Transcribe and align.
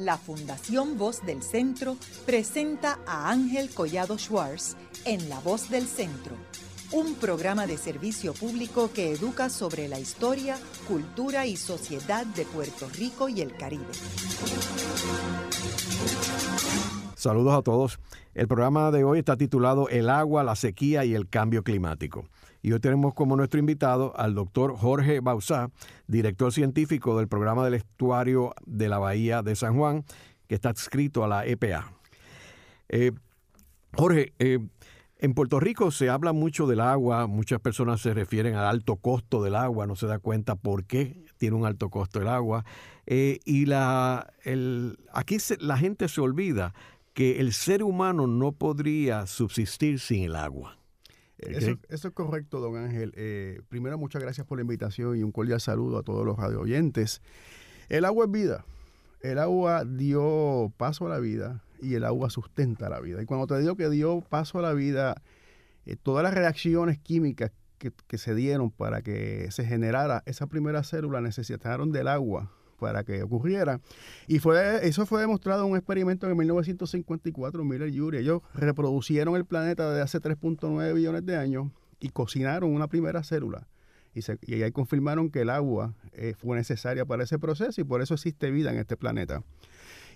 la 0.00 0.16
Fundación 0.16 0.96
Voz 0.96 1.24
del 1.24 1.42
Centro 1.42 1.96
presenta 2.24 2.98
a 3.06 3.30
Ángel 3.30 3.68
Collado 3.70 4.18
Schwartz 4.18 4.76
en 5.04 5.28
La 5.28 5.38
Voz 5.40 5.68
del 5.68 5.86
Centro, 5.86 6.34
un 6.92 7.14
programa 7.16 7.66
de 7.66 7.76
servicio 7.76 8.32
público 8.32 8.90
que 8.92 9.12
educa 9.12 9.50
sobre 9.50 9.88
la 9.88 10.00
historia, 10.00 10.56
cultura 10.88 11.46
y 11.46 11.56
sociedad 11.56 12.24
de 12.24 12.46
Puerto 12.46 12.88
Rico 12.88 13.28
y 13.28 13.42
el 13.42 13.54
Caribe. 13.54 13.84
Saludos 17.14 17.52
a 17.52 17.62
todos. 17.62 17.98
El 18.34 18.48
programa 18.48 18.90
de 18.90 19.04
hoy 19.04 19.18
está 19.18 19.36
titulado 19.36 19.90
El 19.90 20.08
agua, 20.08 20.42
la 20.42 20.56
sequía 20.56 21.04
y 21.04 21.14
el 21.14 21.28
cambio 21.28 21.62
climático. 21.62 22.24
Y 22.62 22.72
hoy 22.72 22.80
tenemos 22.80 23.14
como 23.14 23.36
nuestro 23.36 23.58
invitado 23.58 24.12
al 24.16 24.34
doctor 24.34 24.76
Jorge 24.76 25.20
Bausá, 25.20 25.70
director 26.06 26.52
científico 26.52 27.16
del 27.18 27.28
programa 27.28 27.64
del 27.64 27.74
estuario 27.74 28.54
de 28.66 28.88
la 28.88 28.98
Bahía 28.98 29.42
de 29.42 29.56
San 29.56 29.76
Juan, 29.76 30.04
que 30.46 30.56
está 30.56 30.70
adscrito 30.70 31.24
a 31.24 31.28
la 31.28 31.46
EPA. 31.46 31.92
Eh, 32.88 33.12
Jorge, 33.94 34.34
eh, 34.38 34.58
en 35.22 35.34
Puerto 35.34 35.60
Rico 35.60 35.90
se 35.90 36.08
habla 36.08 36.32
mucho 36.32 36.66
del 36.66 36.80
agua, 36.80 37.26
muchas 37.26 37.60
personas 37.60 38.00
se 38.00 38.14
refieren 38.14 38.54
al 38.54 38.64
alto 38.64 38.96
costo 38.96 39.42
del 39.42 39.54
agua, 39.54 39.86
no 39.86 39.94
se 39.94 40.06
da 40.06 40.18
cuenta 40.18 40.56
por 40.56 40.84
qué 40.84 41.24
tiene 41.36 41.56
un 41.56 41.66
alto 41.66 41.90
costo 41.90 42.20
el 42.20 42.28
agua. 42.28 42.64
Eh, 43.06 43.38
y 43.44 43.66
la, 43.66 44.32
el, 44.44 44.98
aquí 45.12 45.36
la 45.58 45.76
gente 45.76 46.08
se 46.08 46.20
olvida 46.20 46.74
que 47.12 47.40
el 47.40 47.52
ser 47.52 47.82
humano 47.82 48.26
no 48.26 48.52
podría 48.52 49.26
subsistir 49.26 50.00
sin 50.00 50.24
el 50.24 50.36
agua. 50.36 50.79
Eso, 51.40 51.78
es 51.88 52.14
correcto, 52.14 52.60
don 52.60 52.76
Ángel. 52.76 53.12
Eh, 53.16 53.60
primero, 53.68 53.98
muchas 53.98 54.22
gracias 54.22 54.46
por 54.46 54.58
la 54.58 54.62
invitación 54.62 55.16
y 55.16 55.22
un 55.22 55.32
cordial 55.32 55.60
saludo 55.60 55.98
a 55.98 56.02
todos 56.02 56.24
los 56.24 56.36
radio 56.36 56.60
oyentes. 56.60 57.22
El 57.88 58.04
agua 58.04 58.26
es 58.26 58.30
vida. 58.30 58.64
El 59.20 59.38
agua 59.38 59.84
dio 59.84 60.72
paso 60.76 61.06
a 61.06 61.10
la 61.10 61.18
vida 61.18 61.62
y 61.80 61.94
el 61.94 62.04
agua 62.04 62.30
sustenta 62.30 62.88
la 62.88 63.00
vida. 63.00 63.22
Y 63.22 63.26
cuando 63.26 63.46
te 63.46 63.58
digo 63.58 63.76
que 63.76 63.88
dio 63.90 64.20
paso 64.22 64.58
a 64.58 64.62
la 64.62 64.72
vida, 64.72 65.22
eh, 65.86 65.96
todas 65.96 66.22
las 66.22 66.34
reacciones 66.34 66.98
químicas 66.98 67.52
que, 67.78 67.92
que, 68.06 68.18
se 68.18 68.34
dieron 68.34 68.70
para 68.70 69.02
que 69.02 69.50
se 69.50 69.64
generara 69.64 70.22
esa 70.26 70.46
primera 70.46 70.82
célula 70.82 71.20
necesitaron 71.20 71.92
del 71.92 72.08
agua 72.08 72.50
para 72.80 73.04
que 73.04 73.22
ocurriera. 73.22 73.80
Y 74.26 74.40
fue 74.40 74.86
eso 74.88 75.06
fue 75.06 75.20
demostrado 75.20 75.64
en 75.64 75.72
un 75.72 75.76
experimento 75.76 76.28
en 76.28 76.36
1954, 76.36 77.64
Miller 77.64 77.88
y 77.90 78.00
Urey. 78.00 78.22
Ellos 78.22 78.42
reproducieron 78.54 79.36
el 79.36 79.44
planeta 79.44 79.92
de 79.92 80.02
hace 80.02 80.20
3.9 80.20 80.94
billones 80.94 81.24
de 81.24 81.36
años 81.36 81.68
y 82.00 82.08
cocinaron 82.08 82.74
una 82.74 82.88
primera 82.88 83.22
célula. 83.22 83.68
Y, 84.12 84.62
ahí 84.62 84.72
confirmaron 84.72 85.30
que 85.30 85.42
el 85.42 85.50
agua 85.50 85.94
eh, 86.12 86.34
fue 86.36 86.56
necesaria 86.56 87.04
para 87.04 87.22
ese 87.22 87.38
proceso 87.38 87.80
y 87.80 87.84
por 87.84 88.02
eso 88.02 88.14
existe 88.14 88.50
vida 88.50 88.72
en 88.72 88.78
este 88.78 88.96
planeta. 88.96 89.44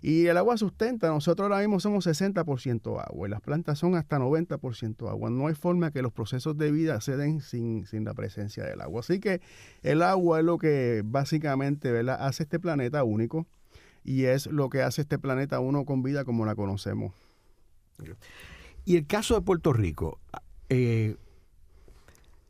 Y 0.02 0.26
el 0.26 0.36
agua 0.36 0.56
sustenta, 0.56 1.08
nosotros 1.08 1.46
ahora 1.46 1.60
mismo 1.60 1.80
somos 1.80 2.06
60% 2.06 3.02
agua 3.02 3.28
y 3.28 3.30
las 3.30 3.40
plantas 3.40 3.78
son 3.78 3.94
hasta 3.94 4.18
90% 4.18 5.08
agua. 5.08 5.30
No 5.30 5.46
hay 5.46 5.54
forma 5.54 5.90
que 5.90 6.02
los 6.02 6.12
procesos 6.12 6.56
de 6.58 6.70
vida 6.70 7.00
se 7.00 7.16
den 7.16 7.40
sin, 7.40 7.86
sin, 7.86 8.04
la 8.04 8.14
presencia 8.14 8.64
del 8.64 8.80
agua. 8.80 9.00
Así 9.00 9.20
que 9.20 9.40
el 9.82 10.02
agua 10.02 10.40
es 10.40 10.44
lo 10.44 10.58
que 10.58 11.02
básicamente 11.04 11.90
¿verdad? 11.90 12.18
hace 12.20 12.42
este 12.42 12.60
planeta 12.60 13.04
único 13.04 13.46
y 14.04 14.24
es 14.24 14.46
lo 14.46 14.68
que 14.68 14.82
hace 14.82 15.02
este 15.02 15.18
planeta 15.18 15.60
uno 15.60 15.84
con 15.84 16.02
vida 16.02 16.24
como 16.24 16.44
la 16.44 16.54
conocemos. 16.54 17.14
Y 18.84 18.96
el 18.96 19.06
caso 19.06 19.34
de 19.34 19.40
Puerto 19.40 19.72
Rico, 19.72 20.20
eh, 20.68 21.16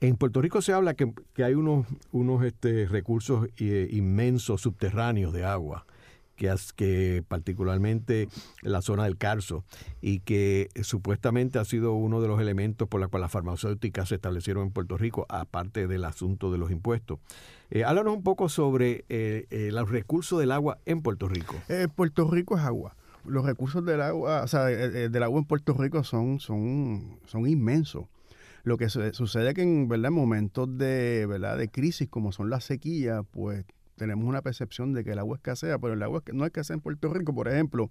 en 0.01 0.17
Puerto 0.17 0.43
Rico 0.43 0.61
se 0.61 0.73
habla 0.73 0.95
que, 0.95 1.13
que 1.35 1.45
hay 1.45 1.55
unos, 1.55 1.87
unos 2.11 2.45
este, 2.45 2.87
recursos 2.87 3.49
eh, 3.59 3.89
inmensos 3.93 4.61
subterráneos 4.63 5.33
de 5.33 5.45
agua 5.45 5.87
que, 6.35 7.25
particularmente 7.27 8.29
la 8.63 8.83
zona 8.83 9.05
del 9.05 9.17
Carso, 9.17 9.65
y 10.01 10.21
que 10.21 10.69
supuestamente 10.83 11.59
ha 11.59 11.65
sido 11.65 11.93
uno 11.95 12.21
de 12.21 12.29
los 12.29 12.41
elementos 12.41 12.89
por 12.89 13.01
los 13.01 13.11
cuales 13.11 13.25
las 13.25 13.33
farmacéuticas 13.33 14.09
se 14.09 14.17
establecieron 14.17 14.65
en 14.65 14.71
Puerto 14.73 14.97
Rico, 14.97 15.27
aparte 15.29 15.87
del 15.87 16.05
asunto 16.05 16.53
de 16.53 16.59
los 16.59 16.71
impuestos. 16.71 17.19
Eh, 17.71 17.85
háblanos 17.85 18.15
un 18.15 18.23
poco 18.23 18.49
sobre 18.49 19.05
eh, 19.09 19.47
eh, 19.51 19.71
los 19.73 19.91
recursos 19.91 20.39
del 20.39 20.53
agua 20.53 20.79
en 20.85 21.03
Puerto 21.03 21.29
Rico. 21.29 21.57
Puerto 21.95 22.31
Rico 22.31 22.57
es 22.57 22.65
agua. 22.65 22.97
Los 23.25 23.45
recursos 23.47 23.85
del 23.85 24.03
agua, 24.03 24.43
o 24.43 24.49
sea, 24.49 24.65
del 24.65 25.23
agua 25.23 25.39
en 25.39 25.47
Puerto 25.47 25.73
Rico 25.75 26.05
son, 26.05 26.41
son, 26.41 27.19
son 27.27 27.49
inmensos. 27.49 28.05
Lo 28.65 28.79
que 28.79 28.89
sucede 28.89 29.49
es 29.49 29.55
que 29.55 29.63
en, 29.63 29.89
¿verdad? 29.89 30.11
momentos 30.11 30.79
de, 30.79 31.27
¿verdad? 31.27 31.59
de 31.59 31.69
crisis 31.69 32.09
como 32.09 32.33
son 32.33 32.49
las 32.49 32.65
sequías, 32.65 33.23
pues 33.31 33.65
tenemos 33.97 34.25
una 34.25 34.43
percepción 34.43 34.93
de 34.93 35.05
que 35.05 35.13
el 35.13 35.19
agua 35.19 35.37
escasea, 35.37 35.79
pero 35.79 35.95
el 35.95 36.03
agua 36.03 36.23
no 36.33 36.45
escasea 36.45 36.75
en 36.75 36.81
Puerto 36.81 37.13
Rico. 37.13 37.35
Por 37.35 37.49
ejemplo, 37.49 37.91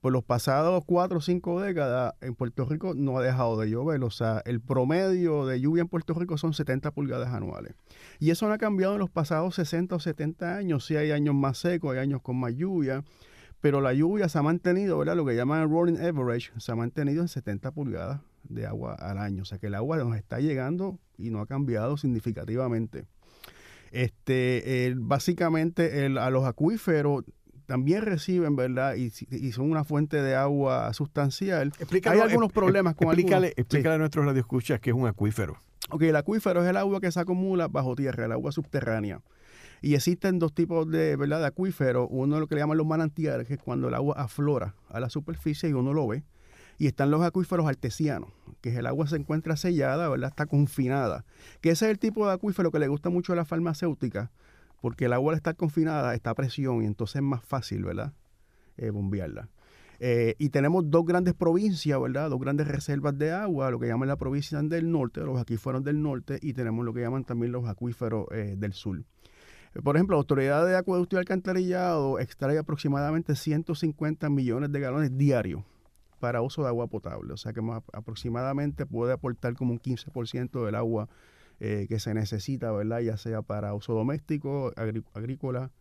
por 0.00 0.12
los 0.12 0.24
pasados 0.24 0.82
cuatro 0.86 1.18
o 1.18 1.20
cinco 1.20 1.60
décadas, 1.60 2.14
en 2.20 2.34
Puerto 2.34 2.64
Rico 2.64 2.94
no 2.94 3.18
ha 3.18 3.22
dejado 3.22 3.58
de 3.60 3.68
llover. 3.68 4.02
O 4.02 4.10
sea, 4.10 4.42
el 4.46 4.60
promedio 4.60 5.46
de 5.46 5.60
lluvia 5.60 5.82
en 5.82 5.88
Puerto 5.88 6.14
Rico 6.14 6.38
son 6.38 6.54
70 6.54 6.90
pulgadas 6.92 7.34
anuales. 7.34 7.74
Y 8.18 8.30
eso 8.30 8.46
no 8.48 8.54
ha 8.54 8.58
cambiado 8.58 8.94
en 8.94 9.00
los 9.00 9.10
pasados 9.10 9.54
60 9.56 9.96
o 9.96 10.00
70 10.00 10.56
años. 10.56 10.86
Sí 10.86 10.96
hay 10.96 11.10
años 11.10 11.34
más 11.34 11.58
secos, 11.58 11.92
hay 11.92 11.98
años 11.98 12.22
con 12.22 12.36
más 12.36 12.54
lluvia. 12.54 13.04
Pero 13.60 13.82
la 13.82 13.92
lluvia 13.92 14.28
se 14.30 14.38
ha 14.38 14.42
mantenido, 14.42 14.96
¿verdad? 14.96 15.16
Lo 15.16 15.26
que 15.26 15.36
llaman 15.36 15.70
rolling 15.70 15.98
average, 15.98 16.50
se 16.58 16.72
ha 16.72 16.76
mantenido 16.76 17.20
en 17.20 17.28
70 17.28 17.72
pulgadas 17.72 18.22
de 18.44 18.66
agua 18.66 18.94
al 18.94 19.18
año. 19.18 19.42
O 19.42 19.44
sea 19.44 19.58
que 19.58 19.66
el 19.66 19.74
agua 19.74 19.98
nos 19.98 20.16
está 20.16 20.40
llegando 20.40 20.98
y 21.18 21.28
no 21.28 21.40
ha 21.40 21.46
cambiado 21.46 21.98
significativamente. 21.98 23.04
Este, 23.90 24.94
básicamente 24.96 26.06
a 26.18 26.30
los 26.30 26.44
acuíferos 26.44 27.24
también 27.70 28.02
reciben, 28.02 28.56
¿verdad? 28.56 28.96
Y, 28.96 29.10
son 29.52 29.70
una 29.70 29.84
fuente 29.84 30.20
de 30.20 30.34
agua 30.34 30.92
sustancial. 30.92 31.72
Hay 32.04 32.18
algunos 32.18 32.50
problemas 32.52 32.96
con 32.96 33.06
explícale, 33.06 33.52
Explícale 33.56 33.94
a 33.94 33.98
nuestros 33.98 34.26
radioescuchas 34.26 34.80
qué 34.80 34.90
es 34.90 34.96
un 34.96 35.06
acuífero. 35.06 35.56
Ok, 35.88 36.02
el 36.02 36.16
acuífero 36.16 36.64
es 36.64 36.68
el 36.68 36.76
agua 36.76 37.00
que 37.00 37.12
se 37.12 37.20
acumula 37.20 37.68
bajo 37.68 37.94
tierra, 37.94 38.24
el 38.24 38.32
agua 38.32 38.50
subterránea. 38.50 39.20
Y 39.82 39.94
existen 39.94 40.40
dos 40.40 40.52
tipos 40.52 40.90
de, 40.90 41.14
¿verdad? 41.14 41.38
de 41.38 41.46
acuíferos. 41.46 42.08
Uno 42.10 42.34
es 42.34 42.40
lo 42.40 42.48
que 42.48 42.56
le 42.56 42.60
llaman 42.60 42.76
los 42.76 42.88
manantiales, 42.88 43.46
que 43.46 43.54
es 43.54 43.60
cuando 43.60 43.86
el 43.86 43.94
agua 43.94 44.16
aflora 44.18 44.74
a 44.88 44.98
la 44.98 45.08
superficie 45.08 45.68
y 45.68 45.72
uno 45.72 45.92
lo 45.92 46.08
ve. 46.08 46.24
Y 46.80 46.86
están 46.86 47.10
los 47.10 47.20
acuíferos 47.20 47.68
artesianos, 47.68 48.30
que 48.62 48.74
el 48.74 48.86
agua 48.86 49.06
se 49.06 49.16
encuentra 49.16 49.54
sellada, 49.58 50.08
¿verdad? 50.08 50.30
Está 50.30 50.46
confinada. 50.46 51.26
Que 51.60 51.72
ese 51.72 51.84
es 51.84 51.90
el 51.90 51.98
tipo 51.98 52.26
de 52.26 52.32
acuífero 52.32 52.70
que 52.70 52.78
le 52.78 52.88
gusta 52.88 53.10
mucho 53.10 53.34
a 53.34 53.36
la 53.36 53.44
farmacéutica, 53.44 54.30
porque 54.80 55.04
el 55.04 55.12
agua 55.12 55.34
al 55.34 55.36
estar 55.36 55.56
confinada 55.56 56.14
está 56.14 56.30
a 56.30 56.34
presión 56.34 56.82
y 56.82 56.86
entonces 56.86 57.16
es 57.16 57.22
más 57.22 57.44
fácil, 57.44 57.84
¿verdad? 57.84 58.14
Eh, 58.78 58.88
bombearla. 58.88 59.50
Eh, 59.98 60.36
y 60.38 60.48
tenemos 60.48 60.90
dos 60.90 61.04
grandes 61.04 61.34
provincias, 61.34 62.00
¿verdad? 62.00 62.30
Dos 62.30 62.40
grandes 62.40 62.66
reservas 62.66 63.18
de 63.18 63.30
agua, 63.30 63.70
lo 63.70 63.78
que 63.78 63.86
llaman 63.86 64.08
la 64.08 64.16
provincia 64.16 64.58
del 64.62 64.90
norte, 64.90 65.20
los 65.20 65.38
acuíferos 65.38 65.84
del 65.84 66.00
norte, 66.00 66.38
y 66.40 66.54
tenemos 66.54 66.82
lo 66.86 66.94
que 66.94 67.02
llaman 67.02 67.24
también 67.24 67.52
los 67.52 67.68
acuíferos 67.68 68.24
eh, 68.30 68.54
del 68.56 68.72
sur. 68.72 69.04
Por 69.84 69.96
ejemplo, 69.96 70.16
la 70.16 70.20
Autoridad 70.20 70.66
de 70.66 70.78
Acueducto 70.78 71.16
y 71.16 71.18
Alcantarillado 71.18 72.18
extrae 72.20 72.56
aproximadamente 72.56 73.36
150 73.36 74.30
millones 74.30 74.72
de 74.72 74.80
galones 74.80 75.18
diarios 75.18 75.62
para 76.20 76.42
uso 76.42 76.62
de 76.62 76.68
agua 76.68 76.86
potable. 76.86 77.32
O 77.32 77.36
sea 77.36 77.52
que 77.52 77.60
aproximadamente 77.92 78.86
puede 78.86 79.12
aportar 79.12 79.54
como 79.54 79.72
un 79.72 79.80
15% 79.80 80.64
del 80.64 80.74
agua 80.76 81.08
eh, 81.58 81.86
que 81.88 81.98
se 81.98 82.14
necesita, 82.14 82.70
¿verdad? 82.70 83.00
Ya 83.00 83.16
sea 83.16 83.42
para 83.42 83.74
uso 83.74 83.94
doméstico, 83.94 84.72
agrícola, 85.14 85.72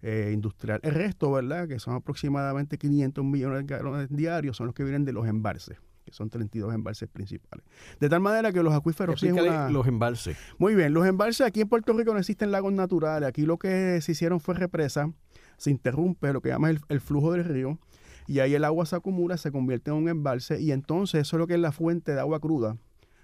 eh, 0.00 0.30
industrial. 0.34 0.80
El 0.82 0.94
resto, 0.94 1.30
¿verdad? 1.30 1.68
Que 1.68 1.78
son 1.78 1.94
aproximadamente 1.94 2.78
500 2.78 3.24
millones 3.24 3.66
de 3.66 3.76
galones 3.76 4.08
diarios, 4.10 4.56
son 4.56 4.66
los 4.66 4.74
que 4.74 4.82
vienen 4.82 5.04
de 5.04 5.12
los 5.12 5.28
embalses 5.28 5.78
que 6.04 6.12
son 6.12 6.30
32 6.30 6.74
embalses 6.74 7.08
principales. 7.08 7.64
De 8.00 8.08
tal 8.08 8.18
manera 8.18 8.50
que 8.52 8.60
los 8.64 8.74
acuíferos... 8.74 9.20
Sí 9.20 9.28
los 9.28 9.86
embalses. 9.86 10.36
Muy 10.58 10.74
bien, 10.74 10.92
los 10.92 11.06
embalses 11.06 11.46
aquí 11.46 11.60
en 11.60 11.68
Puerto 11.68 11.92
Rico 11.92 12.12
no 12.12 12.18
existen 12.18 12.50
lagos 12.50 12.72
naturales. 12.72 13.28
Aquí 13.28 13.46
lo 13.46 13.56
que 13.56 14.00
se 14.00 14.10
hicieron 14.10 14.40
fue 14.40 14.56
represa, 14.56 15.12
se 15.58 15.70
interrumpe 15.70 16.32
lo 16.32 16.40
que 16.40 16.48
llaman 16.48 16.80
el 16.88 17.00
flujo 17.00 17.30
del 17.30 17.44
río 17.44 17.78
y 18.26 18.40
ahí 18.40 18.54
el 18.54 18.64
agua 18.64 18.86
se 18.86 18.96
acumula, 18.96 19.36
se 19.36 19.52
convierte 19.52 19.90
en 19.90 19.96
un 19.96 20.08
embalse 20.08 20.60
y 20.60 20.72
entonces 20.72 21.22
eso 21.22 21.36
es 21.36 21.38
lo 21.38 21.46
que 21.46 21.54
es 21.54 21.60
la 21.60 21.72
fuente 21.72 22.12
de 22.12 22.20
agua 22.20 22.40
cruda 22.40 22.76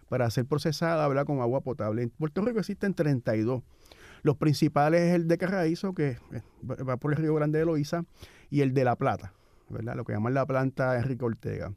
para 0.09 0.31
ser 0.31 0.47
procesada 0.47 1.05
habla 1.05 1.25
con 1.25 1.41
agua 1.41 1.61
potable. 1.61 2.03
En 2.03 2.11
Puerto 2.11 2.43
Rico 2.43 2.59
existen 2.59 2.95
32. 2.95 3.63
Los 4.23 4.37
principales 4.37 5.03
es 5.03 5.15
el 5.15 5.29
de 5.29 5.39
Carraízo, 5.39 5.95
que 5.95 6.19
eh, 6.33 6.43
va 6.63 6.97
por 6.97 7.13
el 7.13 7.19
río 7.19 7.35
Grande 7.35 7.59
de 7.61 7.65
Loíza, 7.65 8.05
y 8.51 8.63
el 8.63 8.75
de 8.75 8.85
La 8.85 8.97
Plata, 8.97 9.33
¿verdad? 9.69 9.95
Lo 9.95 10.05
que 10.05 10.13
llaman 10.13 10.35
la 10.35 10.47
planta 10.47 10.97
Enrique 10.97 11.25
Ortega. 11.25 11.73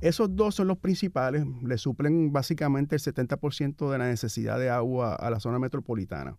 Esos 0.00 0.34
dos 0.34 0.54
son 0.54 0.68
los 0.68 0.78
principales, 0.78 1.46
le 1.62 1.78
suplen 1.78 2.32
básicamente 2.32 2.96
el 2.96 3.02
70% 3.02 3.90
de 3.90 3.98
la 3.98 4.06
necesidad 4.06 4.58
de 4.58 4.70
agua 4.70 5.14
a 5.14 5.30
la 5.30 5.40
zona 5.40 5.58
metropolitana. 5.58 6.36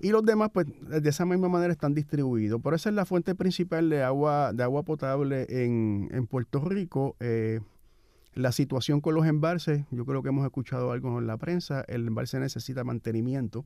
Y 0.00 0.10
los 0.10 0.24
demás, 0.24 0.50
pues, 0.52 0.66
de 0.80 1.08
esa 1.08 1.24
misma 1.24 1.48
manera 1.48 1.72
están 1.72 1.94
distribuidos. 1.94 2.60
Por 2.60 2.74
eso 2.74 2.88
es 2.88 2.94
la 2.94 3.04
fuente 3.04 3.34
principal 3.34 3.88
de 3.88 4.02
agua, 4.02 4.52
de 4.52 4.62
agua 4.62 4.82
potable 4.82 5.46
en, 5.48 6.26
Puerto 6.28 6.60
Rico. 6.60 7.16
Eh, 7.20 7.60
la 8.34 8.52
situación 8.52 9.00
con 9.00 9.14
los 9.14 9.26
embalses, 9.26 9.84
yo 9.90 10.04
creo 10.04 10.22
que 10.22 10.28
hemos 10.28 10.44
escuchado 10.44 10.90
algo 10.90 11.18
en 11.18 11.26
la 11.26 11.36
prensa, 11.36 11.84
el 11.86 12.06
embalse 12.08 12.40
necesita 12.40 12.82
mantenimiento, 12.82 13.64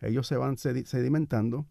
ellos 0.00 0.26
se 0.26 0.36
van 0.36 0.56
sedimentando 0.58 1.66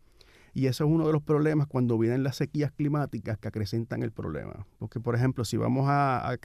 Y 0.54 0.68
eso 0.68 0.86
es 0.86 0.90
uno 0.90 1.06
de 1.08 1.14
los 1.14 1.22
problemas 1.22 1.68
cuando 1.68 1.98
vienen 1.98 2.24
las 2.24 2.38
sequías 2.38 2.72
climáticas 2.72 3.38
que 3.38 3.48
acrecentan 3.48 4.04
el 4.04 4.12
problema. 4.12 4.66
Porque, 4.80 5.00
por 5.00 5.16
ejemplo, 5.16 5.46
si 5.46 5.58
vamos 5.58 5.88
a, 5.88 6.30
a 6.30 6.38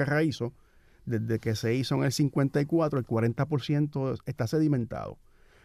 desde 1.07 1.39
que 1.39 1.55
se 1.57 1.75
hizo 1.75 1.95
en 1.97 2.05
el 2.05 2.13
54, 2.13 2.99
el 2.99 3.07
40% 3.07 4.21
está 4.27 4.47
sedimentado. 4.47 5.19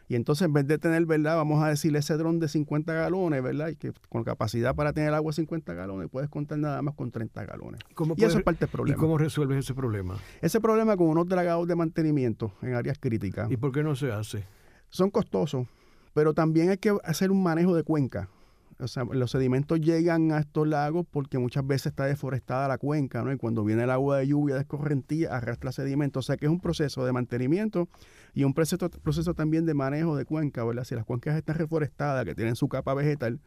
Y 0.08 0.16
entonces 0.16 0.46
en 0.46 0.54
vez 0.54 0.68
de 0.68 0.78
tener, 0.78 1.06
¿verdad? 1.06 1.36
Vamos 1.36 1.64
a 1.64 1.70
decir 1.70 1.96
ese 1.96 2.16
dron 2.16 2.40
de 2.40 2.48
50 2.48 2.94
galones, 2.94 3.42
¿verdad? 3.42 3.70
Y 3.70 3.76
que 3.76 3.92
con 4.10 4.24
capacidad 4.24 4.76
para 4.76 4.94
tener 4.94 5.14
agua 5.14 5.32
de 5.32 5.36
50 5.36 5.74
galones, 5.74 6.10
puedes 6.12 6.30
contar 6.30 6.60
nada 6.60 6.82
más 6.82 6.94
con 6.94 7.12
30 7.12 7.46
galones. 7.46 7.82
y 8.16 8.24
eso 8.24 8.38
es 8.38 8.44
parte 8.44 8.66
del 8.66 8.70
problema. 8.70 8.98
¿Y 8.98 9.00
cómo 9.00 9.18
resuelves 9.18 9.60
ese 9.60 9.74
problema? 9.74 10.18
Ese 10.42 10.62
problema 10.62 10.96
con 10.96 11.08
unos 11.08 11.28
dragados 11.28 11.68
de 11.68 11.76
mantenimiento 11.76 12.54
en 12.62 12.76
áreas 12.76 13.00
críticas. 13.00 13.50
¿Y 13.50 13.58
por 13.58 13.72
qué 13.72 13.84
no 13.84 13.96
se 13.96 14.12
hace? 14.12 14.44
Son 14.90 15.10
costosos, 15.10 15.68
pero 16.14 16.34
también 16.34 16.70
hay 16.70 16.78
que 16.78 16.96
hacer 17.04 17.32
un 17.32 17.42
manejo 17.42 17.76
de 17.76 17.84
cuenca. 17.84 18.30
O 18.78 18.88
sea, 18.90 19.06
los 19.06 19.32
sedimentos 19.32 19.80
llegan 19.80 20.34
a 20.34 20.40
estos 20.40 20.68
lagos 20.68 21.06
porque 21.10 21.38
muchas 21.38 21.66
veces 21.66 21.88
está 21.88 22.06
deforestada 22.06 22.68
la 22.68 22.78
cuenca, 22.78 23.24
¿no? 23.24 23.32
Y 23.32 23.38
cuando 23.38 23.64
viene 23.64 23.84
el 23.84 23.90
agua 23.90 24.18
de 24.18 24.28
lluvia 24.28 24.56
de 24.56 24.62
escorrentía, 24.62 25.34
arrastra 25.34 25.72
sedimentos. 25.72 26.26
O 26.26 26.28
sea 26.28 26.36
que 26.36 26.46
es 26.46 26.52
un 26.52 26.60
proceso 26.60 27.06
de 27.06 27.14
mantenimiento 27.14 27.88
y 28.36 28.44
un 28.44 28.54
proceso, 28.54 28.90
proceso 28.90 29.34
también 29.34 29.66
de 29.66 29.74
manejo 29.74 30.16
de 30.16 30.26
cuenca, 30.26 30.64
¿verdad? 30.64 30.84
Si 30.84 30.94
las 30.94 31.06
cuencas 31.06 31.36
están 31.36 31.56
reforestadas, 31.56 32.26
que 32.26 32.36
tienen 32.36 32.56
su 32.56 32.68
capa 32.68 32.94
vegetal, 32.94 33.40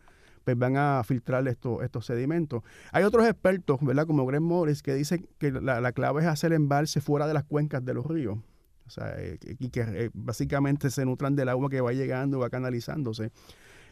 pues 0.45 0.59
van 0.59 0.77
a 0.79 1.03
filtrar 1.05 1.47
estos, 1.47 1.83
estos 1.83 2.07
sedimentos. 2.07 2.63
Hay 2.91 3.05
otros 3.05 3.27
expertos, 3.27 3.79
¿verdad? 3.83 4.07
Como 4.07 4.25
Greg 4.25 4.41
Morris, 4.41 4.83
que 4.83 4.95
dicen 4.95 5.29
que 5.39 5.53
la, 5.53 5.93
clave 5.93 6.23
es 6.23 6.27
hacer 6.27 6.55
embalse 6.55 7.03
fuera 7.03 7.27
de 7.27 7.35
las 7.35 7.45
cuencas 7.45 7.85
de 7.85 7.93
los 7.93 8.07
ríos. 8.07 8.39
O 8.87 8.91
sea, 8.91 9.15
eh, 9.19 9.39
y 9.43 9.69
que 9.69 9.83
eh, 9.83 10.11
básicamente 10.15 10.91
se 10.91 11.05
nutran 11.05 11.37
del 11.37 11.51
agua 11.51 11.69
que 11.69 11.83
va 11.83 11.93
llegando, 11.93 12.39
va 12.39 12.49
canalizándose. 12.49 13.31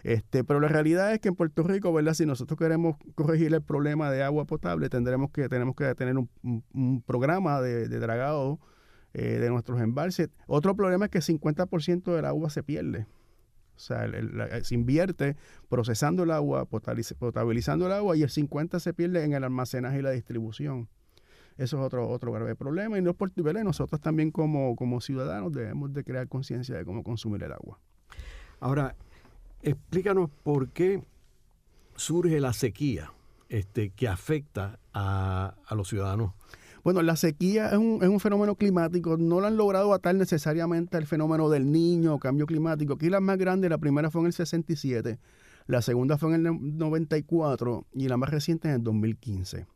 Este, 0.02 0.44
pero 0.44 0.60
la 0.60 0.69
realidad 0.69 1.12
es 1.12 1.20
que 1.20 1.28
en 1.28 1.34
Puerto 1.34 1.62
Rico, 1.62 1.92
¿verdad? 1.92 2.14
Si 2.14 2.25
nosotros 2.25 2.58
queremos 2.58 2.96
corregir 3.14 3.52
el 3.52 3.60
problema 3.60 4.10
de 4.10 4.22
agua 4.22 4.46
potable, 4.46 4.88
tendremos 4.88 5.31
que, 5.31 5.49
tenemos 5.50 5.76
que 5.76 5.94
tener 5.94 6.16
un, 6.16 7.02
programa 7.04 7.60
de, 7.60 7.88
dragado 7.88 8.60
eh, 9.18 9.38
de 9.38 9.48
nuestros 9.48 9.80
embalses. 9.80 10.28
Otro 10.46 10.76
problema 10.76 11.06
es 11.06 11.10
que 11.10 11.18
el 11.18 11.24
50% 11.24 12.14
del 12.14 12.26
agua 12.26 12.50
se 12.50 12.62
pierde. 12.62 13.06
O 13.74 13.78
sea, 13.78 14.06
se 14.62 14.74
invierte 14.74 15.36
procesando 15.70 16.24
el 16.24 16.32
agua, 16.32 16.66
potabilizando 16.66 17.86
el 17.86 17.92
agua 17.92 18.14
y 18.14 18.22
el 18.22 18.28
50% 18.28 18.78
se 18.78 18.92
pierde 18.92 19.24
en 19.24 19.32
el 19.32 19.42
almacenaje 19.42 20.00
y 20.00 20.02
la 20.02 20.10
distribución. 20.10 20.88
Eso 21.56 21.78
es 21.78 21.86
otro, 21.86 22.06
otro 22.10 22.30
grave 22.30 22.54
problema. 22.56 22.98
Y 22.98 23.02
no 23.02 23.14
por 23.14 23.32
nosotros 23.64 24.02
también 24.02 24.30
como, 24.30 24.76
como 24.76 25.00
ciudadanos 25.00 25.50
debemos 25.54 25.94
de 25.94 26.04
crear 26.04 26.28
conciencia 26.28 26.76
de 26.76 26.84
cómo 26.84 27.02
consumir 27.02 27.42
el 27.42 27.52
agua. 27.52 27.80
Ahora, 28.60 28.96
explícanos 29.62 30.28
por 30.42 30.68
qué 30.68 31.02
surge 31.94 32.38
la 32.38 32.52
sequía 32.52 33.12
este, 33.48 33.88
que 33.90 34.08
afecta 34.08 34.78
a, 34.92 35.54
los 35.70 35.88
ciudadanos. 35.88 36.32
Bueno, 36.87 37.03
la 37.03 37.17
sequía 37.17 37.71
es 37.71 37.79
un, 37.79 37.99
es 38.00 38.09
un, 38.09 38.21
fenómeno 38.21 38.55
climático. 38.55 39.17
No 39.17 39.41
lo 39.41 39.49
han 39.49 39.56
logrado 39.56 39.93
atar 39.93 40.15
necesariamente 40.15 40.97
al 40.97 41.05
fenómeno 41.05 41.50
del 41.50 41.73
niño, 41.73 42.21
cambio 42.21 42.47
climático. 42.47 42.93
Aquí 42.93 43.11
la 43.11 43.19
más 43.19 43.38
grande, 43.38 43.69
la 43.69 43.79
primera 43.79 44.09
fue 44.09 44.21
en 44.21 44.29
el 44.29 44.33
67, 44.33 45.19
la 45.67 45.83
segunda 45.83 46.17
fue 46.17 46.33
en 46.33 46.47
el 46.47 46.79
94 46.79 47.87
y 47.93 48.06
la 48.06 48.17
más 48.17 48.31
reciente 48.31 48.69
en 48.69 48.75
el 48.75 48.85
2015. 48.85 49.67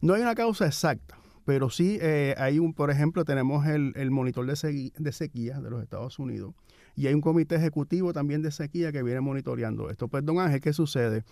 No 0.00 0.14
hay 0.14 0.22
una 0.22 0.36
causa 0.36 0.66
exacta, 0.66 1.18
pero 1.44 1.70
sí 1.70 1.98
eh, 2.00 2.36
hay 2.38 2.60
un, 2.60 2.72
por 2.72 2.92
ejemplo, 2.92 3.24
tenemos 3.24 3.66
el, 3.66 3.92
el 3.96 4.12
monitor 4.12 4.46
de, 4.46 4.92
de 4.96 5.12
sequía 5.12 5.58
de 5.58 5.70
los 5.70 5.82
Estados 5.82 6.20
Unidos 6.20 6.54
y 6.96 7.06
hay 7.06 7.14
un 7.14 7.20
comité 7.20 7.56
ejecutivo 7.56 8.12
también 8.12 8.42
de 8.42 8.50
sequía 8.50 8.92
que 8.92 9.02
viene 9.02 9.20
monitoreando 9.20 9.90
esto. 9.90 10.08
Pues, 10.08 10.24
don 10.24 10.38
Ángel, 10.38 10.60
¿qué 10.60 10.72
sucede? 10.72 11.24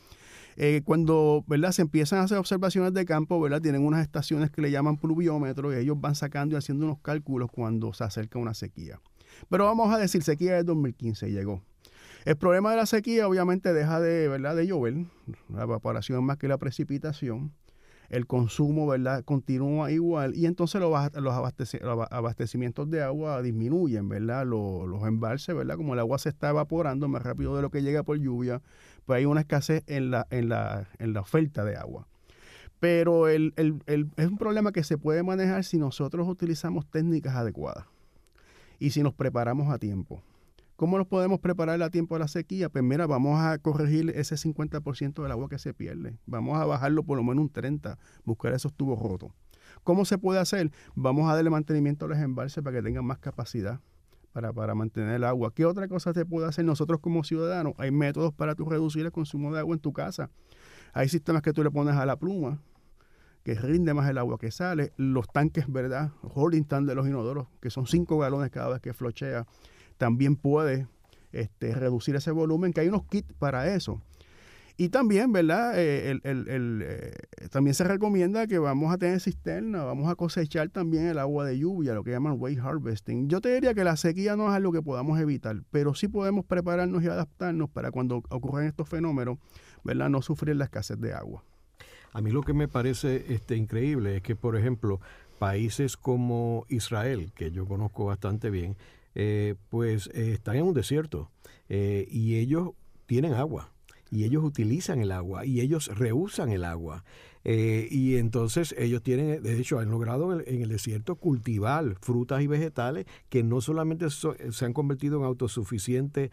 Eh, 0.56 0.82
cuando 0.84 1.44
¿verdad? 1.46 1.72
se 1.72 1.82
empiezan 1.82 2.18
a 2.18 2.22
hacer 2.22 2.38
observaciones 2.38 2.92
de 2.92 3.04
campo, 3.04 3.40
¿verdad? 3.40 3.62
tienen 3.62 3.84
unas 3.84 4.02
estaciones 4.02 4.50
que 4.50 4.60
le 4.60 4.70
llaman 4.70 4.98
pluviómetro 4.98 5.72
y 5.72 5.76
ellos 5.76 6.00
van 6.00 6.14
sacando 6.14 6.54
y 6.54 6.58
haciendo 6.58 6.84
unos 6.84 6.98
cálculos 7.00 7.50
cuando 7.50 7.92
se 7.92 8.04
acerca 8.04 8.38
una 8.38 8.54
sequía. 8.54 9.00
Pero 9.48 9.64
vamos 9.64 9.92
a 9.94 9.98
decir, 9.98 10.22
sequía 10.22 10.54
de 10.54 10.64
2015 10.64 11.30
llegó. 11.30 11.62
El 12.24 12.36
problema 12.36 12.70
de 12.70 12.76
la 12.76 12.86
sequía 12.86 13.26
obviamente 13.26 13.72
deja 13.72 13.98
de, 13.98 14.28
¿verdad? 14.28 14.54
de 14.54 14.66
llover, 14.66 14.94
la 15.48 15.62
evaporación 15.62 16.24
más 16.24 16.36
que 16.36 16.48
la 16.48 16.58
precipitación 16.58 17.52
el 18.12 18.26
consumo 18.26 18.86
¿verdad? 18.86 19.24
continúa 19.24 19.90
igual 19.90 20.36
y 20.36 20.44
entonces 20.46 20.80
los, 20.80 20.94
abastecimientos 22.10 22.90
de 22.90 23.02
agua 23.02 23.40
disminuyen, 23.42 24.08
¿verdad? 24.08 24.46
Los, 24.46 24.86
los, 24.86 25.02
embalses, 25.04 25.56
¿verdad? 25.56 25.76
Como 25.76 25.94
el 25.94 25.98
agua 25.98 26.18
se 26.18 26.28
está 26.28 26.50
evaporando 26.50 27.08
más 27.08 27.22
rápido 27.22 27.56
de 27.56 27.62
lo 27.62 27.70
que 27.70 27.82
llega 27.82 28.02
por 28.02 28.18
lluvia, 28.18 28.60
pues 29.06 29.16
hay 29.16 29.24
una 29.24 29.40
escasez 29.40 29.82
en 29.86 30.10
la, 30.10 30.26
en 30.30 30.50
la, 30.50 30.88
en 30.98 31.14
la 31.14 31.20
oferta 31.22 31.64
de 31.64 31.76
agua. 31.76 32.06
Pero 32.80 33.28
el, 33.28 33.54
es 33.56 34.26
un 34.26 34.38
problema 34.38 34.72
que 34.72 34.84
se 34.84 34.98
puede 34.98 35.22
manejar 35.22 35.64
si 35.64 35.78
nosotros 35.78 36.28
utilizamos 36.28 36.86
técnicas 36.86 37.34
adecuadas 37.34 37.86
y 38.78 38.90
si 38.90 39.02
nos 39.02 39.14
preparamos 39.14 39.72
a 39.72 39.78
tiempo. 39.78 40.22
¿Cómo 40.82 40.98
nos 40.98 41.06
podemos 41.06 41.38
preparar 41.38 41.80
a 41.80 41.90
tiempo 41.90 42.16
de 42.16 42.18
la 42.18 42.26
sequía? 42.26 42.68
Pues 42.68 42.82
mira, 42.82 43.06
vamos 43.06 43.40
a 43.40 43.56
corregir 43.58 44.10
ese 44.16 44.34
50% 44.34 45.22
del 45.22 45.30
agua 45.30 45.48
que 45.48 45.56
se 45.60 45.72
pierde. 45.72 46.18
Vamos 46.26 46.60
a 46.60 46.64
bajarlo 46.64 47.04
por 47.04 47.16
lo 47.16 47.22
menos 47.22 47.44
un 47.44 47.52
30%, 47.52 47.96
buscar 48.24 48.52
esos 48.52 48.74
tubos 48.74 48.98
rotos. 48.98 49.30
¿Cómo 49.84 50.04
se 50.04 50.18
puede 50.18 50.40
hacer? 50.40 50.72
Vamos 50.96 51.30
a 51.30 51.36
darle 51.36 51.50
mantenimiento 51.50 52.06
a 52.06 52.08
los 52.08 52.18
embalses 52.18 52.64
para 52.64 52.78
que 52.78 52.82
tengan 52.82 53.04
más 53.04 53.18
capacidad 53.18 53.78
para, 54.32 54.52
para 54.52 54.74
mantener 54.74 55.14
el 55.14 55.22
agua. 55.22 55.52
¿Qué 55.54 55.66
otra 55.66 55.86
cosa 55.86 56.12
se 56.12 56.26
puede 56.26 56.48
hacer 56.48 56.64
nosotros 56.64 56.98
como 56.98 57.22
ciudadanos? 57.22 57.74
Hay 57.78 57.92
métodos 57.92 58.34
para 58.34 58.56
tú 58.56 58.64
reducir 58.64 59.06
el 59.06 59.12
consumo 59.12 59.54
de 59.54 59.60
agua 59.60 59.76
en 59.76 59.80
tu 59.80 59.92
casa. 59.92 60.30
Hay 60.94 61.08
sistemas 61.08 61.42
que 61.42 61.52
tú 61.52 61.62
le 61.62 61.70
pones 61.70 61.94
a 61.94 62.04
la 62.06 62.16
pluma, 62.16 62.60
que 63.44 63.54
rinde 63.54 63.94
más 63.94 64.10
el 64.10 64.18
agua 64.18 64.36
que 64.36 64.50
sale. 64.50 64.92
Los 64.96 65.28
tanques, 65.28 65.70
¿verdad? 65.70 66.10
Holding 66.34 66.64
tank 66.64 66.88
de 66.88 66.96
los 66.96 67.06
inodoros, 67.06 67.46
que 67.60 67.70
son 67.70 67.86
5 67.86 68.18
galones 68.18 68.50
cada 68.50 68.70
vez 68.70 68.80
que 68.80 68.92
flochea 68.92 69.46
también 70.02 70.34
puede 70.34 70.88
este, 71.30 71.76
reducir 71.76 72.16
ese 72.16 72.32
volumen, 72.32 72.72
que 72.72 72.80
hay 72.80 72.88
unos 72.88 73.04
kits 73.04 73.32
para 73.34 73.72
eso. 73.72 74.02
Y 74.76 74.88
también, 74.88 75.30
¿verdad? 75.30 75.74
Eh, 75.76 76.18
eh, 76.24 77.12
también 77.52 77.72
se 77.72 77.84
recomienda 77.84 78.48
que 78.48 78.58
vamos 78.58 78.92
a 78.92 78.98
tener 78.98 79.20
cisterna, 79.20 79.84
vamos 79.84 80.10
a 80.10 80.16
cosechar 80.16 80.70
también 80.70 81.06
el 81.06 81.20
agua 81.20 81.46
de 81.46 81.56
lluvia, 81.56 81.94
lo 81.94 82.02
que 82.02 82.10
llaman 82.10 82.42
rain 82.42 82.58
harvesting. 82.58 83.28
Yo 83.28 83.40
te 83.40 83.54
diría 83.54 83.74
que 83.74 83.84
la 83.84 83.96
sequía 83.96 84.34
no 84.34 84.48
es 84.48 84.54
algo 84.54 84.72
que 84.72 84.82
podamos 84.82 85.20
evitar, 85.20 85.62
pero 85.70 85.94
sí 85.94 86.08
podemos 86.08 86.44
prepararnos 86.46 87.04
y 87.04 87.06
adaptarnos 87.06 87.70
para 87.70 87.92
cuando 87.92 88.24
ocurran 88.28 88.66
estos 88.66 88.88
fenómenos, 88.88 89.38
¿verdad? 89.84 90.10
No 90.10 90.20
sufrir 90.20 90.56
la 90.56 90.64
escasez 90.64 90.98
de 90.98 91.12
agua. 91.12 91.44
A 92.12 92.20
mí 92.20 92.32
lo 92.32 92.42
que 92.42 92.54
me 92.54 92.66
parece 92.66 93.32
este, 93.32 93.54
increíble 93.54 94.16
es 94.16 94.22
que, 94.24 94.34
por 94.34 94.56
ejemplo, 94.56 95.00
países 95.38 95.96
como 95.96 96.66
Israel, 96.68 97.30
que 97.36 97.52
yo 97.52 97.66
conozco 97.66 98.06
bastante 98.06 98.50
bien, 98.50 98.76
eh, 99.14 99.56
pues 99.68 100.08
eh, 100.14 100.32
están 100.32 100.56
en 100.56 100.64
un 100.64 100.74
desierto 100.74 101.30
eh, 101.68 102.08
y 102.10 102.36
ellos 102.36 102.70
tienen 103.04 103.34
agua 103.34 103.70
y 104.10 104.24
ellos 104.24 104.42
utilizan 104.42 105.00
el 105.00 105.12
agua 105.12 105.44
y 105.44 105.60
ellos 105.60 105.88
rehusan 105.88 106.50
el 106.50 106.64
agua. 106.64 107.04
y 107.44 108.16
entonces 108.16 108.74
ellos 108.78 109.02
tienen, 109.02 109.42
de 109.42 109.58
hecho, 109.58 109.78
han 109.80 109.90
logrado 109.90 110.38
en 110.38 110.62
el, 110.62 110.68
desierto 110.68 111.16
cultivar 111.16 111.96
frutas 112.00 112.40
y 112.42 112.46
vegetales 112.46 113.06
que 113.30 113.42
no 113.42 113.60
solamente 113.60 114.06
se 114.10 114.64
han 114.64 114.72
convertido 114.74 115.18
en 115.18 115.24
autosuficientes 115.24 116.30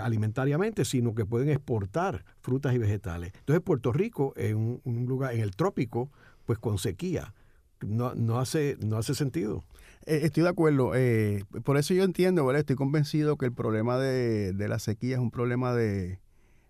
alimentariamente, 0.00 0.84
sino 0.84 1.14
que 1.14 1.26
pueden 1.26 1.50
exportar 1.50 2.24
frutas 2.40 2.74
y 2.74 2.78
vegetales. 2.78 3.32
Entonces 3.40 3.62
Puerto 3.62 3.92
Rico, 3.92 4.32
en 4.36 4.80
un, 4.84 5.06
lugar, 5.06 5.34
en 5.34 5.40
el 5.40 5.54
trópico, 5.54 6.10
pues 6.46 6.58
con 6.58 6.78
sequía, 6.78 7.34
no, 7.80 8.14
no, 8.14 8.38
hace, 8.38 8.76
no 8.80 8.96
hace 8.96 9.14
sentido. 9.14 9.64
Eh, 10.06 10.20
estoy 10.22 10.42
de 10.42 10.48
acuerdo. 10.48 10.92
Eh, 10.94 11.44
por 11.64 11.76
eso 11.76 11.94
yo 11.94 12.04
entiendo, 12.04 12.44
¿vale? 12.44 12.60
estoy 12.60 12.76
convencido 12.76 13.36
que 13.36 13.46
el 13.46 13.52
problema 13.52 13.98
de, 13.98 14.54
la 14.56 14.78
sequía 14.78 15.16
es 15.16 15.20
un 15.20 15.30
problema 15.30 15.74
de, 15.74 16.18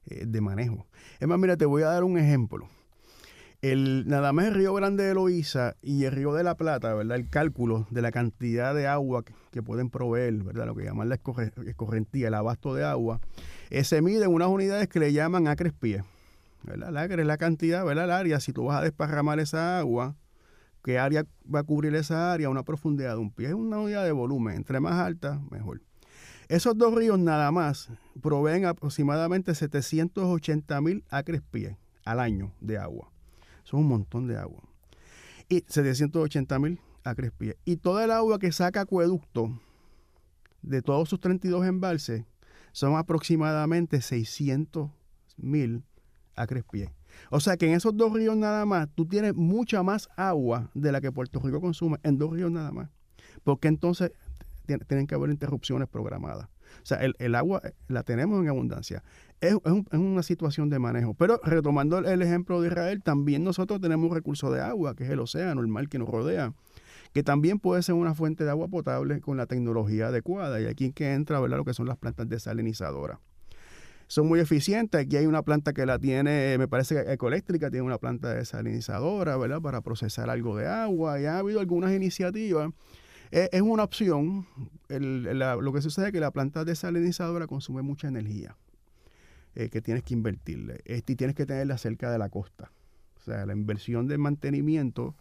eh, 0.07 0.25
de, 0.27 0.41
manejo. 0.41 0.87
Es 1.21 1.29
más, 1.29 1.39
mira, 1.39 1.57
te 1.57 1.67
voy 1.67 1.83
a 1.83 1.87
dar 1.87 2.05
un 2.05 2.19
ejemplo. 2.19 2.69
El, 3.61 4.07
nada 4.07 4.33
más 4.33 4.47
el 4.47 4.55
río 4.55 4.73
Grande 4.73 5.03
de 5.03 5.15
Loíza 5.15 5.75
y 5.83 6.05
el 6.05 6.13
río 6.13 6.33
de 6.33 6.45
la 6.45 6.57
Plata, 6.57 6.95
¿verdad? 6.95 7.17
El 7.17 7.29
cálculo 7.29 7.89
de 7.91 8.03
la 8.03 8.13
cantidad 8.13 8.73
de 8.73 8.87
agua 8.87 9.25
que, 9.51 9.63
pueden 9.63 9.91
proveer, 9.91 10.35
¿verdad? 10.35 10.67
Lo 10.67 10.77
que 10.77 10.85
llaman 10.85 11.09
la 11.09 11.19
escorrentía, 11.67 12.29
el 12.29 12.35
abasto 12.35 12.73
de 12.73 12.85
agua, 12.85 13.21
se 13.83 14.01
mide 14.03 14.25
en 14.25 14.33
unas 14.33 14.47
unidades 14.47 14.89
que 14.89 15.01
le 15.01 15.13
llaman 15.13 15.49
acres 15.49 15.73
pie. 15.73 16.05
¿verdad? 16.63 16.91
El 16.91 16.97
acre 16.97 17.23
es 17.23 17.27
la 17.27 17.39
cantidad, 17.39 17.85
¿verdad? 17.85 18.05
El 18.05 18.11
área, 18.13 18.39
si 18.39 18.53
tú 18.53 18.67
vas 18.67 18.79
a 18.81 18.85
desparramar 18.85 19.41
esa 19.41 19.81
agua, 19.81 20.15
qué 20.89 20.99
área 20.99 21.27
va 21.55 21.59
a 21.59 21.65
cubrir 21.65 21.95
esa 21.97 22.33
área, 22.33 22.49
una 22.49 22.63
profundidad 22.63 23.11
de 23.11 23.19
un 23.19 23.31
pie. 23.31 23.49
Es 23.49 23.53
una 23.53 23.79
unidad 23.79 24.07
de 24.07 24.13
volumen. 24.13 24.57
Entre 24.57 24.81
más 24.81 24.95
alta, 24.95 25.39
mejor. 25.51 25.83
Esos 26.49 26.79
dos 26.79 26.95
ríos 26.95 27.19
nada 27.19 27.53
más 27.53 27.91
proveen 28.23 28.65
aproximadamente 28.65 29.55
780 29.55 30.81
mil 30.81 31.05
acres 31.11 31.43
pie 31.43 31.77
al 32.07 32.21
año 32.21 32.55
de 32.63 32.79
agua. 32.79 33.13
Son 33.65 33.81
un 33.81 33.87
montón 33.89 34.29
de 34.29 34.39
agua. 34.39 34.63
Y 35.51 35.63
780 35.69 36.59
mil 36.59 36.81
acres 37.05 37.33
pie. 37.33 37.59
Y 37.67 37.77
toda 37.77 38.07
el 38.07 38.11
agua 38.11 38.39
que 38.39 38.51
saca 38.51 38.81
acueducto 38.81 39.61
de 40.63 40.81
todos 40.81 41.11
sus 41.11 41.21
32 41.21 41.67
embalses 41.67 42.25
son 42.73 42.97
aproximadamente 42.97 44.01
600 44.01 44.91
mil 45.37 45.85
acres 46.35 46.65
pie. 46.65 46.91
O 47.31 47.41
sea 47.41 47.57
que 47.57 47.67
en 47.67 47.75
esos 47.75 47.97
dos 47.97 48.13
ríos 48.13 48.37
nada 48.37 48.65
más, 48.65 48.89
tú 48.95 49.07
tienes 49.07 49.35
mucha 49.35 49.83
más 49.83 50.09
agua 50.17 50.71
de 50.75 50.93
la 50.93 51.01
que 51.01 51.13
Puerto 51.13 51.41
Rico 51.41 51.61
consume 51.61 51.99
en 52.03 52.19
dos 52.19 52.33
ríos 52.33 52.51
nada 52.51 52.73
más. 52.73 52.91
Porque 53.45 53.69
entonces 53.69 54.13
tienen 54.87 55.07
que 55.07 55.15
haber 55.15 55.31
interrupciones 55.31 55.89
programadas. 55.89 56.49
O 56.83 56.87
sea, 56.87 56.99
el, 56.99 57.35
agua 57.35 57.63
eh, 57.65 57.73
la 57.89 58.03
tenemos 58.03 58.41
en 58.41 58.49
abundancia. 58.49 59.03
Es, 59.41 59.57
una 59.93 60.23
situación 60.23 60.69
de 60.69 60.79
manejo. 60.79 61.15
Pero 61.15 61.41
retomando 61.43 61.99
el 61.99 62.23
ejemplo 62.23 62.61
de 62.61 62.69
Israel, 62.69 63.03
también 63.03 63.45
nosotros 63.45 63.81
tenemos 63.81 64.11
un 64.11 64.17
recurso 64.17 64.51
de 64.51 64.61
agua, 64.61 64.95
que 64.95 65.05
es 65.05 65.11
el 65.11 65.21
océano, 65.21 65.61
el 65.61 65.69
mar 65.69 65.89
que 65.89 65.99
nos 65.99 66.09
rodea, 66.09 66.53
que 67.13 67.23
también 67.23 67.59
puede 67.59 67.83
ser 67.83 67.95
una 67.95 68.15
fuente 68.15 68.45
de 68.45 68.51
agua 68.51 68.69
potable 68.69 69.21
con 69.21 69.37
la 69.37 69.47
tecnología 69.47 70.09
adecuada. 70.09 70.61
Y 70.61 70.67
aquí 70.67 70.93
que 70.93 71.15
entra 71.15 71.41
¿verdad? 71.41 71.59
lo 71.59 71.65
que 71.65 71.75
son 71.75 71.87
las 71.87 71.97
plantas 71.97 72.29
desalinizadoras. 72.29 73.19
Son 74.09 74.27
muy 74.27 74.41
eficientes. 74.41 75.01
Aquí 75.01 75.17
hay 75.17 75.27
una 75.27 75.43
planta 75.43 75.73
que 75.73 75.87
la 75.87 75.99
tiene, 75.99 76.57
me 76.59 76.67
parece 76.67 76.97
que 76.97 77.13
Ecoeléctrica 77.13 77.71
tiene 77.71 77.87
una 77.87 77.99
planta 77.99 78.35
desalinizadora, 78.35 79.37
¿verdad? 79.37 79.63
Para 79.63 79.81
procesar 79.81 80.29
algo 80.29 80.57
de 80.57 80.67
agua. 80.67 81.21
Y 81.21 81.27
ha 81.27 81.39
habido 81.39 81.61
algunas 81.61 81.93
iniciativas 81.93 82.71
es, 83.31 83.61
una 83.61 83.85
opción. 83.85 84.47
lo 84.89 85.73
que 85.73 85.83
sucede 85.83 86.07
es 86.07 86.13
que 86.13 86.21
la 86.21 86.31
planta 86.31 86.65
desalinizadora 86.65 87.47
consume 87.47 87.83
mucha 87.83 88.09
energía 88.09 88.57
eh, 89.55 89.69
que 89.69 89.81
tienes 89.81 90.03
que 90.03 90.15
invertirle. 90.15 90.81
Este, 90.85 91.13
y 91.13 91.17
tienes 91.17 91.37
que 91.37 91.47
tenerla 91.47 91.79
cerca 91.79 92.11
de 92.11 92.19
la 92.19 92.29
costa. 92.29 92.73
O 93.17 93.21
sea, 93.21 93.45
la 93.47 93.53
inversión 93.53 94.09
de 94.09 94.19
mantenimiento 94.19 95.15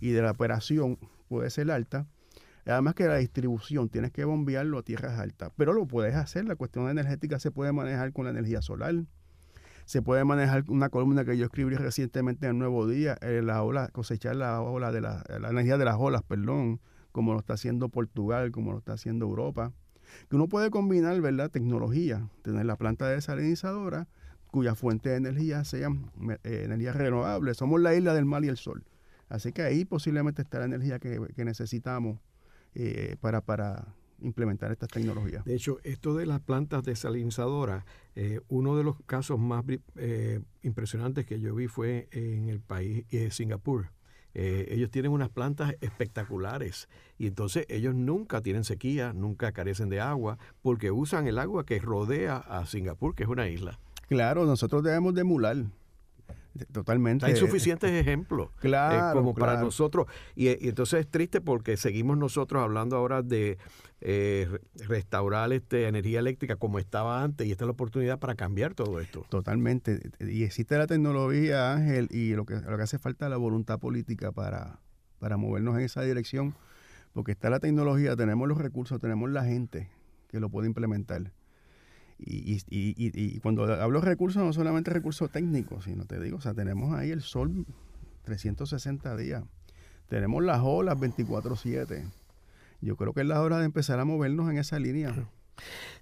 y 0.00 0.10
de 0.10 0.22
la 0.22 0.32
operación 0.32 0.98
puede 1.28 1.50
ser 1.50 1.70
alta. 1.70 2.06
Además 2.70 2.94
que 2.94 3.06
la 3.06 3.16
distribución 3.16 3.88
tienes 3.88 4.12
que 4.12 4.24
bombearlo 4.24 4.78
a 4.78 4.82
tierras 4.82 5.18
altas, 5.18 5.52
pero 5.56 5.72
lo 5.72 5.86
puedes 5.86 6.14
hacer. 6.14 6.44
La 6.44 6.56
cuestión 6.56 6.88
energética 6.88 7.38
se 7.38 7.50
puede 7.50 7.72
manejar 7.72 8.12
con 8.12 8.24
la 8.24 8.30
energía 8.30 8.62
solar. 8.62 8.94
Se 9.84 10.02
puede 10.02 10.24
manejar 10.24 10.64
una 10.68 10.88
columna 10.88 11.24
que 11.24 11.36
yo 11.36 11.46
escribí 11.46 11.74
recientemente 11.74 12.46
en 12.46 12.52
el 12.52 12.58
Nuevo 12.58 12.86
Día, 12.86 13.16
eh, 13.22 13.42
la 13.42 13.88
cosechar 13.92 14.36
la 14.36 14.60
ola 14.60 14.92
de 14.92 15.00
la, 15.00 15.24
la 15.40 15.50
energía 15.50 15.78
de 15.78 15.84
las 15.84 15.96
olas, 15.98 16.22
perdón, 16.22 16.80
como 17.12 17.32
lo 17.32 17.40
está 17.40 17.54
haciendo 17.54 17.88
Portugal, 17.88 18.52
como 18.52 18.72
lo 18.72 18.78
está 18.78 18.92
haciendo 18.92 19.26
Europa, 19.26 19.72
que 20.28 20.36
uno 20.36 20.48
puede 20.48 20.70
combinar, 20.70 21.20
¿verdad? 21.20 21.50
Tecnología, 21.50 22.28
tener 22.42 22.66
la 22.66 22.76
planta 22.76 23.08
desalinizadora, 23.08 24.06
cuya 24.50 24.74
fuente 24.74 25.10
de 25.10 25.16
energía 25.16 25.64
sea 25.64 25.88
eh, 26.44 26.62
energía 26.64 26.92
renovable. 26.92 27.54
Somos 27.54 27.80
la 27.80 27.94
isla 27.94 28.14
del 28.14 28.24
mar 28.24 28.44
y 28.44 28.48
el 28.48 28.56
sol. 28.56 28.84
Así 29.28 29.52
que 29.52 29.62
ahí 29.62 29.84
posiblemente 29.84 30.42
está 30.42 30.58
la 30.58 30.64
energía 30.64 30.98
que, 30.98 31.20
necesitamos 31.44 32.18
eh, 32.74 33.16
para, 33.20 33.40
para 33.40 33.94
implementar 34.20 34.70
estas 34.72 34.88
tecnologías. 34.88 35.44
De 35.44 35.54
hecho, 35.54 35.78
esto 35.82 36.14
de 36.14 36.26
las 36.26 36.40
plantas 36.40 36.84
desalinizadoras, 36.84 37.84
eh, 38.14 38.40
uno 38.48 38.76
de 38.76 38.84
los 38.84 38.96
casos 39.06 39.38
más 39.38 39.64
impresionantes 40.62 41.26
que 41.26 41.40
yo 41.40 41.54
vi 41.54 41.68
fue 41.68 42.08
en 42.12 42.48
el 42.48 42.60
país 42.60 43.06
de 43.08 43.30
Singapur 43.30 43.90
eh, 44.34 44.68
ellos 44.70 44.90
tienen 44.90 45.10
unas 45.10 45.28
plantas 45.28 45.74
espectaculares 45.80 46.88
y 47.18 47.26
entonces 47.26 47.66
ellos 47.68 47.94
nunca 47.94 48.40
tienen 48.40 48.64
sequía, 48.64 49.12
nunca 49.12 49.52
carecen 49.52 49.88
de 49.88 50.00
agua, 50.00 50.38
porque 50.62 50.90
usan 50.90 51.26
el 51.26 51.38
agua 51.38 51.66
que 51.66 51.78
rodea 51.78 52.36
a 52.36 52.64
Singapur, 52.66 53.14
que 53.14 53.24
es 53.24 53.28
una 53.28 53.48
isla. 53.48 53.78
Claro, 54.08 54.44
nosotros 54.46 54.82
debemos 54.82 55.14
de 55.14 55.22
emular 55.22 55.56
Totalmente. 56.72 57.26
Hay 57.26 57.36
suficientes 57.36 57.90
ejemplos 57.92 58.48
eh, 58.48 58.58
claro, 58.60 59.18
como 59.18 59.34
para 59.34 59.60
nosotros. 59.60 60.06
Y, 60.34 60.48
entonces 60.68 61.00
es 61.00 61.08
triste 61.08 61.40
porque 61.40 61.76
seguimos 61.76 62.18
nosotros 62.18 62.62
hablando 62.62 62.96
ahora 62.96 63.22
de 63.22 63.58
eh, 64.00 64.48
restaurar 64.88 65.52
este, 65.52 65.86
energía 65.86 66.18
eléctrica 66.18 66.56
como 66.56 66.78
estaba 66.78 67.22
antes 67.22 67.46
y 67.46 67.52
esta 67.52 67.64
es 67.64 67.66
la 67.66 67.72
oportunidad 67.72 68.18
para 68.18 68.34
cambiar 68.34 68.74
todo 68.74 69.00
esto. 69.00 69.24
Totalmente. 69.28 70.00
Y 70.20 70.44
existe 70.44 70.76
la 70.76 70.86
tecnología, 70.86 71.72
Ángel, 71.72 72.08
y 72.10 72.34
lo 72.34 72.44
que, 72.44 72.56
lo 72.56 72.76
que 72.76 72.82
hace 72.82 72.98
falta 72.98 73.26
es 73.26 73.30
la 73.30 73.36
voluntad 73.36 73.78
política 73.78 74.32
para, 74.32 74.80
para 75.18 75.36
movernos 75.36 75.76
en 75.78 75.84
esa 75.84 76.02
dirección. 76.02 76.54
Porque 77.12 77.32
está 77.32 77.50
la 77.50 77.58
tecnología, 77.58 78.14
tenemos 78.14 78.48
los 78.48 78.58
recursos, 78.58 79.00
tenemos 79.00 79.30
la 79.30 79.44
gente 79.44 79.90
que 80.28 80.38
lo 80.38 80.48
puede 80.48 80.68
implementar. 80.68 81.32
Y, 82.22 82.62
y, 82.68 82.94
y, 82.96 83.36
y, 83.36 83.40
cuando 83.40 83.64
hablo 83.64 84.00
de 84.00 84.06
recursos, 84.06 84.42
no 84.42 84.52
solamente 84.52 84.90
recursos 84.90 85.30
técnicos, 85.30 85.84
sino 85.84 86.04
te 86.04 86.20
digo, 86.20 86.36
o 86.36 86.40
sea, 86.40 86.54
tenemos 86.54 86.94
ahí 86.94 87.10
el 87.10 87.22
sol 87.22 87.66
360 88.24 89.16
días. 89.16 89.44
Tenemos 90.08 90.42
las 90.42 90.60
olas 90.62 90.98
24-7. 90.98 92.04
Yo 92.80 92.96
creo 92.96 93.12
que 93.12 93.20
es 93.20 93.26
la 93.26 93.40
hora 93.40 93.58
de 93.58 93.64
empezar 93.64 94.00
a 94.00 94.04
movernos 94.04 94.50
en 94.50 94.58
esa 94.58 94.78
línea. 94.78 95.14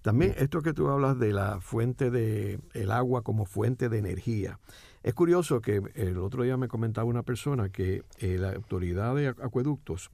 También 0.02 0.34
esto 0.38 0.62
que 0.62 0.72
tú 0.72 0.88
hablas 0.88 1.18
de 1.18 1.32
la 1.32 1.60
fuente 1.60 2.10
de 2.10 2.60
el 2.74 2.90
agua 2.90 3.22
como 3.22 3.44
fuente 3.44 3.88
de 3.88 3.98
energía. 3.98 4.60
Es 5.02 5.14
curioso 5.14 5.60
que 5.60 5.82
el 5.94 6.18
otro 6.18 6.42
día 6.42 6.56
me 6.56 6.68
comentaba 6.68 7.06
una 7.06 7.22
persona 7.22 7.68
que 7.68 8.02
eh, 8.18 8.38
la 8.38 8.52
autoridad 8.52 9.14
de 9.14 9.28
acueductos 9.28 10.10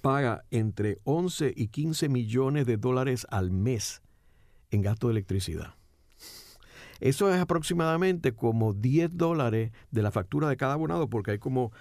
paga 0.00 0.44
entre 0.50 0.98
11 1.04 1.52
y 1.56 1.68
15 1.68 2.08
millones 2.08 2.66
de 2.66 2.76
dólares 2.76 3.26
al 3.30 3.50
mes 3.50 4.02
en 4.70 4.82
gasto 4.82 5.08
de 5.08 5.12
electricidad. 5.12 5.74
Eso 7.00 7.32
es 7.32 7.40
aproximadamente 7.40 8.32
como 8.32 8.72
10 8.72 9.10
dólares 9.16 9.72
de 9.90 10.02
la 10.02 10.10
factura 10.10 10.48
de 10.48 10.56
cada 10.56 10.74
abonado, 10.74 11.08
porque 11.08 11.32
hay 11.32 11.38
como 11.38 11.72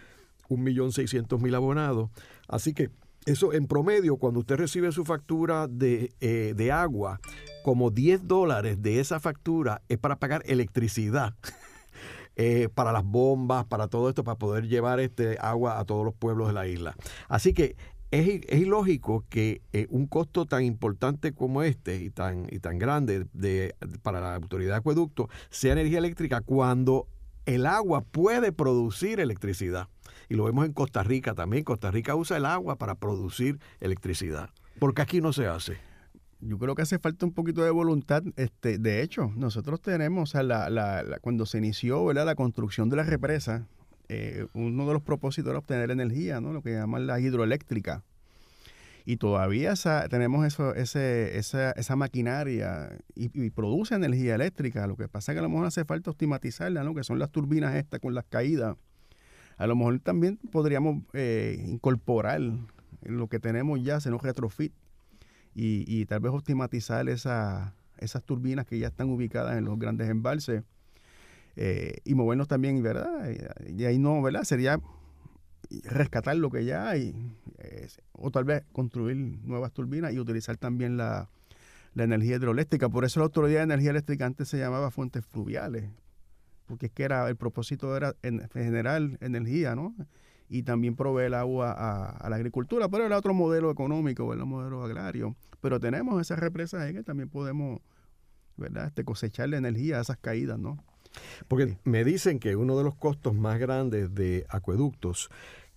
1.600.000 0.50 1.56
abonados. 1.56 2.10
Así 2.48 2.74
que 2.74 2.90
eso 3.26 3.54
en 3.54 3.68
promedio, 3.68 4.18
cuando 4.18 4.42
usted 4.42 4.58
recibe 4.58 4.92
su 4.92 5.06
factura 5.06 5.68
de, 5.68 6.14
eh, 6.20 6.54
de 6.56 6.72
agua, 6.72 7.20
como 7.64 7.90
10 7.90 8.28
dólares 8.28 8.82
de 8.82 9.00
esa 9.00 9.20
factura 9.20 9.82
es 9.88 9.98
para 9.98 10.18
pagar 10.18 10.44
electricidad. 10.46 11.36
Eh, 12.36 12.68
para 12.74 12.92
las 12.92 13.04
bombas, 13.04 13.64
para 13.66 13.88
todo 13.88 14.10
esto, 14.10 14.24
para 14.24 14.40
poder 14.40 14.68
llevar 14.68 15.00
este 15.00 15.38
agua 15.40 15.78
a 15.78 15.86
todos 15.86 16.04
los 16.04 16.16
pueblos 16.16 16.48
de 16.48 16.54
la 16.56 16.66
isla. 16.66 16.96
Así 17.28 17.54
que 17.54 17.76
es, 18.14 18.62
ilógico 18.62 19.26
que 19.28 19.62
eh, 19.74 19.88
un 19.90 20.06
costo 20.06 20.46
tan 20.46 20.64
importante 20.64 21.34
como 21.34 21.64
este 21.64 21.96
y 22.02 22.12
tan, 22.12 22.48
y 22.52 22.60
tan 22.60 22.78
grande 22.78 23.26
de, 23.34 23.76
para 24.04 24.22
la 24.22 24.36
autoridad 24.36 24.74
de 24.74 24.78
acueducto 24.78 25.30
sea 25.50 25.74
energía 25.74 25.98
eléctrica 25.98 26.42
cuando 26.42 27.08
el 27.46 27.66
agua 27.66 28.02
puede 28.02 28.52
producir 28.52 29.20
electricidad. 29.20 29.90
Y 30.30 30.36
lo 30.36 30.44
vemos 30.46 30.66
en 30.66 30.74
Costa 30.74 31.02
Rica 31.02 31.34
también. 31.34 31.64
Costa 31.64 31.90
Rica 31.90 32.16
usa 32.16 32.38
el 32.38 32.46
agua 32.46 32.78
para 32.78 32.96
producir 32.96 33.60
electricidad. 33.80 34.52
Porque 34.80 35.02
aquí 35.02 35.20
no 35.20 35.34
se 35.34 35.48
hace. 35.48 35.78
Yo 36.40 36.60
creo 36.60 36.76
que 36.76 36.84
hace 36.84 37.00
falta 37.00 37.26
un 37.26 37.34
poquito 37.34 37.64
de 37.64 37.72
voluntad. 37.72 38.24
Este, 38.36 38.78
de 38.78 39.02
hecho, 39.02 39.32
nosotros 39.36 39.82
tenemos, 39.82 40.34
cuando 41.22 41.46
se 41.46 41.58
inició 41.58 42.06
¿verdad? 42.06 42.26
la 42.26 42.36
construcción 42.36 42.90
de 42.90 42.98
la 42.98 43.04
represa, 43.04 43.68
eh, 44.10 44.48
uno 44.54 44.88
de 44.88 44.94
los 44.94 45.02
propósitos 45.02 45.50
era 45.50 45.60
obtener 45.60 45.92
energía, 45.92 46.42
¿no? 46.42 46.54
lo 46.54 46.62
que 46.62 46.74
llaman 46.74 47.08
la 47.08 47.20
hidroeléctrica. 47.20 48.04
Y 49.06 49.18
todavía 49.18 49.74
tenemos 50.10 50.46
esa, 50.46 51.96
maquinaria 51.96 52.98
y, 53.16 53.50
produce 53.50 53.96
energía 53.96 54.36
eléctrica. 54.36 54.88
Lo 54.88 54.96
que 54.96 55.10
pasa 55.10 55.32
es 55.32 55.36
que 55.36 55.40
a 55.40 55.42
lo 55.42 55.50
mejor 55.50 55.66
hace 55.66 55.84
falta 55.84 56.12
optimizarla, 56.12 56.84
¿no? 56.84 56.96
que 56.96 57.04
son 57.04 57.20
las 57.20 57.30
turbinas 57.30 57.76
estas 57.76 58.00
con 58.00 58.14
las 58.14 58.24
caídas. 58.26 58.78
A 59.58 59.68
lo 59.68 59.76
mejor 59.76 60.00
también 60.00 60.38
podríamos 60.38 61.04
eh, 61.12 61.62
incorporar 61.68 62.42
lo 63.02 63.28
que 63.28 63.40
tenemos 63.40 63.84
ya, 63.84 63.98
hacer 63.98 64.14
un 64.14 64.20
retrofit 64.20 64.74
y, 65.54 66.06
tal 66.06 66.22
vez 66.22 66.32
optimizar 66.32 67.10
esa, 67.10 67.76
esas 67.98 68.24
turbinas 68.24 68.66
que 68.66 68.80
ya 68.80 68.88
están 68.88 69.10
ubicadas 69.10 69.58
en 69.58 69.66
los 69.66 69.78
grandes 69.78 70.10
embalses 70.10 70.64
eh, 71.56 71.98
y 72.04 72.16
movernos 72.16 72.48
también, 72.48 72.82
¿verdad? 72.82 73.30
Y 73.68 73.86
ahí 73.86 74.00
no, 74.00 74.22
¿verdad? 74.22 74.44
Sería 74.44 74.80
rescatar 75.84 76.36
lo 76.36 76.50
que 76.50 76.66
ya 76.66 76.90
hay, 76.90 77.16
o 78.12 78.32
tal 78.32 78.44
vez 78.44 78.64
construir 78.72 79.16
nuevas 79.18 79.72
turbinas 79.72 80.14
y 80.14 80.20
utilizar 80.20 80.58
también 80.58 80.98
la, 80.98 81.30
energía 81.96 82.38
hidroeléctrica. 82.38 82.90
Por 82.90 83.06
eso 83.06 83.20
la 83.20 83.26
Autoridad 83.26 83.60
de 83.60 83.64
Energía 83.66 83.92
Eléctrica 83.92 84.26
antes 84.26 84.48
se 84.48 84.58
llamaba 84.58 84.90
fuentes 84.92 85.26
fluviales, 85.26 85.90
porque 86.66 86.88
es 86.88 86.92
que 86.92 87.04
era 87.04 87.28
el 87.30 87.36
propósito 87.36 87.96
era 87.96 88.16
en, 88.24 88.48
generar 88.50 89.02
energía, 89.22 89.76
¿no? 89.76 89.96
Y 90.50 90.64
también 90.64 90.96
proveer 90.96 91.36
agua 91.36 91.72
a, 91.72 92.30
la 92.30 92.36
agricultura, 92.36 92.90
pero 92.90 93.06
era 93.06 93.18
otro 93.18 93.34
modelo 93.34 93.72
económico, 93.72 94.26
un 94.26 94.48
modelo 94.48 94.84
agrario. 94.84 95.36
Pero 95.62 95.80
tenemos 95.80 96.20
esas 96.20 96.40
represas 96.40 96.82
ahí 96.82 96.94
que 96.94 97.04
también 97.04 97.30
podemos, 97.30 97.80
¿verdad? 98.58 98.88
Este, 98.88 99.04
cosecharle 99.04 99.58
energía 99.58 100.00
a 100.00 100.02
esas 100.02 100.18
caídas, 100.18 100.60
¿no? 100.60 100.84
Porque 101.48 101.78
me 101.84 102.04
dicen 102.04 102.40
que 102.40 102.56
uno 102.56 102.78
de 102.78 102.84
los 102.84 102.96
costos 102.96 103.34
más 103.34 103.60
grandes 103.60 104.14
de 104.14 104.46
acueductos 104.50 105.30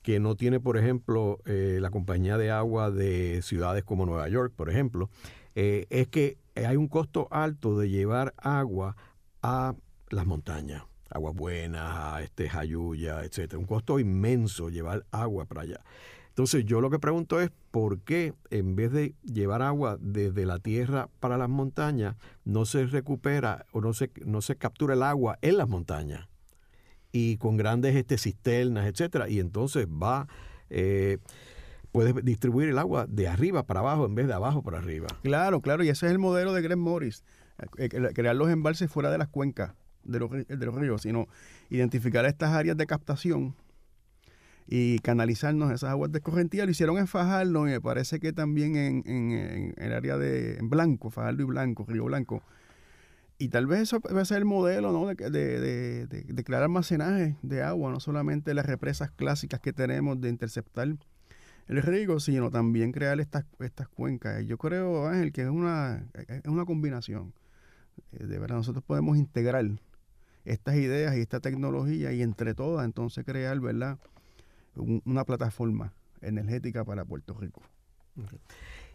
que 0.02 0.20
no 0.20 0.36
tiene, 0.36 0.60
por 0.60 0.76
ejemplo, 0.76 1.40
eh, 1.46 1.78
la 1.80 1.90
compañía 1.90 2.38
de 2.38 2.50
agua 2.50 2.90
de 2.90 3.42
ciudades 3.42 3.82
como 3.82 4.06
Nueva 4.06 4.28
York, 4.28 4.52
por 4.54 4.70
ejemplo, 4.70 5.10
eh, 5.56 5.86
es 5.90 6.06
que 6.08 6.38
hay 6.54 6.76
un 6.76 6.86
costo 6.86 7.28
alto 7.30 7.78
de 7.78 7.88
llevar 7.88 8.32
agua 8.36 8.96
a 9.42 9.74
las 10.10 10.26
montañas, 10.26 10.84
agua 11.10 11.32
buena, 11.32 12.14
a 12.14 12.22
este 12.22 12.48
Jayuya, 12.48 13.24
etcétera. 13.24 13.58
Un 13.58 13.66
costo 13.66 13.98
inmenso 13.98 14.68
llevar 14.68 15.04
agua 15.10 15.44
para 15.46 15.62
allá. 15.62 15.80
Entonces 16.36 16.66
yo 16.66 16.82
lo 16.82 16.90
que 16.90 16.98
pregunto 16.98 17.40
es 17.40 17.50
por 17.70 18.00
qué 18.00 18.34
en 18.50 18.76
vez 18.76 18.92
de 18.92 19.14
llevar 19.24 19.62
agua 19.62 19.96
desde 19.98 20.44
la 20.44 20.58
tierra 20.58 21.08
para 21.18 21.38
las 21.38 21.48
montañas, 21.48 22.14
no 22.44 22.66
se 22.66 22.84
recupera 22.84 23.64
o 23.72 23.80
no 23.80 23.94
se, 23.94 24.10
no 24.22 24.42
se 24.42 24.56
captura 24.56 24.92
el 24.92 25.02
agua 25.02 25.38
en 25.40 25.56
las 25.56 25.66
montañas 25.66 26.28
y 27.10 27.38
con 27.38 27.56
grandes 27.56 27.96
este, 27.96 28.18
cisternas, 28.18 28.84
etcétera, 28.84 29.30
y 29.30 29.40
entonces 29.40 29.86
va 29.86 30.28
eh, 30.68 31.16
puedes 31.90 32.14
distribuir 32.22 32.68
el 32.68 32.76
agua 32.76 33.06
de 33.08 33.28
arriba 33.28 33.62
para 33.62 33.80
abajo 33.80 34.04
en 34.04 34.14
vez 34.14 34.26
de 34.26 34.34
abajo 34.34 34.62
para 34.62 34.76
arriba. 34.76 35.06
Claro, 35.22 35.62
claro, 35.62 35.84
y 35.84 35.88
ese 35.88 36.04
es 36.04 36.12
el 36.12 36.18
modelo 36.18 36.52
de 36.52 36.60
Greg 36.60 36.76
Morris, 36.76 37.24
eh, 37.78 37.88
crear 37.88 38.36
los 38.36 38.50
embalses 38.50 38.90
fuera 38.90 39.10
de 39.10 39.16
las 39.16 39.28
cuencas 39.28 39.72
de 40.04 40.18
los, 40.18 40.30
de 40.30 40.66
los 40.66 40.74
ríos, 40.74 41.00
sino 41.00 41.28
identificar 41.70 42.26
estas 42.26 42.50
áreas 42.50 42.76
de 42.76 42.86
captación 42.86 43.54
y 44.66 44.98
canalizarnos 44.98 45.72
esas 45.72 45.90
aguas 45.90 46.12
de 46.12 46.20
correntía. 46.20 46.64
Lo 46.64 46.70
hicieron 46.70 46.98
en 46.98 47.06
Fajardo 47.06 47.66
y 47.68 47.72
me 47.72 47.80
parece 47.80 48.20
que 48.20 48.32
también 48.32 48.76
en, 48.76 49.02
en, 49.06 49.74
el 49.76 49.92
área 49.92 50.18
de 50.18 50.58
Blanco, 50.62 51.10
Fajardo 51.10 51.42
y 51.42 51.46
Blanco, 51.46 51.84
Río 51.88 52.04
Blanco. 52.04 52.42
Y 53.38 53.48
tal 53.48 53.66
vez 53.66 53.80
eso 53.80 54.00
va 54.00 54.22
a 54.22 54.24
ser 54.24 54.38
el 54.38 54.44
modelo 54.46 54.92
¿no? 54.92 55.06
de, 55.06 55.30
de, 55.30 56.06
de, 56.06 56.44
crear 56.44 56.62
almacenaje 56.62 57.36
de 57.42 57.62
agua, 57.62 57.90
no 57.90 58.00
solamente 58.00 58.54
las 58.54 58.64
represas 58.64 59.10
clásicas 59.10 59.60
que 59.60 59.74
tenemos 59.74 60.18
de 60.20 60.30
interceptar 60.30 60.96
el 61.66 61.82
riego, 61.82 62.18
sino 62.18 62.50
también 62.50 62.92
crear 62.92 63.20
estas, 63.20 63.44
estas 63.60 63.88
cuencas. 63.88 64.44
Yo 64.46 64.56
creo, 64.56 65.06
Ángel, 65.06 65.32
que 65.32 65.42
es 65.42 65.48
una, 65.48 66.06
es 66.14 66.46
una 66.46 66.64
combinación. 66.64 67.34
Eh, 68.12 68.24
de 68.24 68.38
verdad, 68.38 68.56
nosotros 68.56 68.84
podemos 68.84 69.18
integrar 69.18 69.66
estas 70.46 70.76
ideas 70.76 71.14
y 71.16 71.20
esta 71.20 71.40
tecnología 71.40 72.12
y 72.12 72.22
entre 72.22 72.54
todas 72.54 72.86
entonces 72.86 73.24
crear, 73.24 73.60
¿verdad? 73.60 73.98
Una 74.76 75.24
plataforma 75.24 75.92
energética 76.20 76.84
para 76.84 77.04
Puerto 77.04 77.34
Rico. 77.34 77.62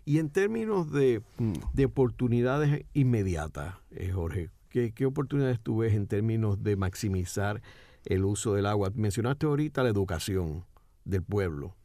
Y 0.06 0.18
en 0.18 0.30
términos 0.30 0.92
de, 0.92 1.22
mm. 1.38 1.54
de 1.74 1.86
oportunidades 1.86 2.86
inmediatas, 2.94 3.76
eh, 3.92 4.12
Jorge, 4.12 4.50
¿qué, 4.70 4.92
¿qué, 4.92 5.06
oportunidades 5.06 5.60
tú 5.60 5.78
ves 5.78 5.94
en 5.94 6.08
términos 6.08 6.64
de 6.64 6.76
maximizar 6.76 7.62
el 8.06 8.26
uso 8.26 8.56
del 8.56 8.66
agua? 8.66 8.92
Mencionaste 8.96 9.46
ahorita 9.46 9.84
la 9.84 9.90
educación 9.90 10.66
del 11.06 11.24
pueblo. 11.24 11.76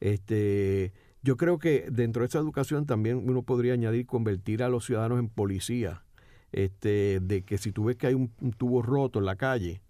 Este, 0.00 0.92
yo 1.22 1.36
creo 1.36 1.58
que 1.58 1.86
dentro 1.90 2.20
de 2.20 2.26
esa 2.26 2.38
educación 2.38 2.84
también 2.84 3.22
uno 3.28 3.42
podría 3.42 3.72
añadir 3.72 4.04
convertir 4.04 4.62
a 4.62 4.68
los 4.68 4.84
ciudadanos 4.84 5.18
en 5.18 5.28
policía. 5.28 6.02
Este, 6.52 7.18
de 7.20 7.42
que 7.42 7.58
si 7.58 7.72
tú 7.72 7.84
ves 7.84 7.96
que 7.96 8.06
hay 8.06 8.14
un 8.14 8.30
tubo 8.56 8.80
roto 8.80 9.18
en 9.18 9.24
la 9.24 9.34
calle, 9.34 9.80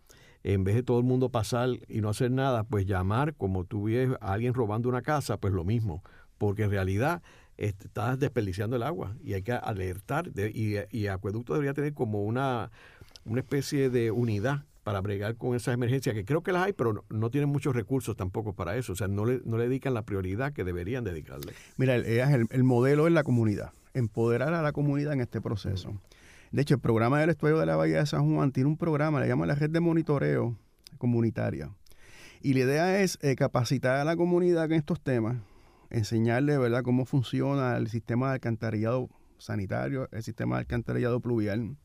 en 0.45 0.63
vez 0.63 0.75
de 0.75 0.83
todo 0.83 0.99
el 0.99 1.05
mundo 1.05 1.31
pasar 1.31 1.71
y 1.89 2.03
no 2.03 2.11
hacer 2.11 2.31
nada, 2.31 2.65
pues 2.65 2.87
llamar, 2.87 3.35
como 3.35 3.65
tú 3.65 3.85
ves 3.85 4.11
a 4.21 4.35
alguien 4.35 4.53
robando 4.53 4.91
una 4.91 5.03
casa, 5.03 5.39
pues 5.39 5.55
lo 5.55 5.65
mismo, 5.65 6.05
porque 6.39 6.65
en 6.65 6.71
realidad 6.71 7.23
estás 7.57 8.19
desperdiciando 8.19 8.77
el 8.77 8.83
agua 8.83 9.17
y 9.23 9.33
hay 9.33 9.43
que 9.43 9.53
alertar 9.53 10.31
y, 10.37 10.77
y, 10.91 11.07
Acueducto 11.07 11.55
debería 11.55 11.73
tener 11.73 11.95
como 11.95 12.25
una, 12.25 12.71
una 13.25 13.41
especie 13.41 13.89
de 13.89 14.11
unidad 14.11 14.65
para 14.83 15.01
bregar 15.01 15.37
con 15.37 15.57
esas 15.57 15.73
emergencias, 15.73 16.15
que 16.15 16.27
creo 16.27 16.43
que 16.43 16.53
las 16.53 16.67
hay, 16.67 16.75
pero 16.75 17.05
no, 17.09 17.31
tienen 17.31 17.49
muchos 17.49 17.75
recursos 17.75 18.15
tampoco 18.15 18.53
para 18.53 18.77
eso, 18.77 18.93
o 18.93 18.97
sea, 18.97 19.09
no 19.09 19.25
le, 19.25 19.41
no 19.47 19.57
le 19.57 19.67
dedican 19.67 19.95
la 19.95 20.03
prioridad 20.03 20.53
que 20.53 20.63
deberían 20.63 21.05
dedicarle. 21.05 21.55
Mira, 21.79 21.95
el, 21.95 22.05
el, 22.05 22.47
el 22.51 22.65
modelo 22.65 23.07
es 23.07 23.15
la 23.15 23.23
comunidad, 23.23 23.73
empoderar 23.95 24.53
a 24.53 24.61
la 24.61 24.73
comunidad 24.73 25.15
en 25.15 25.23
este 25.23 25.41
proceso. 25.41 25.99
De 26.55 26.63
hecho, 26.63 26.75
el 26.75 26.81
programa 26.81 27.19
del 27.19 27.31
estudio 27.31 27.59
de 27.59 27.67
la 27.67 27.75
Bahía 27.75 27.99
de 27.99 28.07
San 28.07 28.33
Juan 28.33 28.53
tiene 28.53 28.69
un 28.69 28.77
programa, 28.77 29.19
le 29.19 29.27
llama 29.27 29.45
la 29.45 29.57
red 29.57 29.71
de 29.71 29.81
monitoreo 29.81 30.57
comunitaria. 30.99 31.75
Y 32.43 32.55
la 32.55 32.61
idea 32.61 33.01
es 33.01 33.19
eh, 33.23 33.35
capacitar 33.35 33.97
a 33.97 34.05
la 34.05 34.15
comunidad 34.15 34.67
en 34.67 34.75
estos 34.75 35.01
temas, 35.01 35.39
enseñarle 35.91 36.57
¿verdad?, 36.57 36.85
cómo 36.85 37.07
funciona 37.07 37.77
el 37.77 37.89
sistema 37.89 38.29
de 38.29 38.35
alcantarillado 38.35 39.11
sanitario, 39.37 40.09
el 40.13 40.23
sistema 40.23 40.55
de 40.55 40.61
alcantarillado 40.61 41.19
pluvial, 41.19 41.77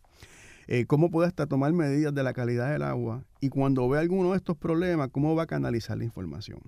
eh, 0.67 0.85
cómo 0.85 1.09
puede 1.09 1.29
hasta 1.29 1.47
tomar 1.47 1.73
medidas 1.73 2.13
de 2.13 2.21
la 2.21 2.33
calidad 2.33 2.71
del 2.71 2.83
agua 2.83 3.23
y 3.41 3.49
cuando 3.49 3.89
ve 3.89 3.97
alguno 3.97 4.33
de 4.33 4.37
estos 4.37 4.55
problemas, 4.55 5.09
cómo 5.11 5.33
va 5.35 5.43
a 5.43 5.47
canalizar 5.47 5.97
la 5.97 6.03
información. 6.03 6.59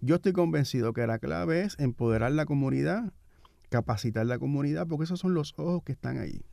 Yo 0.00 0.14
estoy 0.14 0.32
convencido 0.32 0.92
que 0.92 1.04
la 1.04 1.18
clave 1.18 1.62
es 1.62 1.76
empoderar 1.80 2.30
la 2.30 2.46
comunidad, 2.46 3.12
capacitar 3.70 4.24
la 4.26 4.38
comunidad, 4.38 4.86
porque 4.86 5.02
esos 5.02 5.18
son 5.18 5.34
los 5.34 5.52
ojos 5.56 5.82
que 5.82 5.90
están 5.90 6.18
ahí. 6.18 6.44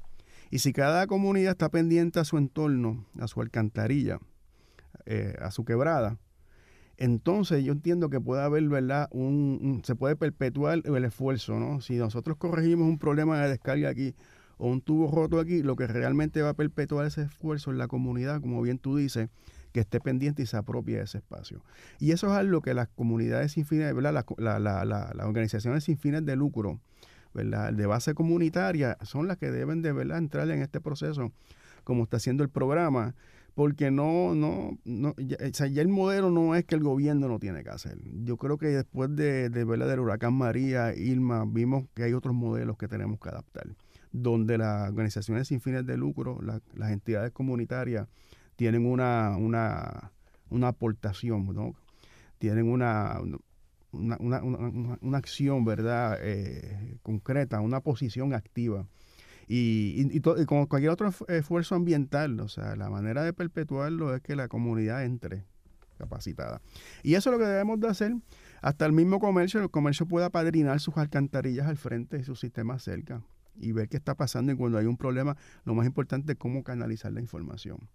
Y 0.49 0.59
si 0.59 0.73
cada 0.73 1.07
comunidad 1.07 1.51
está 1.51 1.69
pendiente 1.69 2.19
a 2.19 2.25
su 2.25 2.37
entorno, 2.37 3.05
a 3.19 3.27
su 3.27 3.41
alcantarilla, 3.41 4.19
eh, 5.05 5.35
a 5.41 5.51
su 5.51 5.65
quebrada, 5.65 6.17
entonces 6.97 7.63
yo 7.63 7.73
entiendo 7.73 8.09
que 8.09 8.19
puede 8.19 8.41
haber, 8.41 8.67
¿verdad? 8.69 9.07
Un, 9.11 9.81
se 9.85 9.95
puede 9.95 10.15
perpetuar 10.15 10.81
el 10.83 11.05
esfuerzo, 11.05 11.59
¿no? 11.59 11.79
Si 11.79 11.95
nosotros 11.95 12.37
corregimos 12.37 12.87
un 12.87 12.97
problema 12.97 13.39
de 13.39 13.49
descarga 13.49 13.89
aquí 13.89 14.15
o 14.57 14.67
un 14.67 14.81
tubo 14.81 15.11
roto 15.11 15.39
aquí, 15.39 15.61
lo 15.61 15.75
que 15.75 15.85
realmente 15.85 16.41
va 16.41 16.49
a 16.49 16.53
perpetuar 16.55 17.05
ese 17.05 17.23
esfuerzo 17.23 17.71
en 17.71 17.77
la 17.77 17.87
comunidad, 17.87 18.41
como 18.41 18.61
bien 18.63 18.79
tú 18.79 18.97
dices, 18.97 19.29
que 19.71 19.81
esté 19.81 19.99
pendiente 19.99 20.41
y 20.41 20.47
se 20.47 20.57
apropie 20.57 20.97
de 20.97 21.03
ese 21.03 21.19
espacio. 21.19 21.61
Y 21.99 22.11
eso 22.11 22.27
es 22.27 22.33
algo 22.33 22.61
que 22.61 22.73
las 22.73 22.87
comunidades 22.87 23.51
sin 23.51 23.65
fines, 23.65 23.93
¿verdad? 23.93 24.25
las 24.37 25.25
organizaciones 25.25 25.83
sin 25.83 25.97
fines 25.99 26.25
de 26.25 26.35
lucro, 26.35 26.79
de 27.33 27.85
base 27.85 28.13
comunitaria 28.13 28.97
son 29.03 29.27
las 29.27 29.37
que 29.37 29.51
deben 29.51 29.81
de 29.81 29.93
¿verdad? 29.93 30.17
entrar 30.17 30.49
en 30.49 30.61
este 30.61 30.81
proceso, 30.81 31.31
como 31.83 32.03
está 32.03 32.17
haciendo 32.17 32.43
el 32.43 32.49
programa, 32.49 33.15
porque 33.53 33.89
no, 33.89 34.35
no, 34.35 34.77
no 34.85 35.15
ya, 35.17 35.37
el 35.65 35.87
modelo 35.87 36.29
no 36.29 36.55
es 36.55 36.65
que 36.65 36.75
el 36.75 36.83
gobierno 36.83 37.27
no 37.27 37.39
tiene 37.39 37.63
que 37.63 37.69
hacer. 37.71 37.97
Yo 38.23 38.37
creo 38.37 38.57
que 38.57 38.67
después 38.67 39.15
de, 39.15 39.49
de 39.49 39.63
¿verdad? 39.63 39.87
del 39.87 39.99
huracán 39.99 40.33
María, 40.33 40.93
Irma, 40.95 41.45
vimos 41.47 41.85
que 41.95 42.03
hay 42.03 42.13
otros 42.13 42.35
modelos 42.35 42.77
que 42.77 42.87
tenemos 42.87 43.19
que 43.19 43.29
adaptar, 43.29 43.67
donde 44.11 44.57
las 44.57 44.89
organizaciones 44.89 45.47
sin 45.47 45.59
fines 45.59 45.85
de 45.85 45.97
lucro, 45.97 46.39
las 46.41 46.91
entidades 46.91 47.31
comunitarias, 47.31 48.07
tienen 48.55 48.85
una, 48.85 49.37
una, 49.37 50.11
una 50.49 50.67
aportación, 50.67 51.53
¿no? 51.53 51.73
tienen 52.37 52.69
una, 52.69 53.19
una, 53.97 54.17
una, 54.19 54.43
una, 54.43 54.97
una 55.01 55.17
acción, 55.17 55.65
¿verdad?, 55.65 56.17
eh, 56.21 56.97
concreta, 57.03 57.59
una 57.61 57.81
posición 57.81 58.33
activa. 58.33 58.87
Y, 59.47 60.09
y, 60.11 60.19
como 60.45 60.67
cualquier 60.67 60.91
otro 60.91 61.09
esfuerzo 61.29 61.75
ambiental, 61.75 62.39
o 62.41 62.49
sea, 62.49 62.75
la 62.75 62.89
manera 62.89 63.23
de 63.23 63.31
perpetuarlo 63.31 64.13
es 64.13 64.21
que 64.21 64.35
la 64.35 64.47
comunidad 64.49 65.05
entre 65.05 65.45
capacitada. 65.97 66.61
Y 67.03 67.15
eso 67.15 67.29
es 67.29 67.37
lo 67.37 67.39
que 67.39 67.49
debemos 67.49 67.79
de 67.79 67.87
hacer. 67.87 68.15
Hasta 68.61 68.85
el 68.85 68.93
mismo 68.93 69.19
comercio, 69.19 69.61
el 69.61 69.69
comercio 69.69 70.05
pueda 70.05 70.29
padrinar 70.29 70.79
sus 70.79 70.97
alcantarillas 70.97 71.67
al 71.67 71.77
frente 71.77 72.19
y 72.19 72.23
sus 72.23 72.39
sistemas 72.39 72.83
cerca 72.83 73.21
y 73.59 73.71
ver 73.71 73.89
qué 73.89 73.97
está 73.97 74.15
pasando 74.15 74.51
y 74.51 74.55
cuando 74.55 74.77
hay 74.77 74.85
un 74.85 74.97
problema, 74.97 75.35
lo 75.65 75.73
más 75.73 75.87
importante 75.87 76.33
es 76.33 76.37
cómo 76.37 76.63
canalizar 76.63 77.11
la 77.11 77.21
información. 77.21 77.89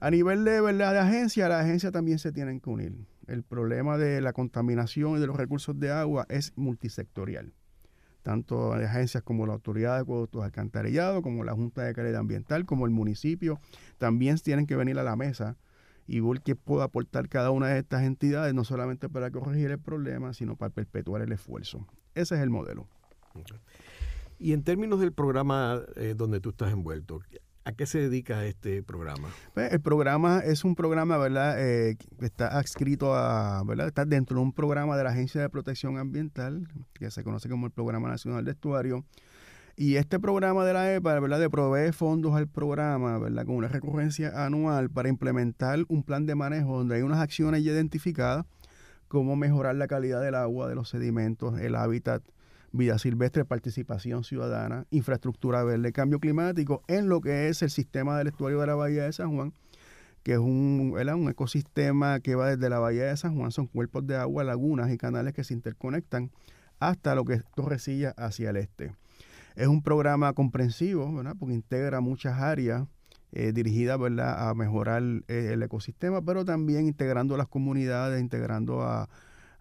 A 0.00 0.10
nivel 0.10 0.44
de, 0.44 0.60
¿verdad? 0.60 0.92
de 0.92 0.98
agencia, 0.98 1.48
la 1.48 1.60
agencia 1.60 1.90
también 1.90 2.18
se 2.18 2.32
tienen 2.32 2.60
que 2.60 2.70
unir 2.70 3.06
el 3.26 3.42
problema 3.42 3.98
de 3.98 4.20
la 4.20 4.32
contaminación 4.32 5.16
y 5.16 5.20
de 5.20 5.26
los 5.26 5.36
recursos 5.36 5.78
de 5.78 5.90
agua 5.90 6.26
es 6.28 6.52
multisectorial. 6.56 7.52
Tanto 8.22 8.72
agencias 8.72 9.22
como 9.22 9.46
la 9.46 9.52
Autoridad 9.52 9.94
de 9.94 10.00
Acueductos 10.00 10.42
Alcantarillados, 10.42 11.22
como 11.22 11.44
la 11.44 11.52
Junta 11.52 11.82
de 11.82 11.94
Calidad 11.94 12.20
Ambiental, 12.20 12.66
como 12.66 12.84
el 12.84 12.90
municipio, 12.90 13.60
también 13.98 14.36
tienen 14.38 14.66
que 14.66 14.74
venir 14.74 14.98
a 14.98 15.04
la 15.04 15.14
mesa 15.14 15.56
y 16.08 16.20
ver 16.20 16.40
qué 16.40 16.56
puede 16.56 16.84
aportar 16.84 17.28
cada 17.28 17.50
una 17.50 17.68
de 17.68 17.78
estas 17.78 18.02
entidades, 18.02 18.54
no 18.54 18.64
solamente 18.64 19.08
para 19.08 19.30
corregir 19.30 19.70
el 19.70 19.78
problema, 19.78 20.34
sino 20.34 20.56
para 20.56 20.70
perpetuar 20.70 21.22
el 21.22 21.32
esfuerzo. 21.32 21.86
Ese 22.14 22.36
es 22.36 22.40
el 22.40 22.50
modelo. 22.50 22.88
Y 24.38 24.52
en 24.52 24.62
términos 24.62 25.00
del 25.00 25.12
programa 25.12 25.80
eh, 25.96 26.14
donde 26.16 26.40
tú 26.40 26.50
estás 26.50 26.72
envuelto, 26.72 27.20
¿A 27.66 27.72
qué 27.72 27.84
se 27.84 27.98
dedica 27.98 28.46
este 28.46 28.84
programa? 28.84 29.28
Pues, 29.52 29.72
el 29.72 29.80
programa 29.80 30.38
es 30.38 30.64
un 30.64 30.76
programa, 30.76 31.18
¿verdad? 31.18 31.56
Eh, 31.58 31.96
está 32.20 32.56
adscrito 32.56 33.12
a, 33.12 33.64
¿verdad? 33.64 33.88
Está 33.88 34.04
dentro 34.04 34.36
de 34.36 34.42
un 34.42 34.52
programa 34.52 34.96
de 34.96 35.02
la 35.02 35.10
Agencia 35.10 35.40
de 35.40 35.48
Protección 35.48 35.98
Ambiental, 35.98 36.68
que 36.94 37.10
se 37.10 37.24
conoce 37.24 37.48
como 37.48 37.66
el 37.66 37.72
Programa 37.72 38.08
Nacional 38.08 38.44
de 38.44 38.52
Estuario. 38.52 39.04
Y 39.74 39.96
este 39.96 40.20
programa 40.20 40.64
de 40.64 40.74
la 40.74 40.94
EPA, 40.94 41.18
¿verdad? 41.18 41.40
De 41.40 41.50
proveer 41.50 41.92
fondos 41.92 42.36
al 42.36 42.46
programa, 42.46 43.18
¿verdad? 43.18 43.44
Con 43.44 43.56
una 43.56 43.66
recurrencia 43.66 44.44
anual 44.46 44.88
para 44.88 45.08
implementar 45.08 45.80
un 45.88 46.04
plan 46.04 46.24
de 46.24 46.36
manejo 46.36 46.78
donde 46.78 46.94
hay 46.94 47.02
unas 47.02 47.18
acciones 47.18 47.64
ya 47.64 47.72
identificadas, 47.72 48.46
como 49.08 49.34
mejorar 49.34 49.74
la 49.74 49.88
calidad 49.88 50.22
del 50.22 50.36
agua, 50.36 50.68
de 50.68 50.76
los 50.76 50.88
sedimentos, 50.88 51.58
el 51.58 51.74
hábitat, 51.74 52.22
vida 52.72 52.98
silvestre, 52.98 53.44
participación 53.44 54.24
ciudadana, 54.24 54.86
infraestructura 54.90 55.64
verde, 55.64 55.92
cambio 55.92 56.20
climático, 56.20 56.82
en 56.88 57.08
lo 57.08 57.20
que 57.20 57.48
es 57.48 57.62
el 57.62 57.70
sistema 57.70 58.18
del 58.18 58.28
estuario 58.28 58.60
de 58.60 58.66
la 58.66 58.74
Bahía 58.74 59.04
de 59.04 59.12
San 59.12 59.34
Juan, 59.34 59.52
que 60.22 60.32
es 60.32 60.38
un, 60.38 60.94
un 60.96 61.28
ecosistema 61.28 62.20
que 62.20 62.34
va 62.34 62.50
desde 62.50 62.68
la 62.68 62.78
Bahía 62.78 63.04
de 63.04 63.16
San 63.16 63.36
Juan, 63.36 63.52
son 63.52 63.66
cuerpos 63.66 64.06
de 64.06 64.16
agua, 64.16 64.44
lagunas 64.44 64.92
y 64.92 64.98
canales 64.98 65.32
que 65.32 65.44
se 65.44 65.54
interconectan 65.54 66.30
hasta 66.80 67.14
lo 67.14 67.24
que 67.24 67.34
es 67.34 67.44
Torrecilla 67.54 68.14
hacia 68.16 68.50
el 68.50 68.56
este. 68.56 68.94
Es 69.54 69.68
un 69.68 69.82
programa 69.82 70.32
comprensivo, 70.32 71.14
¿verdad? 71.14 71.34
porque 71.38 71.54
integra 71.54 72.00
muchas 72.00 72.40
áreas 72.40 72.86
eh, 73.32 73.52
dirigidas 73.52 73.98
¿verdad? 73.98 74.48
a 74.48 74.54
mejorar 74.54 75.02
eh, 75.28 75.50
el 75.52 75.62
ecosistema, 75.62 76.20
pero 76.22 76.44
también 76.44 76.86
integrando 76.86 77.36
las 77.36 77.48
comunidades, 77.48 78.20
integrando 78.20 78.82
a, 78.82 79.08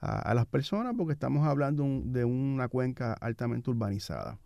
a, 0.05 0.33
las 0.33 0.45
personas 0.45 0.93
porque 0.97 1.13
estamos 1.13 1.47
hablando 1.47 1.85
de 2.03 2.25
una 2.25 2.67
cuenca 2.67 3.13
altamente 3.13 3.69
urbanizada. 3.69 4.37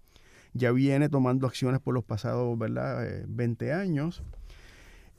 Ya 0.54 0.72
viene 0.72 1.10
tomando 1.10 1.45
acciones 1.45 1.80
por 1.80 1.93
los 1.93 2.04
pasados 2.04 2.58
¿verdad? 2.58 3.26
20 3.28 3.67
eh, 3.67 3.74
años. 3.74 4.24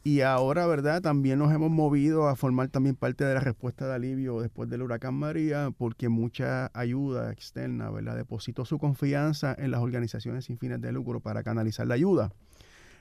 Y 0.02 0.22
ahora, 0.22 0.66
¿verdad? 0.66 1.02
También 1.02 1.38
nos 1.38 1.52
hemos 1.52 1.70
movido 1.70 2.26
a 2.26 2.34
formar 2.34 2.68
también 2.68 2.96
parte 2.96 3.22
de 3.24 3.34
la 3.34 3.40
respuesta 3.40 3.86
de 3.86 3.94
alivio 3.94 4.40
después 4.40 4.70
del 4.70 4.80
huracán 4.80 5.14
María, 5.14 5.70
porque 5.76 6.08
mucha 6.08 6.70
ayuda 6.72 7.30
externa, 7.32 7.90
¿verdad? 7.90 8.16
Depositó 8.16 8.64
su 8.64 8.78
confianza 8.78 9.54
en 9.58 9.70
las 9.70 9.82
organizaciones 9.82 10.46
sin 10.46 10.56
fines 10.56 10.80
de 10.80 10.90
lucro 10.90 11.20
para 11.20 11.42
canalizar 11.42 11.86
la 11.86 11.96
ayuda. 11.96 12.32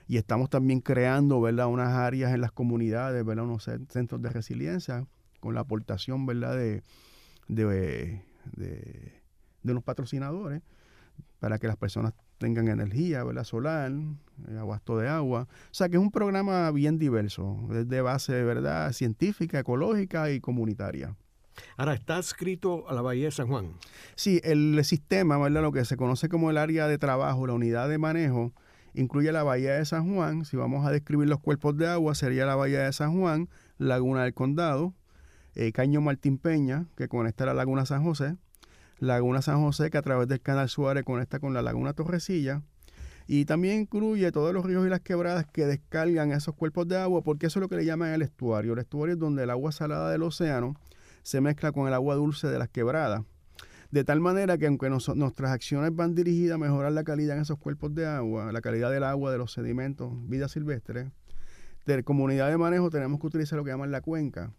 Y 0.08 0.18
estamos 0.18 0.50
también 0.50 0.80
creando, 0.80 1.40
¿verdad? 1.40 1.68
Unas 1.68 1.94
áreas 1.94 2.34
en 2.34 2.42
las 2.42 2.52
comunidades, 2.52 3.24
¿verdad? 3.24 3.44
Unos 3.46 3.70
centros 3.88 4.20
de 4.20 4.28
resiliencia 4.28 5.06
con 5.40 5.54
la 5.54 5.60
aportación, 5.60 6.26
¿verdad? 6.26 6.54
De, 6.54 6.82
de, 7.54 8.22
de, 8.56 9.22
de 9.62 9.72
unos 9.72 9.84
patrocinadores 9.84 10.62
para 11.38 11.58
que 11.58 11.66
las 11.66 11.76
personas 11.76 12.14
tengan 12.38 12.68
energía, 12.68 13.22
¿verdad? 13.24 13.44
solar, 13.44 13.92
eh, 14.48 14.56
abasto 14.58 14.96
de 14.98 15.08
agua. 15.08 15.42
O 15.42 15.74
sea 15.74 15.88
que 15.88 15.96
es 15.96 16.02
un 16.02 16.10
programa 16.10 16.70
bien 16.70 16.98
diverso, 16.98 17.58
de 17.68 18.00
base, 18.00 18.42
¿verdad? 18.42 18.92
científica, 18.92 19.58
ecológica 19.58 20.30
y 20.30 20.40
comunitaria. 20.40 21.16
Ahora, 21.76 21.94
¿está 21.94 22.16
adscrito 22.16 22.88
a 22.88 22.94
la 22.94 23.02
Bahía 23.02 23.26
de 23.26 23.30
San 23.32 23.48
Juan? 23.48 23.72
Sí, 24.14 24.40
el 24.44 24.82
sistema, 24.84 25.36
¿verdad? 25.36 25.60
lo 25.60 25.72
que 25.72 25.84
se 25.84 25.96
conoce 25.96 26.28
como 26.28 26.50
el 26.50 26.56
área 26.56 26.88
de 26.88 26.96
trabajo, 26.96 27.46
la 27.46 27.52
unidad 27.52 27.88
de 27.88 27.98
manejo, 27.98 28.54
incluye 28.94 29.30
la 29.32 29.42
Bahía 29.42 29.74
de 29.74 29.84
San 29.84 30.14
Juan. 30.14 30.46
Si 30.46 30.56
vamos 30.56 30.86
a 30.86 30.90
describir 30.90 31.28
los 31.28 31.40
cuerpos 31.40 31.76
de 31.76 31.88
agua, 31.88 32.14
sería 32.14 32.46
la 32.46 32.54
Bahía 32.54 32.84
de 32.84 32.92
San 32.92 33.18
Juan, 33.18 33.50
Laguna 33.76 34.24
del 34.24 34.32
Condado, 34.32 34.94
eh, 35.54 35.72
Caño 35.72 36.00
Martín 36.00 36.38
Peña, 36.38 36.86
que 36.96 37.08
conecta 37.08 37.46
la 37.46 37.54
Laguna 37.54 37.86
San 37.86 38.04
José, 38.04 38.36
Laguna 38.98 39.42
San 39.42 39.62
José, 39.62 39.90
que 39.90 39.98
a 39.98 40.02
través 40.02 40.28
del 40.28 40.40
Canal 40.40 40.68
Suárez 40.68 41.04
conecta 41.04 41.38
con 41.38 41.54
la 41.54 41.62
Laguna 41.62 41.92
Torrecilla. 41.92 42.62
Y 43.26 43.44
también 43.44 43.82
incluye 43.82 44.32
todos 44.32 44.52
los 44.52 44.64
ríos 44.64 44.84
y 44.86 44.90
las 44.90 45.00
quebradas 45.00 45.46
que 45.46 45.64
descargan 45.64 46.32
esos 46.32 46.54
cuerpos 46.54 46.88
de 46.88 46.98
agua, 46.98 47.22
porque 47.22 47.46
eso 47.46 47.58
es 47.58 47.62
lo 47.62 47.68
que 47.68 47.76
le 47.76 47.84
llaman 47.84 48.12
el 48.12 48.22
estuario. 48.22 48.72
El 48.72 48.80
estuario 48.80 49.14
es 49.14 49.20
donde 49.20 49.44
el 49.44 49.50
agua 49.50 49.72
salada 49.72 50.10
del 50.10 50.22
océano 50.22 50.74
se 51.22 51.40
mezcla 51.40 51.72
con 51.72 51.86
el 51.86 51.94
agua 51.94 52.16
dulce 52.16 52.48
de 52.48 52.58
las 52.58 52.68
quebradas. 52.68 53.22
De 53.90 54.04
tal 54.04 54.20
manera 54.20 54.56
que 54.58 54.66
aunque 54.66 54.88
nuestras 54.88 55.50
acciones 55.50 55.94
van 55.94 56.14
dirigidas 56.14 56.56
a 56.56 56.58
mejorar 56.58 56.92
la 56.92 57.02
calidad 57.02 57.36
en 57.36 57.42
esos 57.42 57.58
cuerpos 57.58 57.94
de 57.94 58.06
agua, 58.06 58.52
la 58.52 58.60
calidad 58.60 58.90
del 58.90 59.02
agua, 59.02 59.32
de 59.32 59.38
los 59.38 59.52
sedimentos, 59.52 60.12
vida 60.28 60.48
silvestre, 60.48 61.10
de 61.86 62.04
comunidad 62.04 62.48
de 62.50 62.56
manejo 62.56 62.90
tenemos 62.90 63.20
que 63.20 63.26
utilizar 63.26 63.56
lo 63.56 63.64
que 63.64 63.70
llaman 63.70 63.90
la 63.90 64.00
cuenca, 64.00 64.52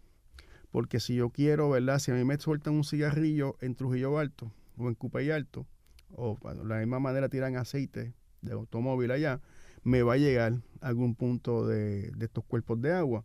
porque 0.72 1.00
si 1.00 1.14
yo 1.14 1.30
quiero, 1.30 1.70
¿verdad? 1.70 1.98
Si 1.98 2.10
a 2.10 2.14
mí 2.14 2.24
me 2.24 2.38
sueltan 2.38 2.74
un 2.74 2.82
cigarrillo 2.82 3.56
en 3.60 3.76
Trujillo 3.76 4.18
Alto 4.18 4.50
o 4.78 4.88
en 4.88 4.94
Cupey 4.94 5.30
Alto, 5.30 5.66
o 6.10 6.38
de 6.42 6.64
la 6.64 6.78
misma 6.78 6.98
manera 6.98 7.28
tiran 7.28 7.56
aceite 7.56 8.14
de 8.40 8.52
automóvil 8.52 9.10
allá, 9.10 9.40
me 9.84 10.02
va 10.02 10.14
a 10.14 10.16
llegar 10.16 10.54
a 10.80 10.88
algún 10.88 11.14
punto 11.14 11.66
de, 11.66 12.10
de, 12.12 12.24
estos 12.24 12.44
cuerpos 12.44 12.80
de 12.80 12.92
agua. 12.92 13.24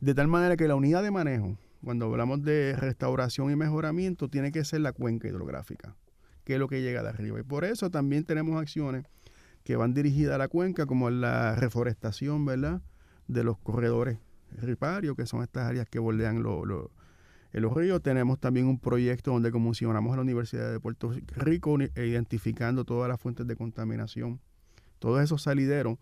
De 0.00 0.14
tal 0.14 0.28
manera 0.28 0.56
que 0.56 0.66
la 0.68 0.74
unidad 0.74 1.02
de 1.02 1.10
manejo, 1.10 1.58
cuando 1.84 2.06
hablamos 2.06 2.42
de 2.42 2.74
restauración 2.76 3.50
y 3.50 3.56
mejoramiento, 3.56 4.28
tiene 4.28 4.50
que 4.50 4.64
ser 4.64 4.80
la 4.80 4.92
cuenca 4.92 5.28
hidrográfica, 5.28 5.96
que 6.44 6.54
es 6.54 6.58
lo 6.58 6.68
que 6.68 6.80
llega 6.80 7.02
de 7.02 7.10
arriba. 7.10 7.38
Y 7.38 7.42
por 7.42 7.64
eso 7.64 7.90
también 7.90 8.24
tenemos 8.24 8.60
acciones 8.60 9.04
que 9.64 9.76
van 9.76 9.92
dirigidas 9.92 10.36
a 10.36 10.38
la 10.38 10.48
cuenca, 10.48 10.86
como 10.86 11.10
la 11.10 11.56
reforestación, 11.56 12.44
¿verdad? 12.44 12.80
De 13.28 13.44
los 13.44 13.58
corredores 13.58 14.18
ripario, 14.60 15.14
que 15.14 15.26
son 15.26 15.42
estas 15.42 15.64
áreas 15.64 15.88
que 15.88 15.98
bordean 15.98 16.42
los 16.42 16.90
ríos. 17.52 18.02
Tenemos 18.02 18.38
también 18.38 18.66
un 18.66 18.78
proyecto 18.78 19.32
donde 19.32 19.50
comisionamos 19.50 20.12
a 20.12 20.16
la 20.16 20.22
Universidad 20.22 20.70
de 20.70 20.80
Puerto 20.80 21.12
Rico 21.36 21.76
identificando 21.96 22.84
todas 22.84 23.08
las 23.08 23.20
fuentes 23.20 23.46
de 23.46 23.56
contaminación, 23.56 24.40
todos 24.98 25.22
esos 25.22 25.42
salideros 25.42 25.98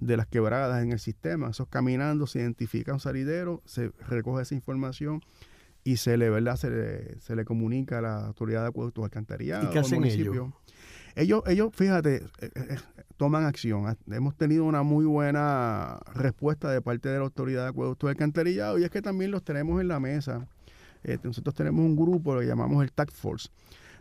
de 0.00 0.16
las 0.16 0.26
quebradas 0.26 0.82
en 0.82 0.92
el 0.92 0.98
sistema. 0.98 1.50
Esos 1.50 1.68
caminando 1.68 2.26
se 2.26 2.40
identifica 2.40 2.92
un 2.92 3.00
salidero, 3.00 3.62
se 3.64 3.90
recoge 4.08 4.42
esa 4.42 4.54
información 4.54 5.22
y 5.84 5.96
se 5.96 6.16
le, 6.16 6.30
¿verdad? 6.30 6.56
Se 6.56 7.36
le, 7.36 7.44
comunica 7.44 7.98
a 7.98 8.02
la 8.02 8.26
autoridad 8.26 8.62
de 8.62 8.68
acueductos 8.68 9.04
alcantarillados. 9.04 9.70
¿Y 9.70 9.72
qué 9.72 9.78
hacen 9.78 10.04
ellos? 10.04 10.52
Ellos, 11.16 11.42
ellos, 11.46 11.70
fíjate, 11.74 12.16
eh, 12.16 12.22
eh, 12.40 12.50
eh, 12.54 12.76
toman 13.16 13.44
acción. 13.44 13.96
Hemos 14.10 14.36
tenido 14.36 14.64
una 14.64 14.82
muy 14.82 15.04
buena 15.04 15.98
respuesta 16.14 16.70
de 16.70 16.80
parte 16.80 17.08
de 17.08 17.18
la 17.18 17.24
autoridad 17.24 17.64
de 17.64 17.68
acueducto 17.70 18.06
de 18.06 18.12
alcantarillado 18.12 18.78
y 18.78 18.84
es 18.84 18.90
que 18.90 19.02
también 19.02 19.30
los 19.30 19.42
tenemos 19.42 19.80
en 19.80 19.88
la 19.88 20.00
mesa. 20.00 20.46
nosotros 21.22 21.54
tenemos 21.54 21.84
un 21.84 21.96
grupo, 21.96 22.34
lo 22.34 22.42
llamamos 22.42 22.82
el 22.84 22.92
TAC 22.92 23.10
Force, 23.10 23.48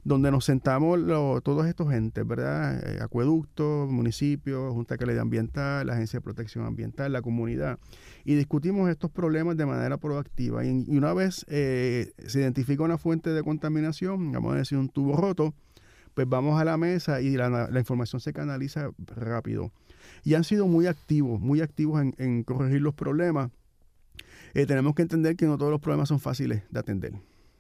donde 0.04 0.30
nos 0.30 0.46
sentamos 0.46 1.00
todos 1.44 1.66
estos 1.66 1.90
gentes, 1.90 2.28
¿verdad? 2.28 3.02
acueductos, 3.02 3.90
municipios, 3.90 4.74
Junta 4.74 4.94
de 4.96 5.00
Calidad 5.00 5.22
Ambiental, 5.22 5.88
la 5.88 5.94
Agencia 5.94 6.18
de 6.18 6.24
Protección 6.24 6.66
Ambiental, 6.66 7.12
la 7.12 7.22
comunidad, 7.22 7.80
y 8.26 8.36
discutimos 8.36 8.90
estos 8.90 9.10
problemas 9.10 9.58
de 9.58 9.66
manera 9.66 9.98
proactiva. 9.98 10.64
Y, 10.64 10.86
y 10.88 10.98
una 10.98 11.14
vez 11.14 11.46
se 11.48 12.14
identifica 12.36 12.84
una 12.84 13.00
fuente 13.00 13.32
de 13.32 13.42
contaminación, 13.42 14.32
vamos 14.32 14.54
a 14.54 14.58
decir 14.58 14.78
un 14.78 14.90
tubo 14.90 15.18
roto, 15.18 15.56
pues 16.18 16.28
vamos 16.28 16.60
a 16.60 16.66
la 16.66 16.78
mesa 16.78 17.22
y 17.22 17.38
la, 17.38 17.70
información 17.76 18.20
se 18.20 18.34
canaliza 18.34 18.90
rápido. 19.06 19.72
Y 20.24 20.34
han 20.34 20.44
sido 20.44 20.66
muy 20.66 20.88
activos, 20.88 21.40
muy 21.40 21.62
activos 21.62 22.02
en, 22.18 22.44
corregir 22.44 22.82
los 22.82 22.96
problemas. 22.96 23.52
Eh, 24.56 24.66
tenemos 24.66 24.96
que 24.96 25.04
entender 25.04 25.36
que 25.36 25.46
no 25.46 25.60
todos 25.60 25.70
los 25.70 25.80
problemas 25.80 26.10
son 26.10 26.20
fáciles 26.20 26.64
de 26.72 26.80
atender. 26.80 27.14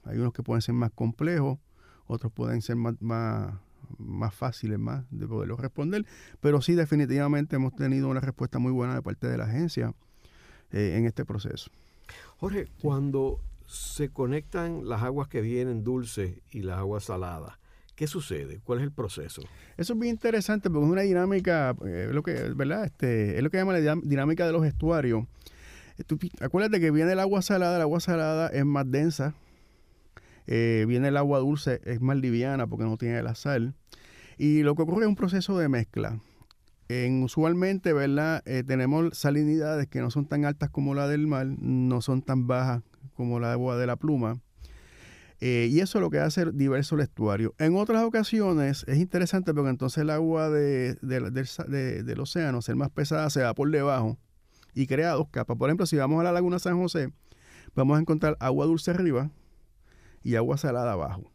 Hay 0.06 0.18
unos 0.18 0.34
que 0.34 0.42
pueden 0.42 0.64
ser 0.64 0.74
más 0.74 0.90
complejos, 0.90 1.60
otros 2.08 2.34
pueden 2.34 2.64
ser 2.64 2.78
más, 2.78 2.96
más, 3.00 4.34
fáciles 4.34 4.80
más 4.80 5.06
de 5.12 5.28
poderlos 5.28 5.60
responder, 5.60 6.08
pero 6.40 6.60
sí 6.60 6.74
definitivamente 6.74 7.58
hemos 7.58 7.76
tenido 7.76 8.10
una 8.10 8.22
respuesta 8.22 8.58
muy 8.58 8.72
buena 8.72 8.96
de 8.96 9.04
parte 9.04 9.28
de 9.28 9.38
la 9.38 9.44
agencia 9.44 9.94
eh, 10.72 10.96
en 10.98 11.06
este 11.06 11.26
proceso. 11.26 11.70
Jorge, 12.38 12.70
cuando 12.82 13.40
se 13.68 14.10
conectan 14.10 14.90
las 14.90 15.04
aguas 15.04 15.28
que 15.28 15.42
vienen 15.42 15.84
dulces 15.84 16.42
y 16.50 16.64
las 16.64 16.80
aguas 16.80 17.04
saladas, 17.04 17.60
¿Qué 17.98 18.06
sucede? 18.06 18.60
¿Cuál 18.64 18.78
es 18.78 18.84
el 18.84 18.92
proceso? 18.92 19.42
Eso 19.76 19.94
es 19.94 20.00
bien 20.00 20.14
interesante 20.14 20.70
porque 20.70 20.86
es 20.86 20.92
una 20.92 21.02
dinámica, 21.02 21.76
eh, 21.84 22.12
lo 22.14 22.22
que, 22.22 22.34
¿verdad? 22.56 22.86
Este, 22.86 23.38
es 23.38 23.42
lo 23.42 23.50
que 23.50 23.58
llama 23.58 23.74
la 23.74 23.96
dinámica 24.04 24.46
de 24.46 24.52
los 24.52 24.64
estuarios. 24.68 25.26
acuérdate 26.40 26.80
que 26.80 26.92
viene 26.92 27.14
el 27.14 27.20
agua 27.20 27.42
salada, 27.42 27.78
el 27.78 27.82
agua 27.82 28.00
salada 28.00 28.50
es 28.50 28.64
más 28.66 28.86
densa, 28.92 29.34
eh, 30.46 30.86
viene 30.88 31.08
el 31.08 31.18
agua 31.18 31.40
dulce, 31.40 31.82
es 31.86 32.00
más 32.00 32.18
liviana 32.18 32.68
porque 32.68 32.86
no 32.86 32.98
tiene 32.98 33.24
la 33.24 33.34
sal. 33.34 33.74
Y 34.38 34.62
lo 34.62 34.76
que 34.76 34.84
ocurre 34.84 35.06
es 35.06 35.10
un 35.10 35.16
proceso 35.16 35.58
de 35.58 35.68
mezcla. 35.68 36.20
En, 36.90 37.24
usualmente, 37.24 37.94
¿verdad? 37.94 38.44
Eh, 38.46 38.64
tenemos 38.64 39.18
salinidades 39.18 39.88
que 39.88 40.02
no 40.02 40.12
son 40.12 40.28
tan 40.28 40.46
altas 40.46 40.70
como 40.70 40.94
la 40.94 41.08
del 41.08 41.26
mar, 41.26 41.48
no 41.48 42.02
son 42.02 42.22
tan 42.22 42.46
bajas 42.46 42.84
como 43.16 43.40
la 43.40 43.54
agua 43.54 43.76
de 43.76 43.88
la 43.88 43.96
pluma. 43.96 44.40
Eh, 45.40 45.68
y 45.70 45.82
eso 45.82 46.00
es 46.00 46.02
lo 46.02 46.10
que 46.10 46.20
hace 46.20 46.52
diverso 46.52 46.96
el 46.96 47.02
estuario. 47.02 47.54
En 47.60 47.76
otras 47.76 48.04
ocasiones 48.04 48.84
es 48.88 48.98
interesante 48.98 49.54
porque 49.54 49.70
entonces 49.70 50.02
el 50.02 50.10
agua 50.10 50.50
del 50.50 52.20
océano, 52.20 52.62
ser 52.62 52.76
más 52.76 52.90
pesada, 52.90 53.30
se 53.30 53.44
va 53.44 53.54
por 53.54 53.70
debajo 53.70 54.18
y 54.74 54.88
crea 54.88 55.12
dos 55.12 55.30
capas. 55.30 55.58
Por 55.58 55.70
ejemplo, 55.70 55.86
si 55.86 55.96
vamos 55.96 56.20
a 56.22 56.24
la 56.24 56.32
laguna 56.32 56.58
San 56.58 56.80
José, 56.80 57.14
vamos 57.76 57.98
a 57.98 58.02
encontrar 58.02 58.36
agua 58.40 58.66
dulce 58.66 58.92
arriba 58.92 59.30
y 60.24 60.36
agua 60.36 60.58
salada 60.58 60.94
abajo. 60.94 61.32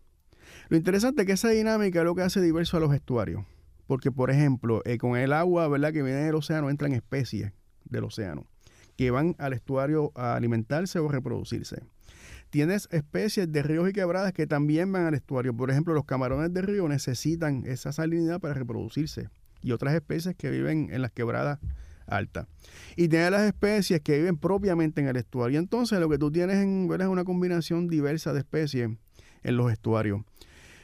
Lo 0.68 0.76
interesante 0.76 1.22
es 1.22 1.26
que 1.26 1.32
esa 1.32 1.50
dinámica 1.50 2.00
es 2.00 2.04
lo 2.04 2.14
que 2.14 2.22
hace 2.22 2.40
diverso 2.40 2.76
a 2.76 2.80
los 2.80 2.94
estuarios. 2.94 3.44
Porque, 3.86 4.10
por 4.10 4.30
ejemplo, 4.30 4.80
eh, 4.84 4.96
con 4.98 5.16
el 5.16 5.32
agua 5.32 5.68
¿verdad? 5.68 5.92
que 5.92 6.02
viene 6.02 6.20
del 6.20 6.34
océano 6.34 6.70
entran 6.70 6.92
especies 6.92 7.52
del 7.84 8.04
océano 8.04 8.46
que 8.96 9.10
van 9.10 9.34
al 9.38 9.52
estuario 9.52 10.12
a 10.14 10.34
alimentarse 10.34 10.98
o 10.98 11.08
reproducirse 11.08 11.82
tienes 12.52 12.86
especies 12.90 13.50
de 13.50 13.62
ríos 13.62 13.88
y 13.88 13.94
quebradas 13.94 14.34
que 14.34 14.46
también 14.46 14.92
van 14.92 15.06
al 15.06 15.14
estuario. 15.14 15.56
Por 15.56 15.70
ejemplo, 15.70 15.94
los 15.94 16.04
camarones 16.04 16.52
de 16.52 16.60
río 16.60 16.86
necesitan 16.86 17.64
esa 17.64 17.92
salinidad 17.92 18.40
para 18.40 18.52
reproducirse 18.52 19.30
y 19.62 19.72
otras 19.72 19.94
especies 19.94 20.36
que 20.36 20.50
viven 20.50 20.90
en 20.92 21.00
las 21.00 21.12
quebradas 21.12 21.60
altas. 22.06 22.46
Y 22.94 23.08
tienes 23.08 23.30
las 23.30 23.44
especies 23.44 24.02
que 24.02 24.18
viven 24.18 24.36
propiamente 24.36 25.00
en 25.00 25.08
el 25.08 25.16
estuario. 25.16 25.58
Entonces, 25.58 25.98
lo 25.98 26.10
que 26.10 26.18
tú 26.18 26.30
tienes 26.30 26.56
en, 26.56 26.90
es 26.92 27.06
una 27.06 27.24
combinación 27.24 27.88
diversa 27.88 28.34
de 28.34 28.40
especies 28.40 28.90
en 29.42 29.56
los 29.56 29.72
estuarios. 29.72 30.20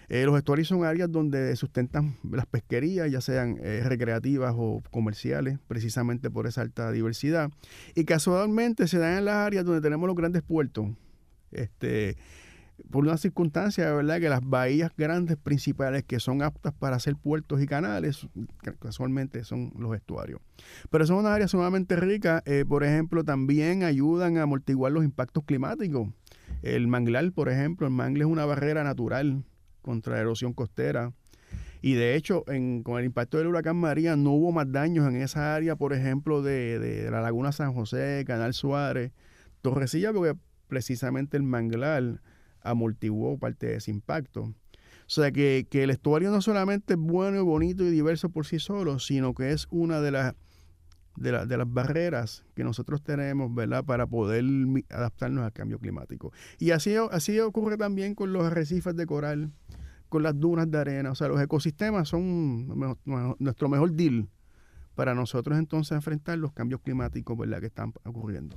Eh, 0.08 0.24
los 0.24 0.38
estuarios 0.38 0.68
son 0.68 0.84
áreas 0.84 1.12
donde 1.12 1.54
sustentan 1.54 2.16
las 2.30 2.46
pesquerías, 2.46 3.10
ya 3.10 3.20
sean 3.20 3.58
eh, 3.60 3.82
recreativas 3.84 4.54
o 4.56 4.82
comerciales, 4.90 5.58
precisamente 5.68 6.30
por 6.30 6.46
esa 6.46 6.62
alta 6.62 6.90
diversidad. 6.92 7.50
Y 7.94 8.04
casualmente 8.06 8.88
se 8.88 8.96
dan 8.96 9.18
en 9.18 9.26
las 9.26 9.34
áreas 9.34 9.66
donde 9.66 9.82
tenemos 9.82 10.06
los 10.06 10.16
grandes 10.16 10.40
puertos, 10.40 10.86
este, 11.50 12.16
por 12.90 13.04
una 13.04 13.16
circunstancia, 13.16 13.92
¿verdad? 13.92 14.20
Que 14.20 14.28
las 14.28 14.40
bahías 14.42 14.92
grandes 14.96 15.36
principales 15.36 16.04
que 16.04 16.20
son 16.20 16.42
aptas 16.42 16.72
para 16.72 16.96
hacer 16.96 17.16
puertos 17.16 17.60
y 17.62 17.66
canales, 17.66 18.26
casualmente 18.78 19.44
son 19.44 19.72
los 19.78 19.94
estuarios. 19.94 20.40
Pero 20.90 21.06
son 21.06 21.18
unas 21.18 21.32
áreas 21.32 21.50
sumamente 21.50 21.96
ricas, 21.96 22.42
eh, 22.46 22.64
por 22.68 22.84
ejemplo, 22.84 23.24
también 23.24 23.82
ayudan 23.82 24.36
a 24.38 24.42
amortiguar 24.42 24.92
los 24.92 25.04
impactos 25.04 25.44
climáticos. 25.44 26.08
El 26.62 26.88
manglar, 26.88 27.30
por 27.32 27.48
ejemplo, 27.48 27.86
el 27.86 27.92
mangle 27.92 28.24
es 28.24 28.30
una 28.30 28.44
barrera 28.44 28.84
natural 28.84 29.44
contra 29.82 30.14
la 30.14 30.20
erosión 30.20 30.52
costera. 30.52 31.12
Y 31.80 31.94
de 31.94 32.16
hecho, 32.16 32.44
con 32.82 32.98
el 32.98 33.04
impacto 33.04 33.38
del 33.38 33.46
huracán 33.46 33.76
María 33.76 34.16
no 34.16 34.32
hubo 34.32 34.50
más 34.50 34.70
daños 34.70 35.06
en 35.08 35.22
esa 35.22 35.54
área, 35.54 35.76
por 35.76 35.92
ejemplo, 35.92 36.42
de, 36.42 37.08
la 37.10 37.20
Laguna 37.20 37.52
San 37.52 37.72
José, 37.72 38.24
Canal 38.26 38.52
Suárez, 38.52 39.12
Torrecilla, 39.62 40.12
porque 40.12 40.34
precisamente 40.68 41.36
el 41.36 41.42
manglar 41.42 42.20
amortiguó 42.60 43.38
parte 43.38 43.66
de 43.66 43.76
ese 43.76 43.90
impacto. 43.90 44.42
O 44.42 45.10
sea 45.10 45.32
que, 45.32 45.66
que, 45.70 45.84
el 45.84 45.90
estuario 45.90 46.30
no 46.30 46.42
solamente 46.42 46.94
es 46.94 46.98
bueno 46.98 47.38
y 47.38 47.42
bonito 47.42 47.82
y 47.82 47.90
diverso 47.90 48.28
por 48.28 48.46
sí 48.46 48.58
solo, 48.58 48.98
sino 48.98 49.34
que 49.34 49.52
es 49.52 49.66
una 49.70 50.00
de 50.00 50.10
las 50.10 50.34
de, 51.16 51.46
de, 51.46 51.56
las 51.56 51.72
barreras 51.72 52.44
que 52.54 52.64
nosotros 52.64 53.02
tenemos, 53.02 53.52
¿verdad?, 53.54 53.84
para 53.84 54.06
poder 54.06 54.44
adaptarnos 54.90 55.44
al 55.44 55.52
cambio 55.52 55.78
climático. 55.78 56.32
Y 56.58 56.70
así, 56.70 56.94
así 57.10 57.38
ocurre 57.40 57.76
también 57.76 58.14
con 58.14 58.32
los 58.32 58.44
arrecifes 58.44 58.94
de 58.94 59.06
coral, 59.06 59.50
con 60.08 60.22
las 60.22 60.38
dunas 60.38 60.70
de 60.70 60.78
arena. 60.78 61.10
O 61.10 61.14
sea, 61.14 61.28
los 61.28 61.40
ecosistemas 61.40 62.08
son 62.08 62.68
nuestro 63.38 63.68
mejor 63.68 63.92
deal 63.92 64.28
para 64.94 65.14
nosotros 65.14 65.58
entonces 65.58 65.92
enfrentar 65.92 66.38
los 66.38 66.52
cambios 66.52 66.80
climáticos, 66.80 67.36
¿verdad?, 67.36 67.60
que 67.60 67.66
están 67.66 67.92
ocurriendo. 68.04 68.56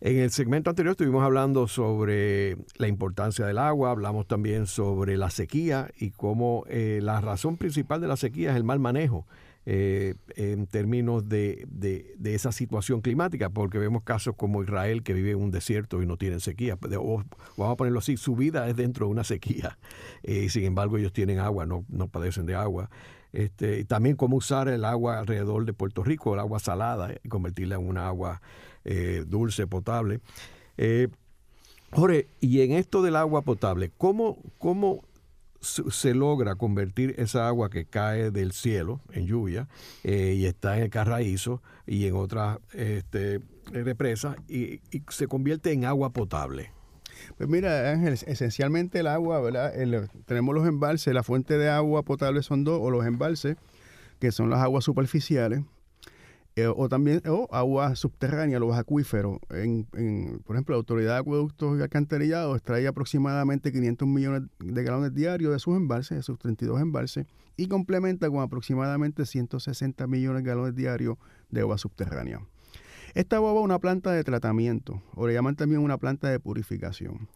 En 0.00 0.18
el 0.18 0.30
segmento 0.30 0.70
anterior 0.70 0.92
estuvimos 0.92 1.24
hablando 1.24 1.66
sobre 1.66 2.56
la 2.76 2.86
importancia 2.86 3.44
del 3.44 3.58
agua, 3.58 3.90
hablamos 3.90 4.28
también 4.28 4.68
sobre 4.68 5.16
la 5.16 5.28
sequía 5.28 5.90
y 5.98 6.10
cómo 6.10 6.64
eh, 6.68 7.00
la 7.02 7.20
razón 7.20 7.56
principal 7.56 8.00
de 8.00 8.06
la 8.06 8.16
sequía 8.16 8.52
es 8.52 8.56
el 8.56 8.62
mal 8.62 8.78
manejo 8.78 9.26
eh, 9.66 10.14
en 10.36 10.68
términos 10.68 11.28
de, 11.28 11.66
de, 11.68 12.34
esa 12.34 12.52
situación 12.52 13.00
climática, 13.00 13.50
porque 13.50 13.78
vemos 13.78 14.02
casos 14.02 14.34
como 14.36 14.62
Israel 14.62 15.02
que 15.02 15.12
vive 15.12 15.32
en 15.32 15.42
un 15.42 15.50
desierto 15.50 16.00
y 16.00 16.06
no 16.06 16.16
tienen 16.16 16.40
sequía. 16.40 16.78
O, 16.98 17.24
vamos 17.56 17.72
a 17.72 17.76
ponerlo 17.76 17.98
así, 17.98 18.16
su 18.16 18.36
vida 18.36 18.66
es 18.68 18.76
dentro 18.76 19.06
de 19.06 19.12
una 19.12 19.24
sequía. 19.24 19.78
Eh, 20.22 20.48
sin 20.48 20.64
embargo, 20.64 20.98
ellos 20.98 21.12
tienen 21.12 21.38
agua, 21.38 21.64
no, 21.64 21.84
padecen 22.10 22.44
de 22.44 22.54
agua. 22.54 22.90
Este, 23.32 23.84
también 23.84 24.16
cómo 24.16 24.36
usar 24.36 24.68
el 24.68 24.84
agua 24.84 25.18
alrededor 25.18 25.64
de 25.64 25.72
Puerto 25.72 26.02
Rico, 26.02 26.34
el 26.34 26.40
agua 26.40 26.58
salada, 26.58 27.12
y 27.22 27.28
convertirla 27.28 27.76
en 27.76 27.86
una 27.86 28.08
agua 28.08 28.40
eh, 28.88 29.24
dulce, 29.26 29.66
potable. 29.66 30.20
Jorge, 31.90 32.28
y 32.40 32.60
en 32.60 32.72
esto 32.72 33.02
del 33.02 33.16
agua 33.16 33.42
potable, 33.42 33.90
¿cómo, 33.96 34.38
cómo 34.58 35.02
se 35.60 36.14
logra 36.14 36.54
convertir 36.54 37.14
esa 37.18 37.48
agua 37.48 37.68
que 37.68 37.84
cae 37.84 38.30
del 38.30 38.52
cielo 38.52 39.00
en 39.12 39.26
lluvia 39.26 39.68
eh, 40.04 40.34
y 40.36 40.46
está 40.46 40.76
en 40.76 40.84
el 40.84 40.90
carraízo 40.90 41.62
y 41.86 42.06
en 42.06 42.14
otras 42.14 42.58
este, 42.72 43.40
represas 43.72 44.36
y, 44.48 44.80
se 45.08 45.26
convierte 45.26 45.72
en 45.72 45.84
agua 45.84 46.10
potable. 46.10 46.70
Pues 47.36 47.48
mira, 47.48 47.90
Ángel, 47.90 48.12
esencialmente 48.26 49.00
el 49.00 49.08
agua, 49.08 49.40
¿verdad? 49.40 49.72
tenemos 50.26 50.54
los 50.54 50.66
embalses, 50.66 51.12
la 51.12 51.24
fuente 51.24 51.58
de 51.58 51.68
agua 51.68 52.04
potable 52.04 52.42
son 52.42 52.62
dos, 52.62 52.78
o 52.80 52.90
los 52.90 53.04
embalses, 53.04 53.56
que 54.20 54.30
son 54.30 54.50
las 54.50 54.60
aguas 54.60 54.84
superficiales, 54.84 55.62
eh, 56.58 56.66
o 56.66 56.88
también 56.88 57.22
o 57.28 57.46
agua 57.52 57.94
subterránea, 57.94 58.58
los 58.58 58.76
acuíferos. 58.76 59.38
En, 59.50 59.84
por 60.44 60.56
ejemplo, 60.56 60.74
la 60.74 60.78
Autoridad 60.78 61.14
de 61.14 61.20
Acueductos 61.20 61.78
y 61.78 61.82
Alcantarillados 61.82 62.56
extrae 62.56 62.84
aproximadamente 62.88 63.70
500 63.70 64.08
millones 64.08 64.42
de 64.58 64.82
galones 64.82 65.14
diarios 65.14 65.52
de 65.52 65.60
sus 65.60 65.76
embalses, 65.76 66.16
de 66.16 66.22
sus 66.24 66.36
32 66.36 66.80
embalses, 66.80 67.26
y 67.56 67.68
complementa 67.68 68.28
con 68.28 68.40
aproximadamente 68.40 69.24
160 69.24 70.04
millones 70.08 70.42
de 70.42 70.48
galones 70.50 70.74
diarios 70.74 71.16
de 71.48 71.60
agua 71.60 71.78
subterránea. 71.78 72.40
Esta 73.14 73.36
agua 73.36 73.52
es 73.52 73.60
una 73.60 73.78
planta 73.78 74.10
de 74.10 74.24
tratamiento, 74.24 75.00
o 75.14 75.28
le 75.28 75.34
llaman 75.34 75.54
también 75.54 75.80
una 75.80 75.96
planta 75.96 76.28
de 76.28 76.40
purificación. 76.40 77.28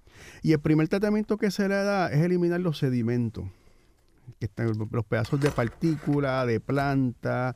Y 0.43 0.51
el 0.51 0.59
primer 0.59 0.89
tratamiento 0.89 1.37
que 1.37 1.53
se 1.53 1.69
le 1.69 1.77
da 1.77 2.09
es 2.09 2.19
eliminar 2.19 2.59
los 2.59 2.79
sedimentos, 2.79 3.45
que 4.41 4.47
están 4.47 4.73
los 4.77 5.05
pedazos 5.05 5.41
de 5.41 5.53
partícula, 5.53 6.45
de 6.45 6.59
planta, 6.59 7.55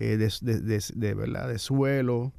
eh, 0.00 0.16
de, 0.16 1.14
¿verdad? 1.14 1.48
de 1.48 1.58
suelo. 1.58 2.32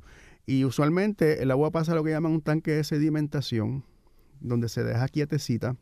Y 0.46 0.64
usualmente 0.64 1.44
el 1.44 1.52
agua 1.52 1.72
pasa 1.72 1.92
a 1.92 1.96
lo 1.96 2.04
que 2.04 2.12
llaman 2.12 2.32
un 2.32 2.42
tanque 2.42 2.72
de 2.72 2.84
sedimentación, 2.84 3.84
donde 4.40 4.70
se 4.70 4.84
deja 4.84 5.08
quietecita. 5.10 5.76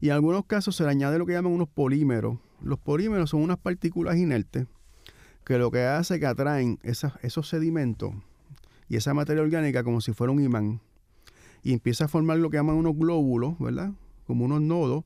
Y 0.00 0.08
en 0.08 0.12
algunos 0.12 0.44
casos 0.44 0.76
se 0.76 0.84
le 0.84 0.90
añade 0.90 1.18
lo 1.18 1.26
que 1.26 1.32
llaman 1.32 1.52
unos 1.52 1.68
polímeros. 1.68 2.38
Los 2.60 2.78
polímeros 2.78 3.30
son 3.30 3.42
unas 3.42 3.58
partículas 3.58 4.16
inertes 4.16 4.66
que 5.44 5.56
lo 5.56 5.70
que 5.70 5.82
hace 5.82 6.14
es 6.14 6.20
que 6.20 6.26
atraen 6.26 6.78
esos 6.82 7.48
sedimentos 7.48 8.12
y 8.86 8.96
esa 8.96 9.14
materia 9.14 9.42
orgánica 9.42 9.82
como 9.82 10.02
si 10.02 10.12
fuera 10.12 10.30
un 10.30 10.42
imán. 10.42 10.82
Y 11.62 11.72
empieza 11.72 12.04
a 12.04 12.08
formar 12.08 12.36
lo 12.36 12.50
que 12.50 12.58
llaman 12.58 12.76
unos 12.76 12.94
glóbulos, 12.94 13.58
¿verdad? 13.58 13.92
Como 14.26 14.44
unos 14.44 14.60
nodos. 14.60 15.04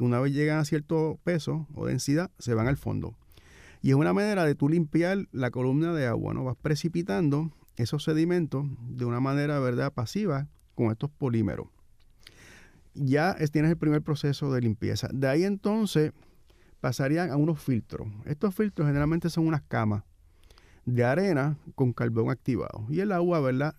Una 0.00 0.18
vez 0.18 0.32
llegan 0.32 0.58
a 0.58 0.64
cierto 0.64 1.20
peso 1.22 1.68
o 1.74 1.86
densidad, 1.86 2.32
se 2.40 2.54
van 2.54 2.66
al 2.66 2.76
fondo. 2.76 3.14
Y 3.82 3.90
es 3.90 3.96
una 3.96 4.12
manera 4.12 4.44
de 4.44 4.54
tú 4.54 4.68
limpiar 4.68 5.26
la 5.32 5.50
columna 5.50 5.92
de 5.92 6.06
agua, 6.06 6.32
¿no? 6.32 6.44
Vas 6.44 6.56
precipitando 6.56 7.50
esos 7.76 8.04
sedimentos 8.04 8.64
de 8.80 9.04
una 9.04 9.18
manera, 9.18 9.58
¿verdad?, 9.58 9.92
pasiva 9.92 10.48
con 10.76 10.92
estos 10.92 11.10
polímeros. 11.10 11.66
Ya 12.94 13.34
tienes 13.50 13.72
el 13.72 13.76
primer 13.76 14.02
proceso 14.02 14.52
de 14.52 14.60
limpieza. 14.60 15.08
De 15.12 15.26
ahí 15.26 15.44
entonces 15.44 16.12
pasarían 16.80 17.30
a 17.30 17.36
unos 17.36 17.60
filtros. 17.60 18.06
Estos 18.24 18.54
filtros 18.54 18.86
generalmente 18.86 19.30
son 19.30 19.46
unas 19.46 19.62
camas 19.62 20.04
de 20.84 21.04
arena 21.04 21.58
con 21.74 21.92
carbón 21.92 22.30
activado. 22.30 22.86
Y 22.88 23.00
el 23.00 23.12
agua, 23.12 23.40
¿verdad? 23.40 23.74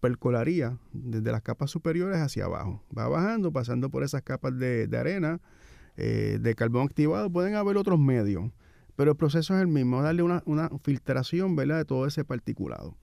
percolaría 0.00 0.78
desde 0.92 1.32
las 1.32 1.42
capas 1.42 1.70
superiores 1.70 2.18
hacia 2.18 2.44
abajo. 2.44 2.84
Va 2.96 3.08
bajando, 3.08 3.52
pasando 3.52 3.90
por 3.90 4.04
esas 4.04 4.22
capas 4.22 4.56
de, 4.56 4.86
de 4.86 4.96
arena, 4.96 5.40
eh, 6.00 6.38
de 6.40 6.54
carbón 6.54 6.86
activado, 6.86 7.28
pueden 7.28 7.56
haber 7.56 7.76
otros 7.76 7.98
medios, 7.98 8.52
pero 8.94 9.10
el 9.10 9.16
proceso 9.16 9.56
es 9.56 9.60
el 9.60 9.66
mismo, 9.66 10.00
darle 10.00 10.22
una, 10.22 10.70
filtración 10.80 11.56
¿verdad? 11.56 11.78
de 11.78 11.84
todo 11.84 12.06
ese 12.06 12.24
particulado. 12.24 12.94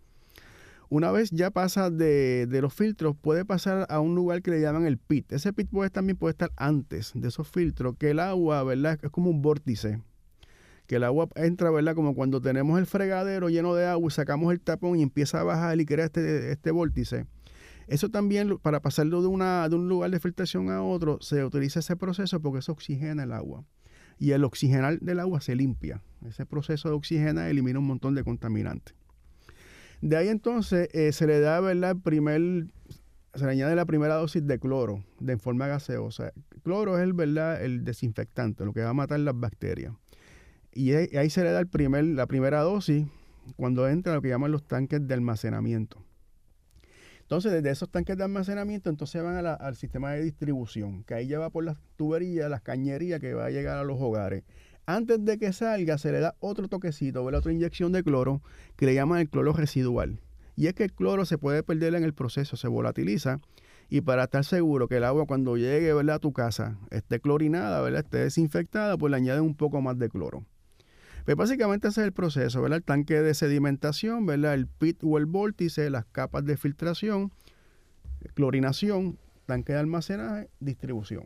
Una 0.88 1.12
vez 1.12 1.30
ya 1.32 1.52
pasa 1.52 1.90
de, 1.90 2.48
los 2.62 2.74
filtros, 2.74 3.18
puede 3.20 3.44
pasar 3.44 3.86
a 3.90 4.00
un 4.00 4.16
lugar 4.16 4.42
que 4.42 4.52
le 4.52 4.62
llaman 4.62 4.86
el 4.86 4.98
pit. 4.98 5.30
Ese 5.34 5.52
pit 5.52 5.70
puede, 5.70 5.90
también 5.90 6.16
puede 6.16 6.32
estar 6.32 6.54
antes 6.56 7.12
de 7.14 7.28
esos 7.28 7.50
filtros, 7.50 7.98
que 7.98 8.12
el 8.12 8.20
agua, 8.22 8.64
¿verdad? 8.64 8.98
Es 9.04 9.12
como 9.12 9.30
un 9.30 9.42
vórtice. 9.42 10.02
Que 10.88 10.96
el 10.96 11.04
agua 11.04 11.28
entra, 11.36 11.72
¿verdad? 11.72 11.96
Como 11.96 12.16
cuando 12.16 12.40
tenemos 12.40 12.80
el 12.80 12.86
fregadero 12.86 13.50
lleno 13.50 13.76
de 13.76 13.88
agua 13.88 14.08
y 14.08 14.12
sacamos 14.12 14.54
el 14.54 14.62
tapón 14.62 14.98
y 14.98 15.02
empieza 15.02 15.42
a 15.42 15.44
bajar 15.44 15.82
y 15.82 15.86
crea 15.86 16.06
este, 16.06 16.54
este 16.54 16.72
vórtice. 16.72 17.26
Eso 17.88 18.10
también, 18.10 18.58
para 18.60 18.82
pasarlo 18.82 19.22
de, 19.22 19.28
una, 19.28 19.70
de 19.70 19.76
un 19.76 19.88
lugar 19.88 20.12
de 20.12 20.20
filtración 20.20 20.70
a 20.70 20.82
otro, 20.82 21.20
se 21.22 21.44
utiliza 21.44 21.80
ese 21.80 21.96
proceso 21.96 22.40
porque 22.42 22.60
eso 22.60 22.72
oxigena 22.72 23.24
el 23.24 23.32
agua. 23.32 23.64
Y 24.18 24.32
el 24.32 24.44
oxigenar 24.44 25.00
del 25.00 25.20
agua 25.20 25.42
se 25.42 25.56
limpia. 25.56 26.02
Ese 26.26 26.46
proceso 26.46 26.90
de 26.90 26.96
oxigena 26.96 27.50
elimina 27.50 27.80
un 27.80 27.88
montón 27.88 28.16
de 28.16 28.24
contaminantes. 28.24 28.96
De 30.02 30.18
ahí 30.18 30.30
entonces 30.30 30.90
eh, 30.94 31.12
se 31.12 31.28
le 31.28 31.40
da, 31.40 31.60
¿verdad? 31.60 31.96
primer, 32.04 32.68
se 33.34 33.46
le 33.46 33.52
añade 33.52 33.76
la 33.76 33.86
primera 33.86 34.16
dosis 34.16 34.46
de 34.46 34.60
cloro 34.60 35.04
de 35.20 35.38
forma 35.38 35.68
gaseosa. 35.68 36.32
cloro 36.64 36.98
es 36.98 37.04
el, 37.04 37.14
¿verdad? 37.14 37.64
el 37.64 37.84
desinfectante, 37.84 38.66
lo 38.66 38.74
que 38.74 38.82
va 38.82 38.90
a 38.90 38.94
matar 38.94 39.20
las 39.20 39.40
bacterias. 39.40 39.94
Y 40.74 40.92
ahí 40.94 41.30
se 41.30 41.44
le 41.44 41.52
da 41.52 41.60
el 41.60 41.68
primer, 41.68 42.04
la 42.04 42.26
primera 42.28 42.62
dosis 42.62 43.06
cuando 43.56 43.88
entra 43.88 44.14
lo 44.14 44.22
que 44.22 44.30
llaman 44.30 44.52
los 44.52 44.68
tanques 44.68 45.08
de 45.08 45.14
almacenamiento. 45.14 46.04
Entonces, 47.26 47.52
desde 47.52 47.72
esos 47.72 47.90
tanques 47.90 48.16
de 48.18 48.24
almacenamiento, 48.24 48.92
entonces 48.92 49.24
van 49.24 49.44
al 49.44 49.76
sistema 49.76 50.12
de 50.12 50.22
distribución, 50.22 51.04
que 51.06 51.16
ahí 51.16 51.26
lleva 51.26 51.50
por 51.50 51.64
las 51.64 51.76
tuberías, 51.96 52.52
las 52.52 52.62
cañerías 52.62 53.20
que 53.20 53.34
va 53.34 53.46
a 53.46 53.50
llegar 53.50 53.80
a 53.80 53.84
los 53.84 54.00
hogares. 54.00 54.44
antes 54.86 55.26
de 55.26 55.40
que 55.40 55.52
salga 55.52 55.98
se 55.98 56.12
le 56.12 56.20
da 56.20 56.36
otro 56.40 56.68
toquecito, 56.68 57.26
¿verdad? 57.26 57.40
otra 57.40 57.52
inyección 57.52 57.92
de 57.92 58.04
cloro 58.04 58.44
que 58.76 58.86
le 58.86 58.94
llaman 58.94 59.22
el 59.22 59.30
cloro 59.30 59.54
residual. 59.54 60.20
Y 60.56 60.68
es 60.68 60.76
que 60.76 60.84
el 60.84 60.94
cloro 60.94 61.26
se 61.26 61.40
puede 61.40 61.64
perder 61.64 61.96
en 61.96 62.04
el 62.04 62.14
proceso, 62.14 62.58
se 62.58 62.68
volatiliza. 62.68 63.40
Y 63.90 64.02
para 64.02 64.26
estar 64.26 64.46
seguro 64.46 64.88
que 64.88 64.98
el 64.98 65.04
agua 65.04 65.26
cuando 65.26 65.58
llegue 65.58 65.92
a 65.92 66.20
tu 66.20 66.32
casa 66.32 66.78
esté 66.92 67.20
clorinada, 67.20 67.82
¿verdad? 67.82 68.04
esté 68.06 68.20
desinfectada, 68.20 68.98
pues 68.98 69.10
le 69.10 69.18
añaden 69.18 69.42
un 69.42 69.56
poco 69.56 69.82
más 69.82 69.98
de 69.98 70.10
cloro. 70.10 70.46
Pues 71.26 71.36
básicamente 71.36 71.88
ese 71.88 72.02
es 72.02 72.06
el 72.06 72.14
proceso, 72.14 72.62
¿verdad? 72.62 72.78
El 72.78 72.84
tanque 72.84 73.20
de 73.20 73.34
sedimentación, 73.34 74.28
¿verdad? 74.28 74.54
El 74.54 74.68
pit 74.68 75.00
o 75.04 75.18
el 75.18 75.26
vórtice, 75.26 75.90
las 75.90 76.06
capas 76.06 76.46
de 76.46 76.56
filtración, 76.56 77.32
clorinación, 78.36 79.18
tanque 79.48 79.74
de 79.74 79.80
almacenaje, 79.80 80.50
distribución. 80.60 81.24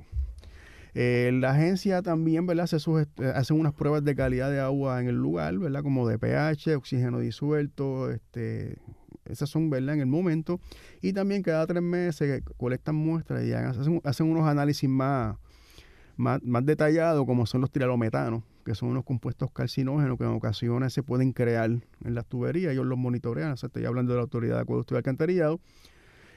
Eh, 0.93 1.31
la 1.33 1.51
agencia 1.51 2.01
también, 2.01 2.47
¿verdad? 2.47 2.67
Se 2.67 2.77
eh, 2.77 3.31
hacen 3.35 3.59
unas 3.59 3.73
pruebas 3.73 4.03
de 4.05 4.15
calidad 4.15 4.49
de 4.49 4.61
agua 4.61 5.01
en 5.01 5.09
el 5.09 5.15
lugar, 5.15 5.57
¿verdad? 5.57 5.83
Como 5.83 6.07
de 6.07 6.17
pH, 6.17 6.75
oxígeno 6.75 7.19
disuelto, 7.19 8.09
este, 8.09 8.77
esas 9.25 9.49
son, 9.49 9.69
¿verdad? 9.69 9.95
En 9.95 10.01
el 10.01 10.07
momento. 10.07 10.61
Y 11.01 11.11
también 11.11 11.43
cada 11.43 11.67
tres 11.67 11.83
meses 11.83 12.41
colectan 12.55 12.95
muestras 12.95 13.43
y 13.43 13.51
hacen, 13.51 14.01
hacen 14.03 14.27
unos 14.27 14.47
análisis 14.47 14.89
más, 14.89 15.35
más, 16.15 16.41
más 16.41 16.65
detallados, 16.65 17.25
como 17.25 17.45
son 17.45 17.61
los 17.61 17.69
tiralometanos, 17.69 18.43
que 18.69 18.75
son 18.75 18.89
unos 18.89 19.03
compuestos 19.03 19.49
carcinógenos 19.51 20.15
que 20.15 20.25
en 20.25 20.29
ocasiones 20.29 20.93
se 20.93 21.01
pueden 21.01 21.33
crear 21.33 21.71
en 21.71 22.13
las 22.13 22.27
tuberías. 22.27 22.71
Ellos 22.71 22.85
los 22.85 22.99
monitorean, 22.99 23.53
o 23.53 23.57
sea, 23.57 23.65
estoy 23.65 23.85
hablando 23.85 24.13
de 24.13 24.17
la 24.17 24.21
Autoridad 24.21 24.57
de 24.57 24.61
Acueducto 24.61 24.93
y 24.93 24.97
Alcantarillado 24.97 25.59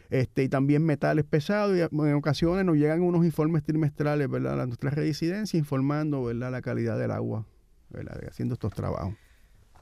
este, 0.08 0.42
y 0.42 0.48
también 0.48 0.82
metales 0.82 1.26
pesados. 1.26 1.76
Y 1.76 1.82
en 1.82 2.14
ocasiones 2.14 2.64
nos 2.64 2.76
llegan 2.76 3.02
unos 3.02 3.26
informes 3.26 3.64
trimestrales, 3.64 4.30
¿verdad? 4.30 4.62
A 4.62 4.64
nuestra 4.64 4.88
residencia 4.88 5.58
informando, 5.58 6.24
¿verdad? 6.24 6.50
La 6.50 6.62
calidad 6.62 6.98
del 6.98 7.10
agua, 7.10 7.44
¿verdad? 7.90 8.18
Haciendo 8.26 8.54
estos 8.54 8.72
trabajos. 8.72 9.12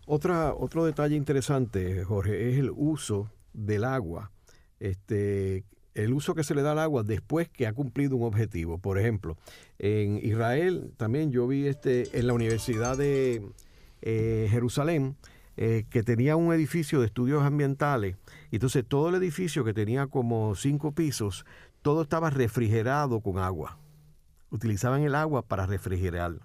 Otra, 0.07 0.53
otro 0.53 0.85
detalle 0.85 1.15
interesante, 1.15 2.03
Jorge, 2.03 2.51
es 2.51 2.59
el 2.59 2.73
uso 2.75 3.31
del 3.53 3.85
agua. 3.85 4.33
Este, 4.81 5.63
el 5.95 6.13
uso 6.13 6.35
que 6.35 6.45
se 6.45 6.55
le 6.55 6.63
da 6.63 6.73
al 6.73 6.79
agua 6.79 7.03
después 7.03 7.49
que 7.49 7.67
ha 7.67 7.73
cumplido 7.73 8.17
un 8.17 8.25
objetivo. 8.25 8.79
Por 8.79 8.99
ejemplo, 8.99 9.37
en 9.79 10.19
Israel 10.25 10.93
también 10.97 11.33
yo 11.33 11.47
vi 11.47 11.67
este, 11.67 12.19
en 12.19 12.27
la 12.27 12.33
Universidad 12.33 12.97
de 12.97 13.43
eh, 14.03 14.49
Jerusalén, 14.51 15.17
eh, 15.57 15.85
que 15.91 16.03
tenía 16.03 16.37
un 16.37 16.53
edificio 16.53 17.01
de 17.01 17.07
estudios 17.07 17.43
ambientales. 17.43 18.17
Entonces 18.51 18.85
todo 18.87 19.09
el 19.09 19.17
edificio 19.17 19.65
que 19.65 19.75
tenía 19.75 20.07
como 20.07 20.55
cinco 20.55 20.93
pisos, 20.93 21.45
todo 21.83 22.03
estaba 22.03 22.31
refrigerado 22.31 23.21
con 23.21 23.39
agua. 23.39 23.79
Utilizaban 24.51 25.03
el 25.03 25.15
agua 25.15 25.43
para 25.43 25.67
refrigerar 25.67 26.41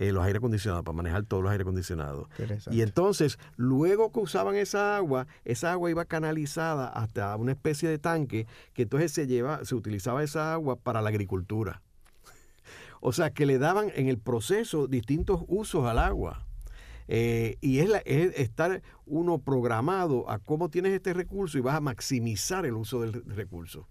eh, 0.00 0.12
los 0.12 0.24
aire 0.24 0.38
acondicionados, 0.38 0.82
para 0.82 0.96
manejar 0.96 1.24
todos 1.24 1.42
los 1.42 1.52
aire 1.52 1.60
acondicionados. 1.60 2.26
Y 2.70 2.80
entonces, 2.80 3.38
luego 3.56 4.10
que 4.10 4.20
usaban 4.20 4.56
esa 4.56 4.96
agua, 4.96 5.26
esa 5.44 5.72
agua 5.72 5.90
iba 5.90 6.06
canalizada 6.06 6.88
hasta 6.88 7.36
una 7.36 7.52
especie 7.52 7.86
de 7.86 7.98
tanque 7.98 8.46
que 8.72 8.84
entonces 8.84 9.12
se 9.12 9.26
lleva, 9.26 9.62
se 9.66 9.74
utilizaba 9.74 10.22
esa 10.22 10.54
agua 10.54 10.76
para 10.76 11.02
la 11.02 11.10
agricultura. 11.10 11.82
o 13.02 13.12
sea, 13.12 13.28
que 13.28 13.44
le 13.44 13.58
daban 13.58 13.92
en 13.94 14.08
el 14.08 14.16
proceso 14.16 14.86
distintos 14.86 15.42
usos 15.48 15.84
al 15.84 15.98
agua. 15.98 16.46
Eh, 17.06 17.58
y 17.60 17.80
es, 17.80 17.90
estar 18.06 18.80
uno 19.04 19.36
programado 19.36 20.30
a 20.30 20.38
cómo 20.38 20.70
tienes 20.70 20.94
este 20.94 21.12
recurso 21.12 21.58
y 21.58 21.60
vas 21.60 21.74
a 21.74 21.80
maximizar 21.80 22.64
el 22.64 22.72
uso 22.72 23.02
del 23.02 23.22
recurso. 23.26 23.86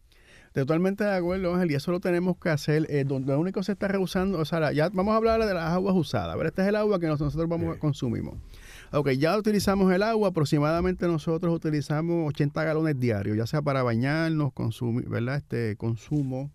Totalmente 0.60 1.06
de 1.06 1.15
acuerdo, 1.15 1.54
Ángel, 1.54 1.72
y 1.72 1.76
eso 1.76 1.91
lo 1.91 2.02
tenemos 2.02 2.38
que 2.38 2.50
hacer. 2.50 2.86
Eh, 2.89 3.06
donde 3.06 3.32
lo 3.32 3.39
único 3.39 3.62
que 3.62 3.63
se 3.63 3.72
está 3.72 3.88
rehusando, 3.88 4.39
o 4.39 4.45
sea, 4.45 4.74
ya 4.74 4.89
vamos 4.89 5.13
a 5.13 5.15
hablar 5.15 5.39
de 5.45 5.54
las 5.54 5.72
aguas 5.72 5.95
usadas. 5.95 6.38
ver, 6.38 6.48
este 6.48 6.63
es 6.63 6.67
el 6.67 6.76
agua 6.76 7.00
que 7.00 7.08
nosotros 7.08 7.48
vamos 7.48 7.78
a 7.78 7.80
consumimos. 7.80 8.36
Ok, 8.91 9.12
ya 9.12 9.38
utilizamos 9.38 9.93
el 9.93 10.04
agua, 10.04 10.30
aproximadamente 10.30 11.08
nosotros 11.08 11.56
utilizamos 11.56 12.28
80 12.28 12.63
galones 12.63 13.00
diarios, 13.00 13.38
ya 13.38 13.45
sea 13.45 13.62
para 13.62 13.84
bañarnos, 13.84 14.52
consumir, 14.52 15.08
¿verdad? 15.08 15.38
Este 15.38 15.78
consumo, 15.78 16.52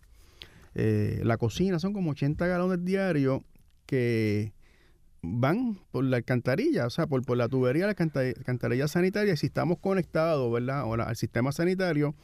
eh, 0.74 1.20
la 1.24 1.38
cocina, 1.38 1.78
son 1.78 1.92
como 1.94 2.10
80 2.10 2.46
galones 2.46 2.84
diarios 2.84 3.40
que 3.86 4.52
van 5.22 5.78
por 5.92 6.04
la 6.04 6.18
alcantarilla, 6.18 6.86
o 6.86 6.90
sea, 6.90 7.06
por, 7.06 7.24
por 7.24 7.38
la 7.38 7.48
tubería 7.48 7.86
de 7.86 7.94
la 7.94 8.30
alcantarilla, 8.36 8.86
sanitaria, 8.86 9.36
si 9.36 9.46
estamos 9.46 9.78
conectados, 9.78 10.52
¿verdad?, 10.52 10.80
ahora 10.80 11.04
al 11.04 11.16
sistema 11.16 11.52
sanitario, 11.52 12.14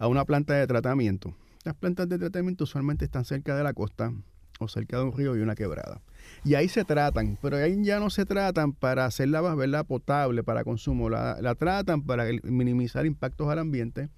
a 0.00 0.08
una 0.08 0.24
planta 0.24 0.54
de 0.54 0.66
tratamiento. 0.66 1.34
Las 1.62 1.76
plantas 1.76 2.08
de 2.08 2.18
tratamiento 2.18 2.64
usualmente 2.64 3.04
están 3.04 3.24
cerca 3.24 3.54
de 3.54 3.62
la 3.62 3.74
costa 3.74 4.12
o 4.58 4.66
cerca 4.66 4.96
de 4.96 5.04
un 5.04 5.12
río 5.12 5.36
y 5.36 5.40
una 5.40 5.54
quebrada. 5.54 6.00
Y 6.42 6.54
ahí 6.54 6.68
se 6.68 6.84
tratan, 6.84 7.38
pero 7.40 7.58
ahí 7.58 7.76
ya 7.84 8.00
no 8.00 8.08
se 8.08 8.24
tratan 8.24 8.72
para 8.72 9.04
hacerla 9.04 9.42
¿verdad? 9.54 9.86
potable 9.86 10.42
para 10.42 10.64
consumo, 10.64 11.10
la, 11.10 11.54
tratan 11.54 12.02
para 12.02 12.24
minimizar 12.42 13.04
impactos 13.04 13.48
al 13.48 13.58
ambiente 13.58 14.08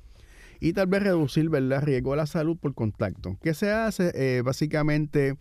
y 0.60 0.72
tal 0.72 0.86
vez 0.86 1.02
reducir 1.02 1.50
¿verdad? 1.50 1.82
riesgo 1.82 2.12
a 2.12 2.16
la 2.16 2.26
salud 2.26 2.56
por 2.56 2.74
contacto. 2.74 3.36
¿Qué 3.42 3.52
se 3.52 3.72
hace? 3.72 4.12
Eh, 4.14 4.42
básicamente 4.42 5.36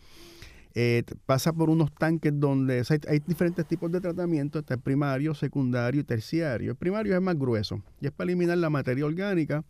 eh, 0.74 1.04
pasa 1.26 1.54
por 1.54 1.70
unos 1.70 1.94
tanques 1.94 2.32
donde 2.40 2.84
hay, 3.08 3.20
diferentes 3.28 3.66
tipos 3.68 3.92
de 3.92 4.02
tratamiento, 4.02 4.60
está 4.60 4.74
el 4.74 4.80
primario, 4.80 5.36
secundario 5.36 6.02
y 6.02 6.04
terciario. 6.04 6.72
El 6.72 6.78
primario 6.78 7.16
es 7.16 7.22
más 7.22 7.38
grueso 7.38 7.84
y 8.00 8.08
es 8.08 8.12
para 8.12 8.30
eliminar 8.30 8.58
la 8.58 8.72
materia 8.72 9.06
orgánica. 9.06 9.64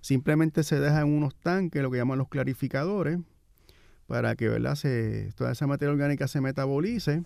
Simplemente 0.00 0.62
se 0.62 0.80
deja 0.80 1.00
en 1.00 1.08
unos 1.08 1.34
tanques, 1.34 1.82
lo 1.82 1.90
que 1.90 1.98
llaman 1.98 2.18
los 2.18 2.28
clarificadores, 2.28 3.18
para 4.06 4.34
que 4.34 4.48
¿verdad? 4.48 4.78
Toda 5.36 5.52
esa 5.52 5.66
materia 5.66 5.92
orgánica 5.92 6.26
se 6.28 6.40
metabolice. 6.40 7.22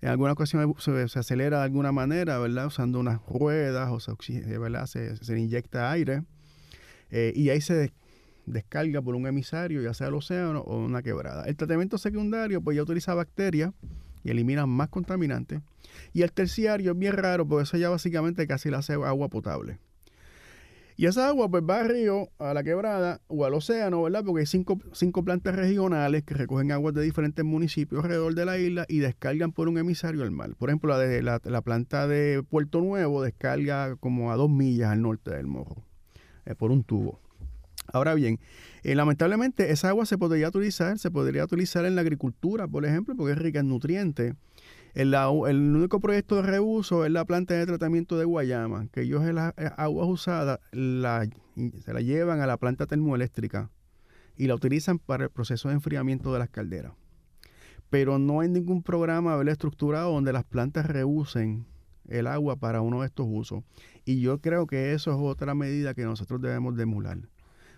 En 0.00 0.08
alguna 0.08 0.32
ocasión 0.32 0.74
se, 0.78 1.18
acelera 1.18 1.58
de 1.58 1.64
alguna 1.64 1.92
manera, 1.92 2.38
¿verdad? 2.38 2.66
Usando 2.66 2.98
unas 2.98 3.20
ruedas 3.26 3.88
o 3.90 4.00
se, 4.00 4.58
¿verdad? 4.58 4.86
se, 4.86 5.16
se 5.16 5.38
inyecta 5.38 5.92
aire. 5.92 6.24
Eh, 7.10 7.32
y 7.36 7.50
ahí 7.50 7.60
se 7.60 7.92
descarga 8.46 9.00
por 9.00 9.14
un 9.14 9.26
emisario, 9.26 9.82
ya 9.82 9.94
sea 9.94 10.08
el 10.08 10.14
océano 10.14 10.60
o 10.62 10.78
una 10.78 11.02
quebrada. 11.02 11.44
El 11.44 11.56
tratamiento 11.56 11.98
secundario, 11.98 12.60
pues 12.60 12.76
ya 12.76 12.82
utiliza 12.82 13.14
bacterias 13.14 13.72
y 14.24 14.30
elimina 14.30 14.66
más 14.66 14.88
contaminantes. 14.88 15.60
Y 16.12 16.22
el 16.22 16.32
terciario 16.32 16.92
es 16.92 16.98
bien 16.98 17.12
raro, 17.12 17.46
porque 17.46 17.64
eso 17.64 17.76
ya 17.76 17.90
básicamente 17.90 18.46
casi 18.46 18.70
le 18.70 18.76
hace 18.76 18.94
agua 18.94 19.28
potable. 19.28 19.78
Y 20.96 21.06
esa 21.06 21.28
agua 21.28 21.48
pues 21.48 21.62
va 21.68 21.80
al 21.80 21.88
río, 21.88 22.28
a 22.38 22.54
la 22.54 22.62
quebrada 22.62 23.20
o 23.28 23.44
al 23.44 23.54
océano, 23.54 24.02
¿verdad? 24.02 24.22
Porque 24.24 24.40
hay 24.40 24.46
cinco, 24.46 24.78
cinco 24.92 25.24
plantas 25.24 25.54
regionales 25.54 26.22
que 26.22 26.34
recogen 26.34 26.72
aguas 26.72 26.94
de 26.94 27.02
diferentes 27.02 27.44
municipios 27.44 28.04
alrededor 28.04 28.34
de 28.34 28.44
la 28.44 28.58
isla 28.58 28.84
y 28.88 28.98
descargan 28.98 29.52
por 29.52 29.68
un 29.68 29.78
emisario 29.78 30.22
al 30.22 30.30
mar. 30.30 30.54
Por 30.56 30.70
ejemplo, 30.70 30.90
la, 30.90 30.98
de, 30.98 31.22
la, 31.22 31.62
planta 31.62 32.06
de 32.06 32.42
Puerto 32.48 32.80
Nuevo 32.80 33.22
descarga 33.22 33.96
como 33.96 34.32
a 34.32 34.36
dos 34.36 34.50
millas 34.50 34.90
al 34.90 35.02
norte 35.02 35.30
del 35.30 35.46
Morro, 35.46 35.82
eh, 36.44 36.54
por 36.54 36.70
un 36.70 36.84
tubo. 36.84 37.20
Ahora 37.92 38.14
bien, 38.14 38.38
eh, 38.84 38.94
lamentablemente 38.94 39.72
esa 39.72 39.88
agua 39.88 40.06
se 40.06 40.18
podría 40.18 40.48
utilizar, 40.48 40.98
se 40.98 41.10
podría 41.10 41.44
utilizar 41.44 41.84
en 41.84 41.94
la 41.94 42.02
agricultura, 42.02 42.68
por 42.68 42.84
ejemplo, 42.84 43.16
porque 43.16 43.32
es 43.32 43.38
rica 43.38 43.60
en 43.60 43.68
nutrientes. 43.68 44.34
El, 44.94 45.14
único 45.14 46.00
proyecto 46.00 46.36
de 46.36 46.42
reuso 46.42 47.06
es 47.06 47.10
la 47.10 47.24
planta 47.24 47.54
de 47.54 47.64
tratamiento 47.64 48.18
de 48.18 48.26
Guayama, 48.26 48.88
que 48.92 49.02
ellos 49.02 49.24
las 49.32 49.54
eh, 49.56 49.70
aguas 49.78 50.06
usadas 50.06 50.60
se 50.70 51.92
la 51.92 52.00
llevan 52.02 52.40
a 52.40 52.46
la 52.46 52.58
planta 52.58 52.86
termoeléctrica 52.86 53.70
y 54.36 54.48
la 54.48 54.54
utilizan 54.54 54.98
para 54.98 55.24
el 55.24 55.30
proceso 55.30 55.68
de 55.68 55.74
enfriamiento 55.74 56.32
de 56.32 56.40
las 56.40 56.50
calderas. 56.50 56.92
Pero 57.88 58.18
no 58.18 58.40
hay 58.40 58.48
ningún 58.48 58.82
programa 58.82 59.40
estructurado 59.50 60.12
donde 60.12 60.32
las 60.32 60.44
plantas 60.44 60.86
reusen 60.86 61.66
el 62.08 62.26
agua 62.26 62.56
para 62.56 62.82
uno 62.82 63.00
de 63.00 63.06
estos 63.06 63.26
usos. 63.28 63.64
Y 64.04 64.20
yo 64.20 64.40
creo 64.40 64.66
que 64.66 64.92
eso 64.92 65.10
es 65.10 65.16
otra 65.18 65.54
medida 65.54 65.94
que 65.94 66.04
nosotros 66.04 66.40
debemos 66.40 66.76
de 66.76 66.86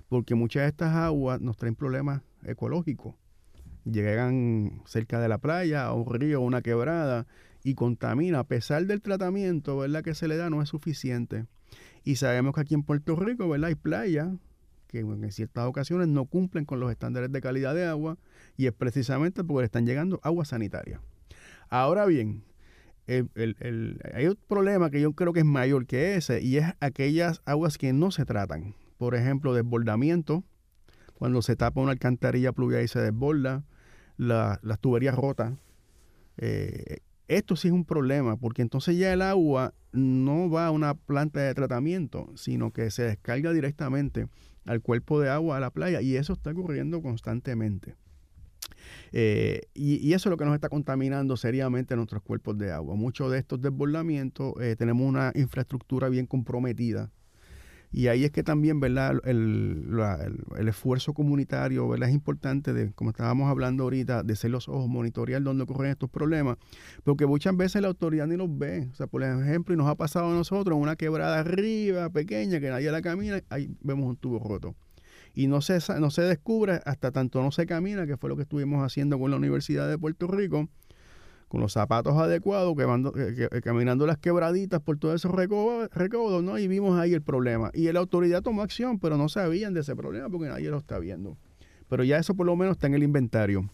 porque 0.08 0.34
muchas 0.34 0.62
de 0.62 0.68
estas 0.68 0.94
aguas 0.94 1.40
nos 1.40 1.56
traen 1.56 1.74
problemas 1.74 2.22
ecológicos. 2.44 3.14
Llegan 3.84 4.82
cerca 4.86 5.20
de 5.20 5.28
la 5.28 5.38
playa, 5.38 5.86
a 5.86 5.92
un 5.92 6.12
río, 6.12 6.40
una 6.40 6.62
quebrada 6.62 7.26
y 7.62 7.74
contamina. 7.74 8.40
A 8.40 8.44
pesar 8.44 8.86
del 8.86 9.02
tratamiento 9.02 9.78
¿verdad? 9.78 10.02
que 10.02 10.14
se 10.14 10.28
le 10.28 10.36
da, 10.36 10.50
no 10.50 10.62
es 10.62 10.68
suficiente. 10.68 11.46
Y 12.02 12.16
sabemos 12.16 12.54
que 12.54 12.62
aquí 12.62 12.74
en 12.74 12.82
Puerto 12.82 13.16
Rico 13.16 13.48
¿verdad? 13.48 13.68
hay 13.68 13.74
playas 13.74 14.28
que 14.88 15.00
en 15.00 15.32
ciertas 15.32 15.66
ocasiones 15.66 16.08
no 16.08 16.26
cumplen 16.26 16.64
con 16.64 16.78
los 16.78 16.90
estándares 16.90 17.32
de 17.32 17.40
calidad 17.40 17.74
de 17.74 17.84
agua 17.84 18.16
y 18.56 18.66
es 18.66 18.72
precisamente 18.72 19.42
porque 19.42 19.62
le 19.62 19.66
están 19.66 19.86
llegando 19.86 20.20
agua 20.22 20.44
sanitaria. 20.44 21.00
Ahora 21.68 22.06
bien, 22.06 22.44
hay 23.08 24.26
un 24.26 24.38
problema 24.46 24.90
que 24.90 25.00
yo 25.00 25.12
creo 25.12 25.32
que 25.32 25.40
es 25.40 25.46
mayor 25.46 25.86
que 25.86 26.14
ese 26.14 26.40
y 26.42 26.58
es 26.58 26.66
aquellas 26.80 27.42
aguas 27.44 27.76
que 27.76 27.92
no 27.92 28.12
se 28.12 28.24
tratan 28.24 28.74
por 28.96 29.14
ejemplo, 29.14 29.54
desbordamiento, 29.54 30.44
cuando 31.14 31.42
se 31.42 31.56
tapa 31.56 31.80
una 31.80 31.92
alcantarilla 31.92 32.52
pluvial 32.52 32.82
y 32.82 32.88
se 32.88 33.00
desborda, 33.00 33.64
las 34.16 34.80
tuberías 34.80 35.14
rotas. 35.14 35.54
Eh, 36.36 36.98
esto 37.28 37.56
sí 37.56 37.68
es 37.68 37.74
un 37.74 37.84
problema, 37.84 38.36
porque 38.36 38.62
entonces 38.62 38.98
ya 38.98 39.12
el 39.12 39.22
agua 39.22 39.72
no 39.92 40.50
va 40.50 40.66
a 40.66 40.70
una 40.70 40.94
planta 40.94 41.40
de 41.40 41.54
tratamiento, 41.54 42.30
sino 42.34 42.72
que 42.72 42.90
se 42.90 43.04
descarga 43.04 43.52
directamente 43.52 44.28
al 44.66 44.82
cuerpo 44.82 45.20
de 45.20 45.30
agua, 45.30 45.56
a 45.56 45.60
la 45.60 45.70
playa, 45.70 46.00
y 46.02 46.16
eso 46.16 46.34
está 46.34 46.50
ocurriendo 46.50 47.00
constantemente. 47.00 47.96
Eh, 49.12 49.62
y, 49.74 50.12
eso 50.12 50.28
es 50.28 50.30
lo 50.30 50.36
que 50.36 50.44
nos 50.44 50.54
está 50.54 50.68
contaminando 50.68 51.36
seriamente 51.36 51.96
nuestros 51.96 52.22
cuerpos 52.22 52.58
de 52.58 52.72
agua. 52.72 52.94
Muchos 52.94 53.30
de 53.30 53.38
estos 53.38 53.60
desbordamientos 53.60 54.54
eh, 54.60 54.76
tenemos 54.76 55.06
una 55.06 55.32
infraestructura 55.34 56.08
bien 56.08 56.26
comprometida 56.26 57.10
y 57.94 58.08
ahí 58.08 58.24
es 58.24 58.32
que 58.32 58.42
también, 58.42 58.80
¿verdad? 58.80 59.20
El, 59.22 59.86
el, 60.58 60.68
esfuerzo 60.68 61.14
comunitario, 61.14 61.88
¿verdad? 61.88 62.08
Es 62.08 62.14
importante, 62.14 62.72
de, 62.72 62.92
como 62.92 63.10
estábamos 63.10 63.48
hablando 63.48 63.84
ahorita, 63.84 64.24
de 64.24 64.34
ser 64.34 64.50
los 64.50 64.68
ojos, 64.68 64.88
monitorear 64.88 65.40
dónde 65.40 65.62
ocurren 65.62 65.92
estos 65.92 66.10
problemas, 66.10 66.56
porque 67.04 67.24
muchas 67.24 67.56
veces 67.56 67.82
la 67.82 67.88
autoridad 67.88 68.26
ni 68.26 68.36
los 68.36 68.48
ve. 68.58 68.88
O 68.90 68.94
sea, 68.96 69.06
por 69.06 69.22
ejemplo, 69.22 69.74
y 69.74 69.76
nos 69.76 69.86
ha 69.86 69.94
pasado 69.94 70.28
a 70.32 70.34
nosotros 70.34 70.76
una 70.76 70.96
quebrada 70.96 71.38
arriba, 71.38 72.10
pequeña, 72.10 72.58
que 72.58 72.68
nadie 72.68 72.90
la 72.90 73.00
camina, 73.00 73.40
ahí 73.48 73.70
vemos 73.80 74.08
un 74.08 74.16
tubo 74.16 74.40
roto. 74.40 74.74
Y 75.32 75.46
no 75.46 75.60
se, 75.60 75.78
no 76.00 76.10
se 76.10 76.22
descubre 76.22 76.80
hasta 76.84 77.12
tanto 77.12 77.42
no 77.42 77.52
se 77.52 77.64
camina, 77.64 78.08
que 78.08 78.16
fue 78.16 78.28
lo 78.28 78.34
que 78.34 78.42
estuvimos 78.42 78.84
haciendo 78.84 79.20
con 79.20 79.30
la 79.30 79.36
Universidad 79.36 79.88
de 79.88 79.98
Puerto 79.98 80.26
Rico, 80.26 80.68
con 81.54 81.60
los 81.60 81.72
zapatos 81.72 82.14
adecuados, 82.16 82.74
que, 83.14 83.48
caminando 83.62 84.08
las 84.08 84.18
quebraditas 84.18 84.80
por 84.80 84.98
todos 84.98 85.14
esos 85.14 85.32
recaudos, 85.32 86.42
¿no? 86.42 86.58
Y 86.58 86.66
vimos 86.66 86.98
ahí 86.98 87.14
el 87.14 87.22
problema. 87.22 87.70
Y 87.72 87.92
la 87.92 88.00
autoridad 88.00 88.42
tomó 88.42 88.62
acción, 88.62 88.98
pero 88.98 89.16
no 89.16 89.28
sabían 89.28 89.72
de 89.72 89.82
ese 89.82 89.94
problema 89.94 90.28
porque 90.28 90.48
nadie 90.48 90.68
lo 90.68 90.78
está 90.78 90.98
viendo. 90.98 91.38
Pero 91.88 92.02
ya 92.02 92.18
eso 92.18 92.34
por 92.34 92.44
lo 92.44 92.56
menos 92.56 92.74
está 92.74 92.88
en 92.88 92.94
el 92.94 93.04
inventario. 93.04 93.70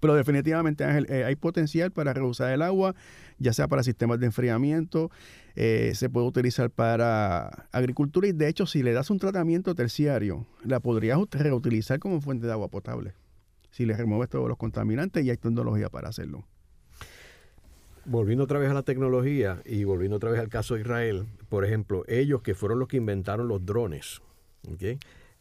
Pero 0.00 0.14
definitivamente, 0.14 0.82
Ángel, 0.82 1.08
eh, 1.10 1.24
hay 1.24 1.36
potencial 1.36 1.90
para 1.90 2.14
reusar 2.14 2.54
el 2.54 2.62
agua, 2.62 2.94
ya 3.38 3.52
sea 3.52 3.68
para 3.68 3.82
sistemas 3.82 4.18
de 4.18 4.24
enfriamiento, 4.24 5.10
eh, 5.56 5.92
se 5.94 6.08
puede 6.08 6.26
utilizar 6.26 6.70
para 6.70 7.66
agricultura 7.70 8.28
y 8.28 8.32
de 8.32 8.48
hecho 8.48 8.64
si 8.64 8.82
le 8.82 8.94
das 8.94 9.10
un 9.10 9.18
tratamiento 9.18 9.74
terciario, 9.74 10.46
la 10.64 10.80
podrías 10.80 11.18
reutilizar 11.32 11.98
como 11.98 12.22
fuente 12.22 12.46
de 12.46 12.52
agua 12.52 12.68
potable. 12.68 13.12
Si 13.72 13.84
le 13.84 13.94
remueves 13.94 14.30
todos 14.30 14.48
los 14.48 14.56
contaminantes 14.56 15.22
y 15.22 15.28
hay 15.28 15.36
tecnología 15.36 15.90
para 15.90 16.08
hacerlo. 16.08 16.46
Volviendo 18.06 18.44
otra 18.44 18.58
vez 18.58 18.70
a 18.70 18.74
la 18.74 18.82
tecnología 18.82 19.62
y 19.64 19.84
volviendo 19.84 20.16
otra 20.16 20.30
vez 20.30 20.40
al 20.40 20.48
caso 20.48 20.74
de 20.74 20.80
Israel, 20.80 21.26
por 21.48 21.64
ejemplo, 21.64 22.04
ellos 22.08 22.42
que 22.42 22.54
fueron 22.54 22.78
los 22.78 22.88
que 22.88 22.96
inventaron 22.96 23.46
los 23.46 23.64
drones, 23.64 24.22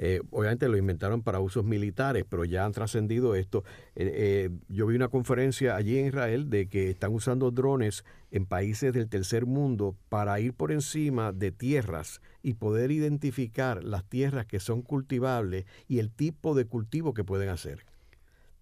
eh, 0.01 0.21
obviamente 0.31 0.69
lo 0.69 0.77
inventaron 0.77 1.21
para 1.21 1.41
usos 1.41 1.65
militares, 1.65 2.25
pero 2.27 2.45
ya 2.45 2.65
han 2.65 2.71
trascendido 2.71 3.35
esto. 3.35 3.65
Eh, 3.95 4.11
eh, 4.13 4.49
yo 4.69 4.87
vi 4.87 4.95
una 4.95 5.09
conferencia 5.09 5.75
allí 5.75 5.97
en 5.97 6.07
Israel 6.07 6.49
de 6.49 6.67
que 6.67 6.89
están 6.89 7.13
usando 7.13 7.51
drones 7.51 8.05
en 8.31 8.45
países 8.45 8.93
del 8.93 9.09
tercer 9.09 9.45
mundo 9.45 9.97
para 10.07 10.39
ir 10.39 10.53
por 10.53 10.71
encima 10.71 11.33
de 11.33 11.51
tierras 11.51 12.21
y 12.41 12.53
poder 12.53 12.91
identificar 12.91 13.83
las 13.83 14.05
tierras 14.05 14.45
que 14.45 14.61
son 14.61 14.81
cultivables 14.81 15.65
y 15.89 15.99
el 15.99 16.11
tipo 16.11 16.55
de 16.55 16.65
cultivo 16.65 17.13
que 17.13 17.25
pueden 17.25 17.49
hacer. 17.49 17.88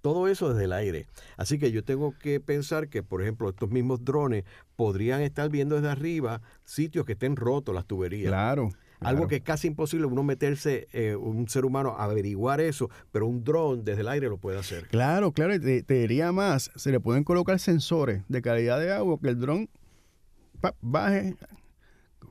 Todo 0.08 0.30
eso 0.30 0.54
desde 0.54 0.64
el 0.64 0.72
aire. 0.72 1.06
Así 1.36 1.60
que 1.60 1.70
yo 1.70 1.84
tengo 1.84 2.18
que 2.18 2.40
pensar 2.40 2.88
que, 2.88 3.04
por 3.04 3.22
ejemplo, 3.22 3.50
estos 3.50 3.70
mismos 3.70 4.06
drones 4.06 4.46
podrían 4.78 5.20
estar 5.22 5.50
viendo 5.50 5.76
desde 5.76 5.90
arriba 5.90 6.42
sitios 6.64 7.06
que 7.06 7.12
estén 7.12 7.36
rotos 7.36 7.76
las 7.76 7.86
tuberías. 7.86 8.30
Claro. 8.30 8.70
Algo 9.02 9.28
que 9.28 9.36
es 9.36 9.42
casi 9.42 9.68
imposible 9.68 10.08
uno 10.08 10.24
meterse, 10.24 10.88
eh, 10.94 11.18
un 11.18 11.50
ser 11.50 11.66
humano, 11.66 11.98
a 11.98 12.06
averiguar 12.06 12.62
eso, 12.62 12.90
pero 13.12 13.28
un 13.28 13.44
dron 13.44 13.84
desde 13.84 14.00
el 14.00 14.08
aire 14.08 14.30
lo 14.30 14.38
puede 14.38 14.58
hacer. 14.58 14.88
Claro, 14.88 15.34
claro, 15.34 15.60
te, 15.60 15.84
te 15.84 15.96
diría 15.96 16.32
más, 16.32 16.72
se 16.78 16.90
le 16.90 17.02
pueden 17.02 17.26
colocar 17.26 17.60
sensores 17.60 18.24
de 18.30 18.42
calidad 18.42 18.80
de 18.80 18.94
agua 18.94 19.20
que 19.22 19.28
el 19.28 19.42
dron 19.42 19.70
baje, 20.80 21.36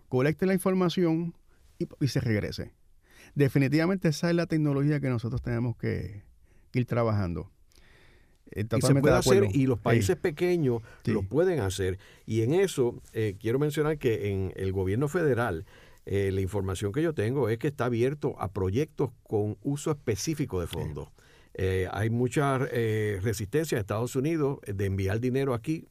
colecte 0.08 0.46
la 0.46 0.54
información 0.54 1.34
y, 1.78 1.86
y, 2.00 2.08
se 2.08 2.20
regrese. 2.20 2.72
Definitivamente 3.34 4.08
esa 4.08 4.30
es 4.30 4.34
la 4.34 4.46
tecnología 4.46 4.98
que 4.98 5.10
nosotros 5.10 5.42
tenemos 5.42 5.76
que 5.76 6.24
ir 6.72 6.86
trabajando. 6.86 7.50
Eh, 8.52 8.64
y 8.76 8.80
se 8.80 8.94
puede 8.94 9.14
hacer 9.14 9.48
y 9.52 9.66
los 9.66 9.78
países 9.78 10.16
pequeños 10.16 10.82
lo 11.04 11.22
pueden 11.22 11.60
hacer. 11.60 11.98
Y 12.26 12.42
en 12.42 12.54
eso 12.54 13.02
eh, 13.12 13.36
quiero 13.40 13.58
mencionar 13.58 13.98
que 13.98 14.30
en 14.30 14.52
el 14.56 14.72
gobierno 14.72 15.08
federal 15.08 15.64
eh, 16.04 16.30
la 16.32 16.40
información 16.40 16.92
que 16.92 17.02
yo 17.02 17.14
tengo 17.14 17.48
es 17.48 17.58
que 17.58 17.68
está 17.68 17.86
abierto 17.86 18.36
a 18.38 18.52
proyectos 18.52 19.10
con 19.24 19.56
uso 19.62 19.90
específico 19.90 20.60
de 20.60 20.66
fondos. 20.66 21.08
hay 21.90 22.10
mucha 22.10 22.58
resistencia 22.58 23.76
en 23.76 23.80
Estados 23.80 24.14
Unidos 24.14 24.58
de 24.66 24.84
enviar 24.84 25.20
dinero 25.20 25.54
aquí 25.54 25.88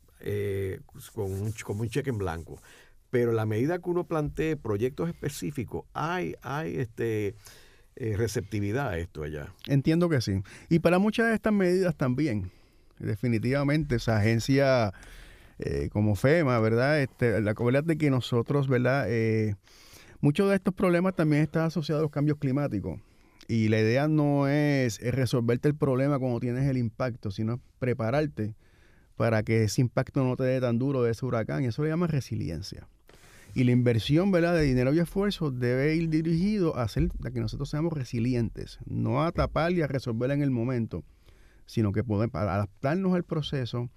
con 1.13 1.31
un, 1.31 1.51
como 1.63 1.81
un 1.81 1.89
cheque 1.89 2.11
en 2.11 2.17
blanco. 2.17 2.61
Pero 3.09 3.31
la 3.31 3.45
medida 3.45 3.79
que 3.79 3.89
uno 3.89 4.05
plantee 4.05 4.57
proyectos 4.57 5.09
específicos, 5.09 5.85
hay, 5.93 6.35
hay 6.41 6.77
este 6.77 7.35
eh, 7.97 8.15
receptividad 8.17 8.89
a 8.89 8.97
esto 8.97 9.23
allá. 9.23 9.53
Entiendo 9.67 10.09
que 10.09 10.19
sí. 10.19 10.41
Y 10.69 10.79
para 10.79 10.99
muchas 10.99 11.29
de 11.29 11.35
estas 11.35 11.53
medidas 11.53 11.95
también, 11.95 12.51
definitivamente, 12.99 13.95
esa 13.95 14.17
agencia 14.17 14.93
eh, 15.59 15.89
como 15.93 16.15
FEMA, 16.15 16.59
¿verdad? 16.59 17.01
Este, 17.01 17.39
la 17.39 17.53
verdad 17.53 17.85
de 17.85 17.97
que 17.97 18.09
nosotros, 18.09 18.67
¿verdad? 18.67 19.05
Eh, 19.07 19.55
muchos 20.19 20.49
de 20.49 20.55
estos 20.55 20.73
problemas 20.73 21.15
también 21.15 21.43
están 21.43 21.67
asociados 21.67 22.01
a 22.01 22.03
los 22.03 22.11
cambios 22.11 22.37
climáticos. 22.37 22.99
Y 23.47 23.69
la 23.69 23.79
idea 23.79 24.09
no 24.09 24.49
es, 24.49 24.99
resolverte 24.99 25.69
el 25.69 25.75
problema 25.75 26.19
cuando 26.19 26.39
tienes 26.39 26.67
el 26.67 26.77
impacto, 26.77 27.31
sino 27.31 27.61
prepararte 27.79 28.55
para 29.15 29.43
que 29.43 29.63
ese 29.63 29.81
impacto 29.81 30.23
no 30.23 30.35
te 30.35 30.43
dé 30.43 30.59
tan 30.59 30.79
duro 30.79 31.03
de 31.03 31.11
ese 31.11 31.25
huracán. 31.25 31.63
Y 31.63 31.67
eso 31.67 31.83
le 31.83 31.89
llama 31.89 32.07
resiliencia. 32.07 32.89
Y 33.55 33.63
la 33.63 33.71
inversión 33.71 34.31
¿verdad? 34.31 34.53
de 34.53 34.63
dinero 34.63 34.93
y 34.93 34.99
esfuerzo 34.99 35.49
debe 35.49 35.95
ir 35.95 36.09
dirigido 36.09 36.75
a 36.75 36.83
hacer 36.83 37.09
que 37.33 37.39
nosotros 37.39 37.69
seamos 37.69 37.93
resilientes, 37.93 38.79
no 38.85 39.23
a 39.23 39.31
tapar 39.31 39.71
y 39.71 39.81
a 39.81 39.87
resolver 39.87 40.29
en 40.31 40.41
el 40.41 40.51
momento, 40.51 41.05
sino 41.65 41.93
que 41.93 42.03
poder 42.03 42.29
adaptarnos 42.33 43.15
al 43.15 43.23
proceso 43.23 43.89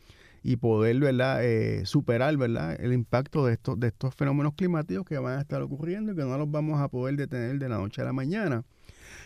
y 0.45 0.57
poder 0.57 1.01
¿verdad? 1.01 1.45
Eh, 1.45 1.85
superar 1.87 2.37
¿verdad? 2.37 2.81
el 2.81 2.93
impacto 2.93 3.45
de 3.47 3.55
estos, 3.55 3.81
de 3.81 3.89
estos 3.89 4.15
fenómenos 4.15 4.55
climáticos 4.55 5.05
que 5.05 5.19
van 5.19 5.39
a 5.39 5.41
estar 5.41 5.61
ocurriendo 5.61 6.13
y 6.13 6.15
que 6.15 6.23
no 6.23 6.39
los 6.39 6.49
vamos 6.49 6.81
a 6.81 6.87
poder 6.87 7.17
detener 7.17 7.59
de 7.59 7.69
la 7.69 7.79
noche 7.79 8.01
a 8.01 8.05
la 8.05 8.13
mañana. 8.13 8.63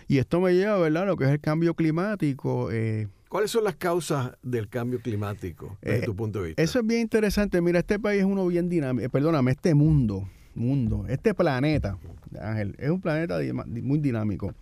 Y 0.08 0.16
esto 0.16 0.40
me 0.40 0.54
lleva 0.54 0.78
¿verdad? 0.78 1.02
a 1.02 1.06
lo 1.06 1.16
que 1.18 1.24
es 1.24 1.30
el 1.30 1.40
cambio 1.40 1.74
climático. 1.74 2.70
Eh, 2.72 3.06
¿Cuáles 3.32 3.50
son 3.50 3.64
las 3.64 3.76
causas 3.76 4.32
del 4.42 4.68
cambio 4.68 5.00
climático 5.00 5.78
desde 5.80 6.00
eh, 6.00 6.02
tu 6.02 6.14
punto 6.14 6.42
de 6.42 6.48
vista? 6.48 6.62
Eso 6.62 6.80
es 6.80 6.86
bien 6.86 7.00
interesante. 7.00 7.62
Mira, 7.62 7.78
este 7.78 7.98
país 7.98 8.20
es 8.20 8.26
uno 8.26 8.46
bien 8.46 8.68
dinámico. 8.68 9.08
Perdóname, 9.08 9.52
este 9.52 9.72
mundo, 9.72 10.28
mundo, 10.54 11.06
este 11.08 11.32
planeta, 11.32 11.96
Ángel, 12.38 12.76
es 12.78 12.90
un 12.90 13.00
planeta 13.00 13.38
muy 13.64 14.00
dinámico. 14.00 14.52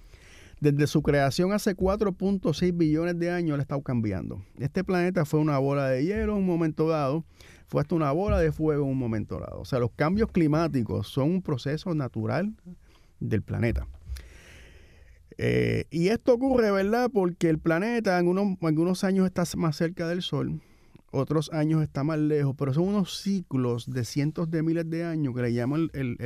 Desde 0.61 0.87
su 0.87 1.03
creación 1.03 1.53
hace 1.53 1.77
4.6 1.77 2.77
billones 2.77 3.19
de 3.19 3.33
años, 3.33 3.57
le 3.57 3.63
ha 3.63 3.63
estado 3.63 3.83
cambiando. 3.83 4.41
Este 4.57 4.85
planeta 4.85 5.25
fue 5.25 5.41
una 5.41 5.59
bola 5.59 5.89
de 5.89 6.05
hielo 6.05 6.35
en 6.35 6.39
un 6.39 6.47
momento 6.47 6.87
dado, 6.89 7.25
fue 7.67 7.83
hasta 7.83 7.97
una 7.97 8.13
bola 8.13 8.39
de 8.39 8.53
fuego 8.53 8.85
en 8.85 8.91
un 8.93 8.99
momento 8.99 9.41
dado. 9.41 9.59
O 9.59 9.65
sea, 9.65 9.81
los 9.81 9.91
cambios 9.97 10.31
climáticos 10.31 11.09
son 11.09 11.29
un 11.29 11.43
proceso 11.43 11.93
natural 11.93 12.55
del 13.19 13.43
planeta. 13.43 13.89
Eh, 15.43 15.87
y 15.91 16.09
esto 16.09 16.35
ocurre, 16.35 16.71
¿verdad? 16.71 17.11
Porque 17.11 17.49
el 17.49 17.59
planeta 17.59 18.19
en 18.19 18.29
unos, 18.29 18.59
algunos 18.61 19.05
años 19.05 19.25
está 19.25 19.45
más 19.57 19.75
cerca 19.75 20.07
del 20.07 20.21
Sol, 20.21 20.61
otros 21.13 21.51
años 21.55 21.83
está 21.83 22.05
más 22.05 22.19
lejos, 22.19 22.55
pero 22.59 22.75
son 22.75 22.89
unos 22.89 23.23
ciclos 23.23 23.91
de 23.91 24.05
cientos 24.05 24.51
de 24.51 24.63
miles 24.63 24.91
de 24.91 25.07
años 25.07 25.35
que 25.35 25.41
le 25.41 25.55
llaman 25.55 25.89
el, 25.95 26.17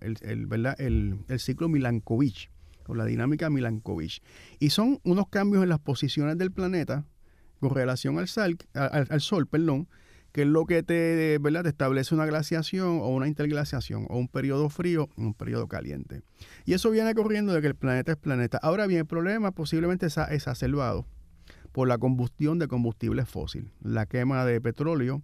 el, 0.00 0.46
¿verdad? 0.46 0.74
el, 0.80 1.18
ciclo 1.36 1.68
Milankovitch, 1.68 2.50
o 2.86 2.94
la 2.94 3.04
dinámica 3.04 3.50
Milankovitch. 3.50 4.22
Y 4.58 4.70
son 4.70 5.00
unos 5.04 5.28
cambios 5.28 5.62
en 5.62 5.68
las 5.68 5.80
posiciones 5.80 6.38
del 6.38 6.50
planeta 6.50 7.04
con 7.60 7.74
relación 7.74 8.18
al, 8.18 8.26
al, 8.72 9.06
al 9.10 9.20
Sol, 9.20 9.46
perdón, 9.46 9.86
que 10.36 10.42
es 10.42 10.48
lo 10.48 10.66
que 10.66 10.82
te, 10.82 11.38
¿verdad? 11.40 11.62
te 11.62 11.70
establece 11.70 12.14
una 12.14 12.26
glaciación 12.26 12.98
o 13.00 13.08
una 13.08 13.26
interglaciación 13.26 14.04
o 14.10 14.18
un 14.18 14.28
periodo 14.28 14.68
frío 14.68 15.08
un 15.16 15.32
periodo 15.32 15.66
caliente. 15.66 16.20
Y 16.66 16.74
eso 16.74 16.90
viene 16.90 17.14
corriendo 17.14 17.54
de 17.54 17.62
que 17.62 17.68
el 17.68 17.74
planeta 17.74 18.12
es 18.12 18.18
planeta. 18.18 18.58
Ahora 18.58 18.86
bien, 18.86 19.00
el 19.00 19.06
problema 19.06 19.52
posiblemente 19.52 20.04
es 20.04 20.18
exacerbado 20.18 21.06
por 21.72 21.88
la 21.88 21.96
combustión 21.96 22.58
de 22.58 22.68
combustibles 22.68 23.26
fósiles. 23.26 23.72
La 23.80 24.04
quema 24.04 24.44
de 24.44 24.60
petróleo 24.60 25.22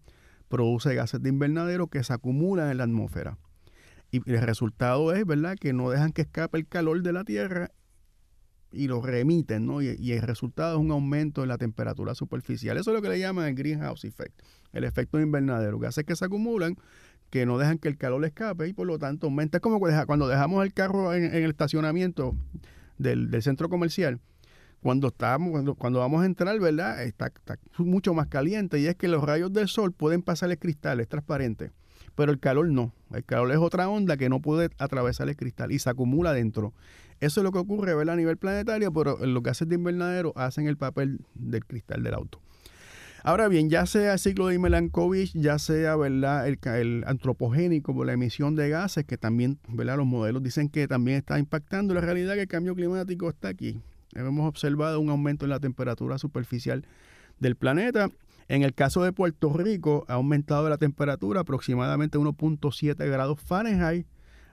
produce 0.48 0.94
gases 0.94 1.22
de 1.22 1.28
invernadero 1.28 1.88
que 1.88 2.02
se 2.02 2.14
acumulan 2.14 2.70
en 2.70 2.78
la 2.78 2.84
atmósfera. 2.84 3.36
Y 4.10 4.26
el 4.30 4.40
resultado 4.40 5.12
es, 5.12 5.26
¿verdad?, 5.26 5.58
que 5.60 5.74
no 5.74 5.90
dejan 5.90 6.12
que 6.12 6.22
escape 6.22 6.56
el 6.56 6.66
calor 6.66 7.02
de 7.02 7.12
la 7.12 7.24
Tierra 7.24 7.70
y 8.72 8.88
lo 8.88 9.02
remiten, 9.02 9.66
¿no? 9.66 9.82
Y, 9.82 10.12
el 10.12 10.22
resultado 10.22 10.76
es 10.76 10.80
un 10.80 10.90
aumento 10.90 11.42
en 11.42 11.48
la 11.48 11.58
temperatura 11.58 12.14
superficial. 12.14 12.76
Eso 12.76 12.90
es 12.90 12.94
lo 12.94 13.02
que 13.02 13.08
le 13.08 13.18
llaman 13.18 13.46
el 13.46 13.54
greenhouse 13.54 14.04
effect 14.04 14.42
el 14.72 14.84
efecto 14.84 15.20
invernadero, 15.20 15.78
hace 15.86 16.04
que 16.04 16.16
se 16.16 16.24
acumulan, 16.24 16.76
que 17.30 17.46
no 17.46 17.58
dejan 17.58 17.78
que 17.78 17.88
el 17.88 17.96
calor 17.96 18.24
escape 18.24 18.68
y 18.68 18.72
por 18.72 18.86
lo 18.86 18.98
tanto 18.98 19.26
aumenta. 19.26 19.58
Es 19.58 19.62
como 19.62 19.80
cuando 19.80 20.28
dejamos 20.28 20.64
el 20.64 20.72
carro 20.72 21.14
en, 21.14 21.24
el 21.24 21.50
estacionamiento 21.50 22.34
del, 22.98 23.30
centro 23.42 23.68
comercial. 23.68 24.20
Cuando, 24.82 25.08
estamos, 25.08 25.76
cuando, 25.78 26.00
vamos 26.00 26.22
a 26.22 26.26
entrar, 26.26 26.58
¿verdad? 26.58 27.04
Está, 27.04 27.30
mucho 27.78 28.14
más 28.14 28.26
caliente 28.26 28.80
y 28.80 28.86
es 28.86 28.96
que 28.96 29.06
los 29.06 29.22
rayos 29.22 29.52
del 29.52 29.68
sol 29.68 29.92
pueden 29.92 30.22
pasar 30.22 30.50
el 30.50 30.58
cristal, 30.58 30.98
es 30.98 31.08
transparente, 31.08 31.70
pero 32.16 32.32
el 32.32 32.40
calor 32.40 32.68
no. 32.68 32.92
El 33.12 33.24
calor 33.24 33.52
es 33.52 33.58
otra 33.58 33.88
onda 33.88 34.16
que 34.16 34.28
no 34.28 34.40
puede 34.40 34.70
atravesar 34.78 35.28
el 35.28 35.36
cristal 35.36 35.70
y 35.70 35.78
se 35.78 35.88
acumula 35.88 36.32
dentro. 36.32 36.74
Eso 37.22 37.38
es 37.38 37.44
lo 37.44 37.52
que 37.52 37.58
ocurre 37.58 37.94
¿verdad? 37.94 38.14
a 38.14 38.16
nivel 38.16 38.36
planetario, 38.36 38.92
pero 38.92 39.16
los 39.24 39.42
gases 39.44 39.68
de 39.68 39.76
invernadero 39.76 40.32
hacen 40.34 40.66
el 40.66 40.76
papel 40.76 41.20
del 41.34 41.64
cristal 41.64 42.02
del 42.02 42.14
auto. 42.14 42.40
Ahora 43.22 43.46
bien, 43.46 43.70
ya 43.70 43.86
sea 43.86 44.14
el 44.14 44.18
ciclo 44.18 44.48
de 44.48 44.58
Milankovitch, 44.58 45.32
ya 45.32 45.60
sea. 45.60 45.94
El, 46.04 46.24
el, 46.24 47.04
antropogénico 47.06 47.94
por 47.94 48.06
la 48.06 48.14
emisión 48.14 48.56
de 48.56 48.68
gases, 48.70 49.04
que 49.04 49.18
también 49.18 49.60
¿verdad? 49.68 49.98
los 49.98 50.06
modelos 50.06 50.42
dicen 50.42 50.68
que 50.68 50.88
también 50.88 51.18
está 51.18 51.38
impactando, 51.38 51.94
la 51.94 52.00
realidad 52.00 52.32
es 52.32 52.38
que 52.38 52.42
el 52.42 52.48
cambio 52.48 52.74
climático 52.74 53.28
está 53.28 53.46
aquí. 53.46 53.80
Hemos 54.16 54.48
observado 54.48 54.98
un 54.98 55.08
aumento 55.08 55.46
en 55.46 55.50
la 55.50 55.60
temperatura 55.60 56.18
superficial 56.18 56.84
del 57.38 57.54
planeta. 57.54 58.10
En 58.48 58.64
el 58.64 58.74
caso 58.74 59.04
de 59.04 59.12
Puerto 59.12 59.52
Rico, 59.52 60.04
ha 60.08 60.14
aumentado 60.14 60.68
la 60.68 60.76
temperatura 60.76 61.42
aproximadamente 61.42 62.18
1.7 62.18 62.96
grados 63.08 63.40
Fahrenheit, 63.40 64.08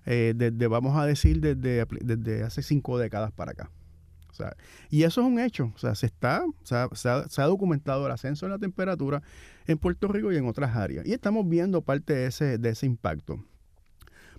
eh, 0.09 0.33
desde, 0.35 0.67
vamos 0.67 0.97
a 0.97 1.05
decir, 1.05 1.39
desde, 1.39 1.85
desde 2.01 2.43
hace 2.43 2.61
cinco 2.61 2.97
décadas 2.97 3.31
para 3.31 3.51
acá 3.51 3.71
y 4.89 5.03
eso 5.03 5.21
es 5.21 5.27
un 5.27 5.39
hecho. 5.39 5.71
O 5.75 5.77
sea, 5.77 5.95
se, 5.95 6.05
está, 6.05 6.45
se 6.63 7.41
ha, 7.41 7.45
documentado 7.45 8.05
el 8.05 8.11
ascenso 8.11 8.45
de 8.45 8.51
la 8.51 8.59
temperatura 8.59 9.21
en 9.67 9.77
Puerto 9.77 10.07
Rico 10.07 10.31
y 10.31 10.37
en 10.37 10.47
otras 10.47 10.75
áreas. 10.75 11.05
Y 11.05 11.13
estamos 11.13 11.47
viendo 11.47 11.81
parte 11.81 12.13
de 12.13 12.25
ese, 12.27 12.57
de 12.57 12.69
ese 12.69 12.85
impacto. 12.85 13.43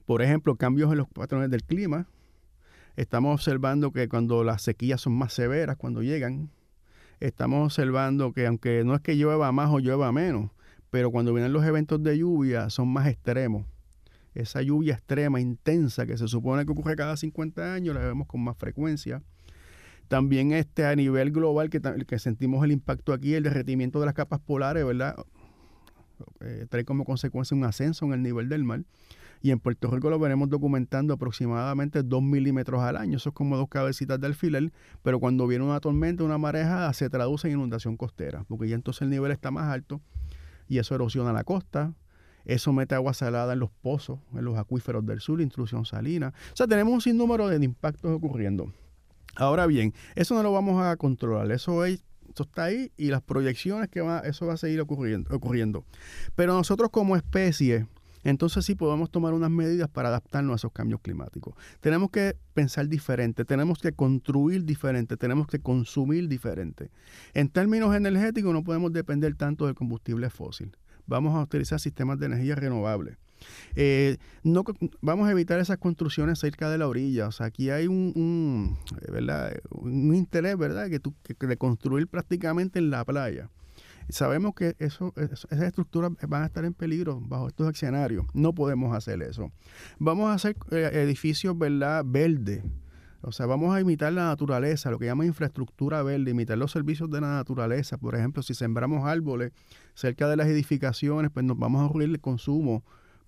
Por 0.07 0.23
ejemplo, 0.23 0.57
cambios 0.57 0.91
en 0.91 0.99
los 0.99 1.09
patrones 1.09 1.51
del 1.51 1.63
clima. 1.63 2.07
Estamos 2.97 3.35
observando 3.35 3.93
que 3.93 4.09
cuando 4.09 4.45
las 4.45 4.63
sequías 4.63 5.01
son 5.01 5.15
más 5.15 5.33
severas, 5.33 5.77
cuando 5.77 6.03
llegan, 6.03 6.51
estamos 7.21 7.65
observando 7.65 8.33
que 8.33 8.47
aunque 8.47 8.83
no 8.85 8.95
es 8.95 9.01
que 9.01 9.17
llueva 9.17 9.53
más 9.53 9.71
o 9.71 9.79
llueva 9.79 10.11
menos, 10.13 10.51
pero 10.91 11.11
cuando 11.11 11.33
vienen 11.33 11.53
los 11.53 11.65
eventos 11.65 12.03
de 12.03 12.19
lluvia 12.19 12.69
son 12.69 12.89
más 12.89 13.07
extremos. 13.07 13.65
Esa 14.35 14.63
lluvia 14.63 14.95
extrema, 14.95 15.41
intensa, 15.41 16.07
que 16.07 16.17
se 16.17 16.29
supone 16.29 16.65
que 16.65 16.73
ocurre 16.73 16.97
cada 16.97 17.17
50 17.17 17.75
años, 17.75 17.95
la 17.95 18.01
vemos 18.01 18.27
con 18.27 18.43
más 18.43 18.57
frecuencia. 18.57 19.23
También 20.09 20.53
este, 20.53 20.87
a 20.87 20.95
nivel 20.97 21.31
global, 21.31 21.71
que, 21.71 21.81
que 21.81 22.19
sentimos 22.19 22.65
el 22.65 22.73
impacto 22.73 23.13
aquí, 23.13 23.35
el 23.35 23.45
derretimiento 23.45 24.01
de 24.01 24.07
las 24.07 24.15
capas 24.15 24.41
polares, 24.41 24.85
¿verdad? 24.85 25.17
Eh, 26.41 26.67
trae 26.69 26.85
como 26.85 27.05
consecuencia 27.05 27.57
un 27.57 27.65
ascenso 27.65 28.05
en 28.07 28.13
el 28.13 28.23
nivel 28.23 28.49
del 28.49 28.65
mar. 28.65 28.83
Y 29.43 29.53
en 29.53 29.59
Puerto 29.59 29.91
Rico 29.91 30.11
lo 30.11 30.19
veremos 30.19 30.51
documentando 30.51 31.15
aproximadamente 31.15 32.03
2 32.03 32.23
milímetros 32.23 32.83
al 32.83 32.97
año. 32.97 33.17
Eso 33.17 33.31
es 33.31 33.35
como 33.35 33.57
dos 33.57 33.69
cabecitas 33.69 34.21
de 34.21 34.27
alfiler. 34.27 34.73
Pero 35.03 35.19
cuando 35.19 35.47
viene 35.47 35.65
una 35.65 35.81
tormenta, 35.81 36.25
una 36.25 36.37
marejada, 36.37 36.93
se 36.93 37.09
traduce 37.09 37.49
en 37.49 37.55
inundación 37.55 37.97
costera. 37.97 38.45
Porque 38.49 38.69
ya 38.69 38.75
entonces 38.75 39.03
el 39.03 39.11
nivel 39.11 39.33
está 39.33 39.51
más 39.51 39.73
alto 39.73 40.01
y 40.69 40.79
eso 40.79 40.95
erosiona 40.95 41.33
la 41.33 41.45
costa. 41.45 41.95
Eso 42.45 42.73
mete 42.73 42.95
agua 42.95 43.15
salada 43.15 43.53
en 43.53 43.61
los 43.61 43.71
pozos, 43.71 44.19
en 44.35 44.45
los 44.45 44.59
acuíferos 44.59 45.05
del 45.07 45.21
sur, 45.21 45.41
intrusión 45.41 45.85
salina. 45.85 46.33
O 46.53 46.57
sea, 46.57 46.67
tenemos 46.67 46.93
un 46.93 47.01
sinnúmero 47.01 47.49
de 47.49 47.65
impactos 47.65 48.11
ocurriendo. 48.11 48.73
Ahora 49.37 49.67
bien, 49.67 49.95
eso 50.17 50.35
no 50.35 50.43
lo 50.43 50.53
vamos 50.53 50.83
a 50.83 50.97
controlar, 50.97 51.51
eso, 51.53 51.85
es, 51.85 52.05
está 52.39 52.65
ahí 52.65 52.91
y 52.97 53.07
las 53.07 53.23
proyecciones 53.23 53.89
que 53.89 54.01
va, 54.01 54.21
eso 54.21 54.47
va 54.47 54.55
a 54.55 54.57
seguir 54.57 54.81
ocurriendo, 54.81 55.35
ocurriendo. 55.35 55.85
Pero 56.35 56.53
nosotros 56.55 56.91
como 56.91 57.17
especie, 57.17 57.87
entonces 58.25 58.65
sí 58.65 58.75
podemos 58.75 59.11
tomar 59.11 59.33
unas 59.33 59.51
medidas 59.51 59.89
para 59.89 60.09
adaptarnos 60.09 60.53
a 60.53 60.57
esos 60.57 60.73
cambios 60.73 61.01
climáticos. 61.01 61.55
Tenemos 61.81 62.11
que 62.11 62.37
pensar 62.55 62.89
diferente, 62.89 63.45
tenemos 63.45 63.79
que 63.79 63.93
construir 63.93 64.65
diferente, 64.65 65.17
tenemos 65.17 65.47
que 65.47 65.61
consumir 65.61 66.29
diferente. 66.29 66.91
En 67.33 67.49
términos 67.49 67.95
energéticos 67.95 68.53
no 68.53 68.65
podemos 68.65 68.93
depender 68.93 69.35
tanto 69.37 69.67
del 69.67 69.75
combustible 69.75 70.29
fósil. 70.29 70.77
Vamos 71.11 71.35
a 71.35 71.43
utilizar 71.43 71.81
sistemas 71.81 72.21
de 72.21 72.27
energía 72.27 72.55
renovable. 72.55 73.17
Eh, 73.75 74.17
no, 74.45 74.63
vamos 75.01 75.29
a 75.29 75.33
evitar 75.33 75.59
esas 75.59 75.79
construcciones 75.79 76.39
cerca 76.39 76.71
de 76.71 76.79
la 76.79 76.87
orilla. 76.87 77.27
O 77.27 77.33
sea, 77.33 77.47
aquí 77.47 77.69
hay 77.69 77.89
un, 77.89 78.79
¿verdad? 79.11 79.61
un 79.71 80.15
interés, 80.15 80.57
¿verdad?, 80.57 80.89
que, 80.89 81.01
tú, 81.01 81.13
de 81.41 81.57
construir 81.57 82.07
prácticamente 82.07 82.79
en 82.79 82.91
la 82.91 83.05
playa. 83.05 83.51
Sabemos 84.09 84.55
que 84.55 84.77
eso, 84.79 85.13
esas 85.17 85.63
estructuras 85.63 86.13
van 86.29 86.45
a 86.45 86.47
estar 86.47 86.65
en 86.65 86.75
peligro 86.75 87.21
bajo 87.21 87.49
estos 87.49 87.69
escenarios. 87.73 88.25
No 88.33 88.53
podemos 88.53 88.97
hacer 88.97 89.21
eso. 89.23 89.51
Vamos 89.99 90.31
a 90.31 90.35
hacer 90.35 90.57
eh, 90.71 90.91
edificios, 90.93 91.59
¿verdad?, 91.59 92.05
verdes. 92.07 92.63
O 93.23 93.33
sea, 93.33 93.47
vamos 93.47 93.75
a 93.75 93.81
imitar 93.81 94.13
la 94.13 94.27
naturaleza, 94.27 94.91
lo 94.91 94.99
que 94.99 95.07
llama 95.07 95.27
infraestructura 95.27 96.03
verde, 96.03 96.31
imitar 96.31 96.57
los 96.57 96.73
servicios 96.73 97.11
de 97.11 97.21
la 97.21 97.35
naturaleza. 97.37 97.99
Por 97.99 98.15
ejemplo, 98.15 98.43
si 98.43 98.55
sembramos 98.55 99.07
árboles 99.07 99.53
cerca 99.95 100.29
de 100.29 100.37
las 100.37 100.49
edificaciones, 100.49 101.31
pues 101.31 101.45
nos 101.45 101.59
vamos 101.59 101.83
a 101.83 101.85
ahorrar 101.85 102.09
el 102.09 102.21
consumo 102.21 102.83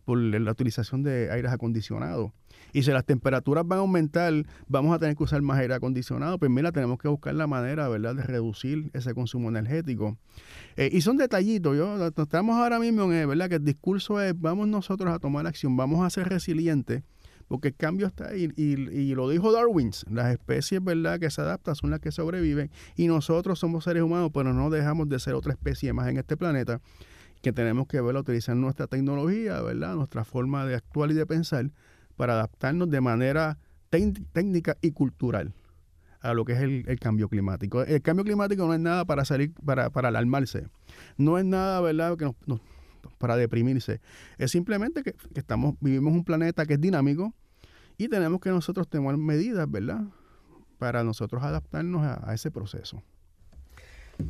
por 0.04 0.18
la 0.18 0.50
utilización 0.50 1.02
de 1.02 1.30
aires 1.30 1.52
acondicionados. 1.52 2.32
Y 2.72 2.82
si 2.82 2.90
las 2.90 3.04
temperaturas 3.04 3.66
van 3.66 3.78
a 3.78 3.80
aumentar, 3.82 4.32
vamos 4.66 4.94
a 4.94 4.98
tener 4.98 5.16
que 5.16 5.22
usar 5.22 5.42
más 5.42 5.58
aire 5.58 5.74
acondicionado, 5.74 6.38
pues 6.38 6.50
mira, 6.50 6.72
tenemos 6.72 6.98
que 6.98 7.08
buscar 7.08 7.34
la 7.34 7.46
manera, 7.46 7.88
¿verdad?, 7.88 8.14
de 8.14 8.22
reducir 8.22 8.90
ese 8.94 9.14
consumo 9.14 9.48
energético. 9.48 10.16
Eh, 10.76 10.88
y 10.92 11.02
son 11.02 11.18
detallitos, 11.18 11.76
yo 11.76 12.06
estamos 12.06 12.56
ahora 12.56 12.78
mismo 12.78 13.12
en, 13.12 13.28
¿verdad?, 13.28 13.48
que 13.48 13.56
el 13.56 13.64
discurso 13.64 14.20
es, 14.20 14.38
vamos 14.38 14.68
nosotros 14.68 15.12
a 15.14 15.18
tomar 15.18 15.46
acción, 15.46 15.76
vamos 15.76 16.04
a 16.04 16.10
ser 16.10 16.28
resilientes, 16.28 17.02
porque 17.52 17.68
el 17.68 17.74
cambio 17.74 18.06
está 18.06 18.28
ahí, 18.28 18.50
y, 18.56 18.80
y, 18.90 19.14
lo 19.14 19.28
dijo 19.28 19.52
Darwin, 19.52 19.90
las 20.10 20.32
especies, 20.32 20.82
¿verdad?, 20.82 21.20
que 21.20 21.28
se 21.28 21.42
adaptan 21.42 21.74
son 21.74 21.90
las 21.90 22.00
que 22.00 22.10
sobreviven, 22.10 22.70
y 22.96 23.08
nosotros 23.08 23.58
somos 23.58 23.84
seres 23.84 24.02
humanos, 24.02 24.30
pero 24.32 24.54
no 24.54 24.70
dejamos 24.70 25.10
de 25.10 25.18
ser 25.18 25.34
otra 25.34 25.52
especie 25.52 25.92
más 25.92 26.08
en 26.08 26.16
este 26.16 26.38
planeta 26.38 26.80
que 27.42 27.52
tenemos 27.52 27.88
que 27.88 28.00
ver, 28.00 28.16
utilizar 28.16 28.56
nuestra 28.56 28.86
tecnología, 28.86 29.60
¿verdad? 29.60 29.96
Nuestra 29.96 30.24
forma 30.24 30.64
de 30.64 30.76
actuar 30.76 31.10
y 31.10 31.14
de 31.14 31.26
pensar 31.26 31.70
para 32.16 32.32
adaptarnos 32.32 32.88
de 32.88 33.02
manera 33.02 33.58
técnica 33.90 34.78
y 34.80 34.92
cultural 34.92 35.52
a 36.22 36.32
lo 36.32 36.46
que 36.46 36.54
es 36.54 36.60
el, 36.60 36.98
cambio 37.00 37.28
climático. 37.28 37.82
El 37.82 38.00
cambio 38.00 38.24
climático 38.24 38.64
no 38.66 38.72
es 38.72 38.80
nada 38.80 39.04
para 39.04 39.26
salir, 39.26 39.52
para, 39.62 39.90
para 39.90 40.08
alarmarse. 40.08 40.68
No 41.18 41.36
es 41.36 41.44
nada, 41.44 41.82
¿verdad?, 41.82 42.16
que 42.16 42.32
para 43.18 43.36
deprimirse. 43.36 44.00
Es 44.38 44.50
simplemente 44.50 45.02
que, 45.02 45.14
estamos, 45.34 45.74
vivimos 45.80 46.14
un 46.14 46.24
planeta 46.24 46.64
que 46.64 46.74
es 46.74 46.80
dinámico 46.80 47.34
y 48.04 48.08
tenemos 48.08 48.40
que 48.40 48.50
nosotros 48.50 48.88
tomar 48.88 49.16
medidas, 49.16 49.70
¿verdad?, 49.70 50.02
para 50.78 51.04
nosotros 51.04 51.44
adaptarnos 51.44 52.02
a, 52.04 52.34
ese 52.34 52.50
proceso. 52.50 53.02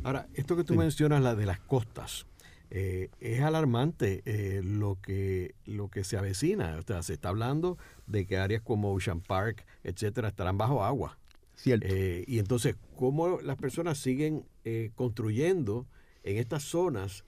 Ahora, 0.03 0.27
esto 0.35 0.55
que 0.55 0.63
tú 0.63 0.75
mencionas, 0.75 1.23
la 1.23 1.33
de 1.33 1.47
las 1.47 1.59
costas, 1.59 2.27
eh, 2.69 3.09
es 3.19 3.41
alarmante 3.41 4.21
eh, 4.25 4.61
lo, 4.63 4.99
que, 5.01 5.55
lo 5.65 5.89
que 5.89 6.03
se 6.03 6.17
avecina. 6.17 6.77
O 6.77 6.83
sea, 6.83 7.01
se 7.01 7.13
está 7.13 7.29
hablando 7.29 7.79
de 8.05 8.27
que 8.27 8.37
áreas 8.37 8.61
como 8.61 8.93
Ocean 8.93 9.21
Park, 9.21 9.65
etcétera, 9.83 10.27
estarán 10.27 10.59
bajo 10.59 10.83
agua. 10.83 11.17
Cierto. 11.55 11.87
Eh, 11.89 12.23
y 12.27 12.37
entonces, 12.37 12.75
¿cómo 12.95 13.41
las 13.41 13.57
personas 13.57 13.97
siguen 13.97 14.45
construyendo 14.95 15.87
en 16.23 16.37
estas 16.37 16.63
zonas? 16.63 17.25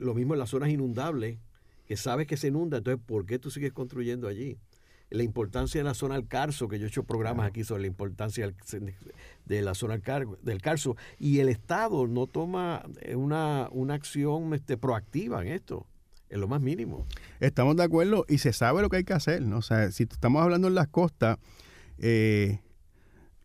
lo 0.00 0.14
mismo 0.14 0.34
en 0.34 0.40
las 0.40 0.50
zonas 0.50 0.70
inundables, 0.70 1.38
que 1.86 1.96
sabes 1.96 2.26
que 2.26 2.36
se 2.36 2.48
inunda, 2.48 2.78
entonces, 2.78 3.00
¿por 3.06 3.24
qué 3.24 3.38
tú 3.38 3.52
sigues 3.52 3.72
construyendo 3.72 4.26
allí? 4.26 4.58
La 5.10 5.22
importancia 5.22 5.80
de 5.80 5.84
la 5.84 5.94
zona 5.94 6.14
del 6.14 6.28
Carso, 6.28 6.68
que 6.68 6.78
yo 6.78 6.86
he 6.86 6.88
hecho 6.88 7.04
programas 7.04 7.48
aquí 7.48 7.64
sobre 7.64 7.82
la 7.82 7.88
importancia 7.88 8.52
de 9.44 9.62
la 9.62 9.74
zona 9.74 10.00
del 10.42 10.62
Carso, 10.62 10.96
y 11.18 11.40
el 11.40 11.48
Estado 11.48 12.06
no 12.06 12.26
toma 12.26 12.84
eh, 13.00 13.16
una, 13.16 13.68
una 13.72 13.94
acción 13.94 14.54
este, 14.54 14.76
proactiva 14.76 15.42
en 15.42 15.48
esto, 15.48 15.86
en 16.28 16.40
lo 16.40 16.48
más 16.48 16.60
mínimo. 16.60 17.06
Estamos 17.40 17.76
de 17.76 17.82
acuerdo 17.82 18.24
y 18.28 18.38
se 18.38 18.52
sabe 18.52 18.82
lo 18.82 18.88
que 18.88 18.98
hay 18.98 19.04
que 19.04 19.12
hacer, 19.12 19.42
¿no? 19.42 19.58
O 19.58 19.62
sea, 19.62 19.90
si 19.90 20.04
estamos 20.04 20.42
hablando 20.42 20.68
en 20.68 20.76
las 20.76 20.88
costas, 20.88 21.38
eh, 21.98 22.60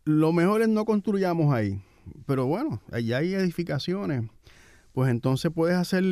lo 0.04 0.32
mejor 0.32 0.62
es 0.62 0.68
no 0.68 0.84
construyamos 0.84 1.52
ahí, 1.52 1.82
pero 2.26 2.46
bueno, 2.46 2.80
allá 2.92 3.18
hay 3.18 3.34
edificaciones, 3.34 4.30
pues 4.92 5.10
entonces 5.10 5.50
puedes 5.52 5.76
hacer 5.76 6.04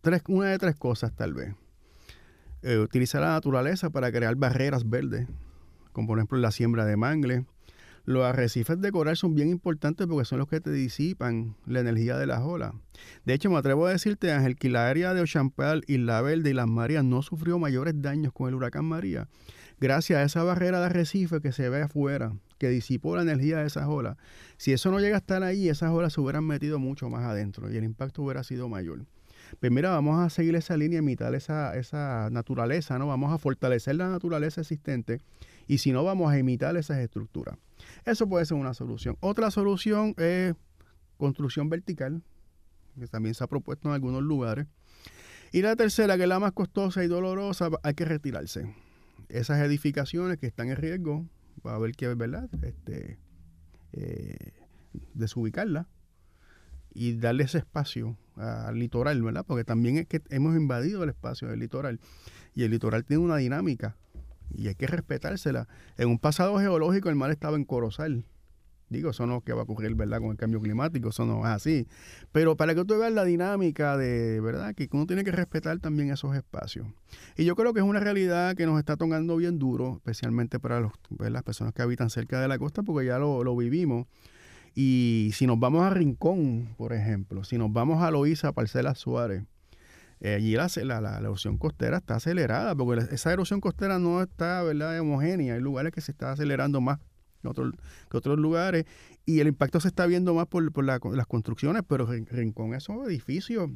tres, 0.00 0.22
una 0.26 0.46
de 0.46 0.58
tres 0.58 0.74
cosas 0.74 1.14
tal 1.14 1.34
vez 1.34 1.54
eh, 2.68 2.78
utilizar 2.80 3.22
la 3.22 3.28
naturaleza 3.28 3.88
para 3.88 4.12
crear 4.12 4.36
barreras 4.36 4.90
verdes, 4.90 5.26
como 5.92 6.08
por 6.08 6.18
ejemplo 6.18 6.36
la 6.36 6.50
siembra 6.50 6.84
de 6.84 6.98
mangle. 6.98 7.46
Los 8.04 8.26
arrecifes 8.26 8.78
de 8.78 8.92
coral 8.92 9.16
son 9.16 9.34
bien 9.34 9.48
importantes 9.48 10.06
porque 10.06 10.26
son 10.26 10.38
los 10.38 10.48
que 10.48 10.60
te 10.60 10.70
disipan 10.70 11.56
la 11.64 11.80
energía 11.80 12.18
de 12.18 12.26
las 12.26 12.40
olas. 12.40 12.74
De 13.24 13.32
hecho, 13.32 13.48
me 13.48 13.56
atrevo 13.56 13.86
a 13.86 13.92
decirte, 13.92 14.32
Ángel, 14.32 14.56
que 14.56 14.68
la 14.68 14.86
área 14.86 15.14
de 15.14 15.22
Ochampal, 15.22 15.82
Isla 15.86 16.20
Verde 16.20 16.50
y 16.50 16.52
Las 16.52 16.68
Marías 16.68 17.04
no 17.04 17.22
sufrió 17.22 17.58
mayores 17.58 17.94
daños 18.02 18.34
con 18.34 18.50
el 18.50 18.54
huracán 18.54 18.84
María, 18.84 19.28
gracias 19.80 20.18
a 20.18 20.22
esa 20.24 20.42
barrera 20.42 20.80
de 20.80 20.86
arrecife 20.86 21.40
que 21.40 21.52
se 21.52 21.70
ve 21.70 21.80
afuera, 21.80 22.34
que 22.58 22.68
disipó 22.68 23.16
la 23.16 23.22
energía 23.22 23.60
de 23.60 23.66
esas 23.66 23.86
olas. 23.86 24.18
Si 24.58 24.72
eso 24.74 24.90
no 24.90 25.00
llega 25.00 25.16
a 25.16 25.20
estar 25.20 25.42
ahí, 25.42 25.70
esas 25.70 25.90
olas 25.90 26.12
se 26.12 26.20
hubieran 26.20 26.44
metido 26.44 26.78
mucho 26.78 27.08
más 27.08 27.24
adentro 27.24 27.72
y 27.72 27.78
el 27.78 27.84
impacto 27.84 28.24
hubiera 28.24 28.44
sido 28.44 28.68
mayor. 28.68 29.06
Pues 29.60 29.72
mira, 29.72 29.90
vamos 29.90 30.18
a 30.20 30.30
seguir 30.30 30.54
esa 30.54 30.76
línea, 30.76 30.98
imitar 30.98 31.34
esa, 31.34 31.76
esa 31.76 32.28
naturaleza, 32.30 32.98
¿no? 32.98 33.06
Vamos 33.06 33.32
a 33.32 33.38
fortalecer 33.38 33.96
la 33.96 34.08
naturaleza 34.08 34.60
existente 34.60 35.20
y 35.66 35.78
si 35.78 35.92
no, 35.92 36.04
vamos 36.04 36.32
a 36.32 36.38
imitar 36.38 36.76
esas 36.76 36.98
estructuras. 36.98 37.56
Eso 38.04 38.28
puede 38.28 38.46
ser 38.46 38.56
una 38.56 38.74
solución. 38.74 39.16
Otra 39.20 39.50
solución 39.50 40.14
es 40.16 40.54
construcción 41.16 41.68
vertical, 41.68 42.22
que 42.98 43.06
también 43.06 43.34
se 43.34 43.44
ha 43.44 43.46
propuesto 43.46 43.88
en 43.88 43.94
algunos 43.94 44.22
lugares. 44.22 44.66
Y 45.52 45.62
la 45.62 45.76
tercera, 45.76 46.16
que 46.16 46.24
es 46.24 46.28
la 46.28 46.40
más 46.40 46.52
costosa 46.52 47.04
y 47.04 47.06
dolorosa, 47.06 47.70
hay 47.82 47.94
que 47.94 48.04
retirarse. 48.04 48.74
Esas 49.28 49.60
edificaciones 49.60 50.38
que 50.38 50.46
están 50.46 50.70
en 50.70 50.76
riesgo, 50.76 51.26
va 51.66 51.72
a 51.72 51.76
haber 51.76 51.92
que, 51.92 52.12
¿verdad? 52.14 52.48
Este, 52.62 53.18
eh, 53.92 54.52
desubicarlas 55.14 55.86
y 56.98 57.14
darle 57.14 57.44
ese 57.44 57.58
espacio 57.58 58.16
al 58.34 58.76
litoral, 58.76 59.22
¿verdad? 59.22 59.44
Porque 59.46 59.62
también 59.62 59.98
es 59.98 60.06
que 60.08 60.20
hemos 60.30 60.56
invadido 60.56 61.04
el 61.04 61.10
espacio 61.10 61.46
del 61.46 61.60
litoral 61.60 62.00
y 62.56 62.64
el 62.64 62.72
litoral 62.72 63.04
tiene 63.04 63.22
una 63.22 63.36
dinámica 63.36 63.96
y 64.50 64.66
hay 64.66 64.74
que 64.74 64.88
respetársela. 64.88 65.68
En 65.96 66.08
un 66.08 66.18
pasado 66.18 66.58
geológico 66.58 67.08
el 67.08 67.14
mar 67.14 67.30
estaba 67.30 67.56
en 67.56 67.64
Corozal. 67.64 68.24
Digo, 68.88 69.10
eso 69.10 69.26
no 69.26 69.36
es 69.36 69.42
que 69.44 69.52
va 69.52 69.60
a 69.60 69.62
ocurrir, 69.64 69.94
¿verdad? 69.94 70.18
Con 70.18 70.30
el 70.30 70.36
cambio 70.36 70.60
climático, 70.60 71.10
eso 71.10 71.24
no 71.24 71.40
es 71.46 71.52
así. 71.52 71.86
Pero 72.32 72.56
para 72.56 72.74
que 72.74 72.84
tú 72.84 72.98
veas 72.98 73.12
la 73.12 73.24
dinámica 73.24 73.96
de, 73.96 74.40
¿verdad? 74.40 74.74
Que 74.74 74.88
uno 74.90 75.06
tiene 75.06 75.22
que 75.22 75.30
respetar 75.30 75.78
también 75.78 76.10
esos 76.10 76.34
espacios. 76.34 76.86
Y 77.36 77.44
yo 77.44 77.54
creo 77.54 77.72
que 77.74 77.80
es 77.80 77.86
una 77.86 78.00
realidad 78.00 78.56
que 78.56 78.66
nos 78.66 78.76
está 78.78 78.96
tocando 78.96 79.36
bien 79.36 79.60
duro, 79.60 79.96
especialmente 79.98 80.58
para 80.58 80.80
los, 80.80 80.92
las 81.18 81.44
personas 81.44 81.74
que 81.74 81.82
habitan 81.82 82.10
cerca 82.10 82.40
de 82.40 82.48
la 82.48 82.58
costa, 82.58 82.82
porque 82.82 83.06
ya 83.06 83.18
lo, 83.18 83.44
lo 83.44 83.54
vivimos. 83.54 84.06
Y 84.80 85.32
si 85.34 85.48
nos 85.48 85.58
vamos 85.58 85.82
a 85.82 85.90
Rincón, 85.90 86.68
por 86.76 86.92
ejemplo, 86.92 87.42
si 87.42 87.58
nos 87.58 87.72
vamos 87.72 88.00
a 88.00 88.12
Loíza, 88.12 88.52
Parcela 88.52 88.94
Suárez, 88.94 89.42
eh, 90.20 90.34
allí 90.34 90.54
la, 90.54 91.00
la, 91.00 91.18
erosión 91.18 91.58
costera 91.58 91.96
está 91.96 92.14
acelerada, 92.14 92.76
porque 92.76 93.12
esa 93.12 93.32
erosión 93.32 93.60
costera 93.60 93.98
no 93.98 94.22
está 94.22 94.62
¿verdad? 94.62 95.00
homogénea. 95.00 95.54
Hay 95.54 95.60
lugares 95.60 95.90
que 95.90 96.00
se 96.00 96.12
está 96.12 96.30
acelerando 96.30 96.80
más 96.80 97.00
que, 97.42 97.50
que 98.08 98.16
otros 98.16 98.38
lugares 98.38 98.84
y 99.26 99.40
el 99.40 99.48
impacto 99.48 99.80
se 99.80 99.88
está 99.88 100.06
viendo 100.06 100.32
más 100.32 100.46
por, 100.46 100.70
por 100.70 100.84
las 100.84 101.26
construcciones, 101.26 101.82
pero 101.88 102.06
Rincón, 102.06 102.72
esos 102.72 103.04
edificios 103.04 103.70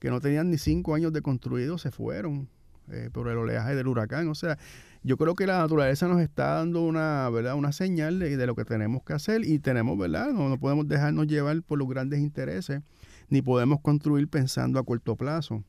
que 0.00 0.10
no 0.10 0.20
tenían 0.20 0.50
ni 0.50 0.58
cinco 0.58 0.96
años 0.96 1.12
de 1.12 1.22
construidos 1.22 1.82
se 1.82 1.92
fueron 1.92 2.48
eh, 2.90 3.10
por 3.12 3.28
el 3.28 3.38
oleaje 3.38 3.76
del 3.76 3.86
huracán. 3.86 4.28
O 4.28 4.34
sea, 4.34 4.58
yo 5.04 5.16
creo 5.16 5.34
que 5.34 5.46
la 5.46 5.58
naturaleza 5.58 6.06
nos 6.06 6.20
está 6.20 6.54
dando 6.54 6.82
una, 6.82 7.28
¿verdad? 7.30 7.54
una 7.54 7.72
señal 7.72 8.18
de, 8.18 8.46
lo 8.46 8.54
que 8.54 8.64
tenemos 8.64 9.02
que 9.02 9.14
hacer 9.14 9.44
y 9.44 9.58
tenemos, 9.58 9.98
¿verdad? 9.98 10.32
No, 10.32 10.48
no 10.48 10.58
podemos 10.58 10.86
dejarnos 10.86 11.26
llevar 11.26 11.60
por 11.62 11.78
los 11.78 11.88
grandes 11.88 12.20
intereses, 12.20 12.82
ni 13.28 13.42
podemos 13.42 13.80
construir 13.80 14.28
pensando 14.28 14.78
a 14.78 14.84
corto 14.84 15.16
plazo. 15.16 15.64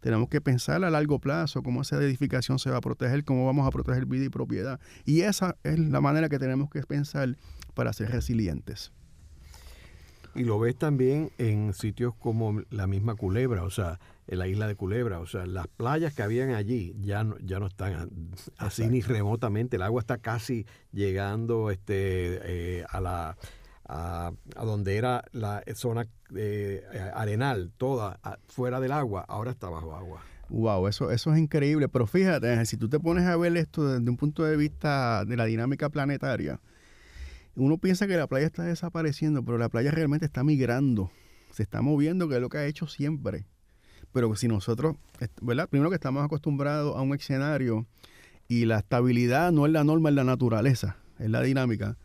Tenemos 0.00 0.28
que 0.28 0.40
pensar 0.40 0.84
a 0.84 0.90
largo 0.90 1.18
plazo 1.18 1.62
cómo 1.62 1.82
esa 1.82 1.96
edificación 1.96 2.60
se 2.60 2.70
va 2.70 2.76
a 2.76 2.80
proteger, 2.80 3.24
cómo 3.24 3.46
vamos 3.46 3.66
a 3.66 3.70
proteger 3.70 4.06
vida 4.06 4.24
y 4.24 4.28
propiedad. 4.28 4.78
Y 5.04 5.22
esa 5.22 5.56
es 5.64 5.78
la 5.78 6.00
manera 6.00 6.28
que 6.28 6.38
tenemos 6.38 6.70
que 6.70 6.82
pensar 6.82 7.36
para 7.74 7.92
ser 7.92 8.10
resilientes. 8.10 8.92
Y 10.36 10.44
lo 10.44 10.60
ves 10.60 10.76
también 10.76 11.30
en 11.38 11.72
sitios 11.72 12.14
como 12.14 12.62
la 12.70 12.86
misma 12.86 13.16
Culebra, 13.16 13.64
o 13.64 13.70
sea, 13.70 13.98
en 14.28 14.38
la 14.38 14.46
isla 14.46 14.68
de 14.68 14.76
Culebra, 14.76 15.20
o 15.20 15.26
sea, 15.26 15.46
las 15.46 15.66
playas 15.66 16.14
que 16.14 16.22
habían 16.22 16.50
allí 16.50 16.94
ya 17.00 17.24
no, 17.24 17.36
ya 17.38 17.58
no 17.58 17.66
están 17.66 18.10
así 18.58 18.86
ni 18.86 19.00
remotamente, 19.00 19.76
el 19.76 19.82
agua 19.82 20.00
está 20.00 20.18
casi 20.18 20.66
llegando 20.92 21.70
este, 21.70 22.40
eh, 22.44 22.84
a 22.90 23.00
la 23.00 23.36
a, 23.88 24.32
donde 24.54 24.96
era 24.96 25.24
la 25.32 25.62
zona 25.74 26.06
eh, 26.36 26.84
arenal, 27.14 27.72
toda 27.76 28.20
fuera 28.46 28.80
del 28.80 28.92
agua, 28.92 29.24
ahora 29.26 29.50
está 29.50 29.70
bajo 29.70 29.94
agua. 29.96 30.22
Wow, 30.50 30.88
eso, 30.88 31.10
eso 31.10 31.32
es 31.32 31.38
increíble. 31.38 31.88
Pero 31.88 32.06
fíjate, 32.06 32.64
si 32.66 32.76
tú 32.76 32.88
te 32.88 33.00
pones 33.00 33.24
a 33.24 33.36
ver 33.36 33.56
esto 33.56 33.86
desde 33.86 34.08
un 34.10 34.16
punto 34.16 34.44
de 34.44 34.56
vista 34.56 35.24
de 35.24 35.36
la 35.36 35.44
dinámica 35.44 35.88
planetaria, 35.88 36.60
uno 37.54 37.78
piensa 37.78 38.06
que 38.06 38.16
la 38.16 38.26
playa 38.26 38.46
está 38.46 38.62
desapareciendo, 38.62 39.44
pero 39.44 39.58
la 39.58 39.68
playa 39.68 39.90
realmente 39.90 40.26
está 40.26 40.44
migrando, 40.44 41.10
se 41.50 41.62
está 41.62 41.82
moviendo, 41.82 42.28
que 42.28 42.36
es 42.36 42.40
lo 42.40 42.48
que 42.48 42.58
ha 42.58 42.66
hecho 42.66 42.86
siempre. 42.86 43.46
Pero 44.12 44.34
si 44.36 44.48
nosotros, 44.48 44.96
¿verdad? 45.40 45.68
Primero 45.68 45.90
que 45.90 45.96
estamos 45.96 46.24
acostumbrados 46.24 46.96
a 46.96 47.00
un 47.02 47.14
escenario 47.14 47.86
y 48.48 48.64
la 48.64 48.78
estabilidad 48.78 49.52
no 49.52 49.66
es 49.66 49.72
la 49.72 49.84
norma, 49.84 50.08
es 50.08 50.14
la 50.14 50.24
naturaleza, 50.24 50.96
es 51.18 51.30
la 51.30 51.42
dinámica 51.42 51.96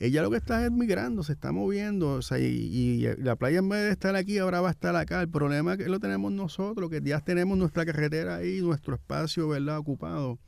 ella 0.00 0.22
lo 0.22 0.30
que 0.30 0.38
está 0.38 0.64
es 0.64 0.72
migrando, 0.72 1.22
se 1.22 1.34
está 1.34 1.52
moviendo, 1.52 2.14
o 2.14 2.22
sea, 2.22 2.38
y, 2.38 3.06
la 3.18 3.36
playa 3.36 3.58
en 3.58 3.68
vez 3.68 3.82
de 3.82 3.90
estar 3.90 4.16
aquí, 4.16 4.38
ahora 4.38 4.62
va 4.62 4.68
a 4.68 4.70
estar 4.70 4.96
acá. 4.96 5.20
El 5.20 5.28
problema 5.28 5.72
es 5.72 5.78
que 5.78 5.88
lo 5.90 6.00
tenemos 6.00 6.32
nosotros, 6.32 6.88
que 6.88 7.02
ya 7.02 7.20
tenemos 7.20 7.58
nuestra 7.58 7.84
carretera 7.84 8.36
ahí, 8.36 8.62
nuestro 8.62 8.94
espacio, 8.94 9.48
¿verdad?, 9.48 9.76
ocupado. 9.76 10.38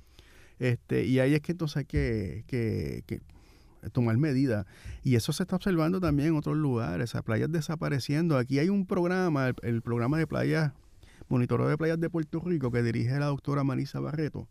Este, 0.58 1.04
y 1.04 1.18
ahí 1.18 1.34
es 1.34 1.42
que 1.42 1.52
entonces 1.52 1.76
hay 1.78 1.84
que, 1.84 2.44
que, 2.46 3.20
tomar 3.92 4.16
medidas. 4.16 4.64
Y 5.04 5.16
eso 5.16 5.34
se 5.34 5.42
está 5.42 5.56
observando 5.56 6.00
también 6.00 6.30
en 6.30 6.36
otros 6.36 6.56
lugares, 6.56 7.14
a 7.14 7.20
playas 7.20 7.52
desapareciendo. 7.52 8.38
Aquí 8.38 8.58
hay 8.58 8.70
un 8.70 8.86
programa, 8.86 9.52
el 9.62 9.82
programa 9.82 10.16
de 10.16 10.26
playas, 10.26 10.72
monitoreo 11.32 11.66
de 11.66 11.78
playas 11.78 11.98
de 11.98 12.10
Puerto 12.10 12.40
Rico, 12.40 12.70
que 12.70 12.82
dirige 12.82 13.18
la 13.18 13.26
doctora 13.26 13.64
Marisa 13.64 14.00
Barreto 14.00 14.48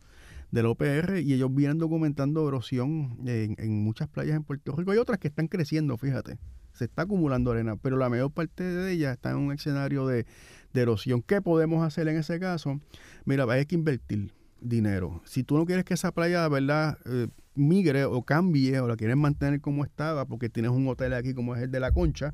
del 0.49 0.65
OPR 0.65 1.19
y 1.19 1.33
ellos 1.33 1.53
vienen 1.53 1.77
documentando 1.77 2.45
erosión 2.47 3.19
en, 3.25 3.83
muchas 3.83 4.09
playas 4.09 4.35
en 4.35 4.43
Puerto 4.43 4.75
Rico. 4.75 4.91
Hay 4.91 4.97
otras 4.97 5.19
que 5.19 5.27
están 5.27 5.47
creciendo, 5.47 5.95
fíjate. 5.95 6.39
Se 6.73 6.85
está 6.85 7.03
acumulando 7.03 7.51
arena, 7.51 7.75
pero 7.75 7.97
la 7.97 8.09
mayor 8.09 8.31
parte 8.31 8.63
de 8.63 8.91
ellas 8.91 9.13
está 9.13 9.31
en 9.31 9.37
un 9.37 9.53
escenario 9.53 10.07
de, 10.07 10.25
erosión. 10.73 11.21
¿Qué 11.21 11.41
podemos 11.41 11.85
hacer 11.85 12.07
en 12.07 12.17
ese 12.17 12.39
caso? 12.39 12.81
Mira, 13.25 13.45
hay 13.49 13.65
que 13.65 13.75
invertir 13.75 14.33
dinero. 14.59 15.21
Si 15.25 15.43
tú 15.43 15.57
no 15.57 15.65
quieres 15.65 15.85
que 15.85 15.93
esa 15.93 16.11
playa, 16.11 16.47
¿verdad?, 16.47 16.97
eh, 17.05 17.27
migre 17.53 18.05
o 18.05 18.23
cambie 18.23 18.79
o 18.79 18.87
la 18.87 18.95
quieres 18.95 19.17
mantener 19.17 19.61
como 19.61 19.83
estaba 19.83 20.25
porque 20.25 20.49
tienes 20.49 20.71
un 20.71 20.87
hotel 20.87 21.13
aquí 21.13 21.33
como 21.33 21.55
es 21.55 21.61
el 21.61 21.71
de 21.71 21.79
la 21.79 21.91
Concha, 21.91 22.33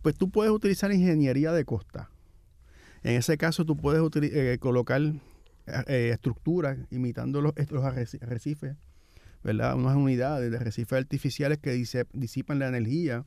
pues 0.00 0.14
tú 0.14 0.30
puedes 0.30 0.52
utilizar 0.52 0.90
ingeniería 0.92 1.52
de 1.52 1.64
costa. 1.64 2.10
En 3.02 3.16
ese 3.16 3.36
caso 3.38 3.64
tú 3.64 3.76
puedes 3.76 4.02
eh, 4.22 4.58
colocar 4.60 5.00
eh, 5.86 6.10
estructuras 6.12 6.78
imitando 6.90 7.40
los, 7.40 7.52
estos 7.56 7.84
arrecifes, 7.84 8.76
¿verdad? 9.42 9.76
Unas 9.76 9.96
unidades 9.96 10.50
de 10.50 10.56
arrecifes 10.56 10.98
artificiales 10.98 11.58
que 11.58 11.72
disipan 11.72 12.58
la 12.58 12.68
energía 12.68 13.24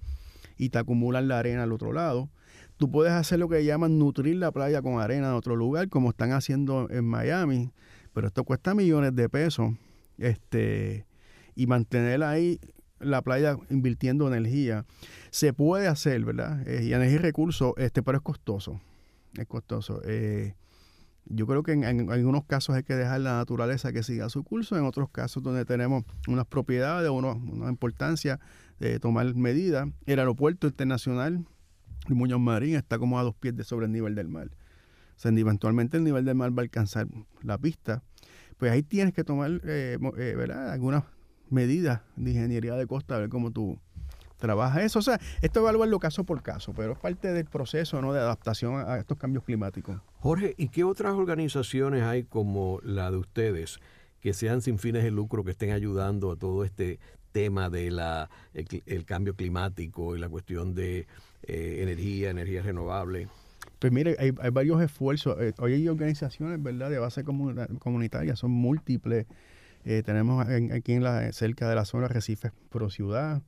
y 0.58 0.70
te 0.70 0.78
acumulan 0.78 1.28
la 1.28 1.40
arena 1.40 1.64
al 1.64 1.72
otro 1.72 1.94
lado. 1.94 2.30
Tú 2.78 2.90
puedes 2.90 3.14
hacer 3.14 3.40
lo 3.40 3.48
que 3.48 3.64
llaman 3.64 4.00
nutrir 4.00 4.38
la 4.38 4.52
playa 4.52 4.82
con 4.82 5.00
arena 5.00 5.28
en 5.28 5.34
otro 5.34 5.56
lugar, 5.56 5.88
como 5.90 6.10
están 6.10 6.32
haciendo 6.32 6.90
en 6.90 7.06
Miami, 7.06 7.72
pero 8.14 8.28
esto 8.28 8.44
cuesta 8.44 8.74
millones 8.74 9.16
de 9.16 9.30
pesos. 9.30 9.74
Este, 10.18 11.06
y 11.56 11.68
mantener 11.68 12.24
ahí 12.24 12.60
la 13.00 13.22
playa 13.22 13.58
invirtiendo 13.70 14.28
energía. 14.28 14.86
Se 15.32 15.54
puede 15.54 15.88
hacer, 15.88 16.24
¿verdad? 16.24 16.68
Eh, 16.68 16.84
y 16.84 16.94
energía 16.94 17.16
y 17.16 17.20
recursos, 17.20 17.74
este, 17.78 18.04
pero 18.04 18.18
es 18.18 18.24
costoso. 18.24 18.80
Es 19.38 19.48
costoso. 19.48 20.02
Eh, 20.06 20.56
yo 21.26 21.48
creo 21.48 21.64
que 21.64 21.74
en, 21.74 22.10
algunos 22.10 22.46
casos 22.46 22.76
hay 22.76 22.84
que 22.84 22.96
dejar 22.96 23.22
la 23.22 23.38
naturaleza 23.38 23.94
que 23.94 24.04
siga 24.04 24.30
su 24.30 24.44
curso, 24.44 24.78
en 24.78 24.86
otros 24.86 25.10
casos 25.10 25.44
donde 25.44 25.66
tenemos 25.66 26.04
unas 26.28 26.46
propiedades, 26.46 27.10
una, 27.10 27.34
una 27.34 27.70
importancia 27.70 28.40
de 28.80 29.00
tomar 29.00 29.34
medidas. 29.36 29.88
El 30.06 30.20
aeropuerto 30.20 30.68
internacional 30.68 31.46
de 32.08 32.16
Muñoz 32.16 32.40
Marín 32.40 32.76
está 32.76 32.98
como 32.98 33.20
a 33.20 33.24
dos 33.24 33.36
pies 33.36 33.56
de 33.56 33.64
sobre 33.64 33.86
el 33.86 33.92
nivel 33.92 34.16
del 34.16 34.28
mar. 34.28 34.50
O 35.16 35.20
sea, 35.22 35.32
eventualmente 35.32 35.98
el 35.98 36.04
nivel 36.04 36.26
del 36.26 36.36
mar 36.36 36.52
va 36.58 36.62
a 36.62 36.64
alcanzar 36.64 37.08
la 37.44 37.58
pista. 37.58 38.02
Pues 38.58 38.72
ahí 38.72 38.84
tienes 38.84 39.14
que 39.14 39.24
tomar 39.24 39.62
eh, 39.64 39.98
eh, 40.18 40.34
¿verdad? 40.36 40.72
algunas 40.72 41.04
medidas 41.50 42.02
de 42.16 42.32
ingeniería 42.32 42.76
de 42.76 42.88
costa, 42.88 43.16
a 43.16 43.20
ver 43.20 43.30
cómo 43.30 43.52
tú 43.52 43.80
trabaja 44.42 44.84
eso. 44.84 45.00
O 45.00 45.02
sea, 45.02 45.22
esto 45.42 45.62
evaluarlo 45.62 46.00
caso 46.00 46.26
por 46.26 46.44
caso, 46.44 46.74
pero 46.76 46.94
es 46.94 47.00
parte 47.00 47.32
del 47.32 47.46
proceso 47.46 48.02
¿no? 48.02 48.12
de 48.12 48.20
adaptación 48.20 48.76
a, 48.76 48.98
estos 48.98 49.18
cambios 49.18 49.46
climáticos. 49.46 50.02
Jorge, 50.20 50.54
¿y 50.58 50.68
qué 50.68 50.84
otras 50.84 51.14
organizaciones 51.14 52.04
hay 52.04 52.24
como 52.24 52.82
la 52.84 53.10
de 53.10 53.18
ustedes 53.18 53.80
que 54.20 54.34
sean 54.34 54.62
sin 54.62 54.78
fines 54.78 55.04
de 55.04 55.12
lucro, 55.12 55.44
que 55.46 55.52
estén 55.52 55.72
ayudando 55.72 56.32
a 56.32 56.36
todo 56.36 56.66
este 56.66 57.00
tema 57.32 57.70
de 57.70 57.92
la 57.92 58.30
el, 58.54 59.06
cambio 59.06 59.36
climático 59.36 60.16
y 60.18 60.20
la 60.20 60.28
cuestión 60.28 60.76
de 60.76 61.08
eh, 61.44 61.80
energía, 61.82 62.30
energía 62.30 62.62
renovable? 62.62 63.30
Pues 63.80 63.92
mire, 63.92 64.16
hay, 64.20 64.32
varios 64.32 64.82
esfuerzos. 64.82 65.40
Eh, 65.40 65.54
hoy 65.58 65.74
hay 65.74 65.88
organizaciones, 65.88 66.62
¿verdad?, 66.62 66.90
de 66.90 67.00
base 67.00 67.24
comunitaria, 67.24 68.36
son 68.36 68.52
múltiples. 68.52 69.26
Eh, 69.86 70.04
tenemos 70.06 70.46
aquí 70.48 70.94
en 70.94 71.04
la, 71.04 71.32
cerca 71.32 71.68
de 71.68 71.76
la 71.76 71.86
zona 71.86 72.08
Recife 72.08 72.52
Pro 72.70 72.92
Ciudad, 72.92 73.42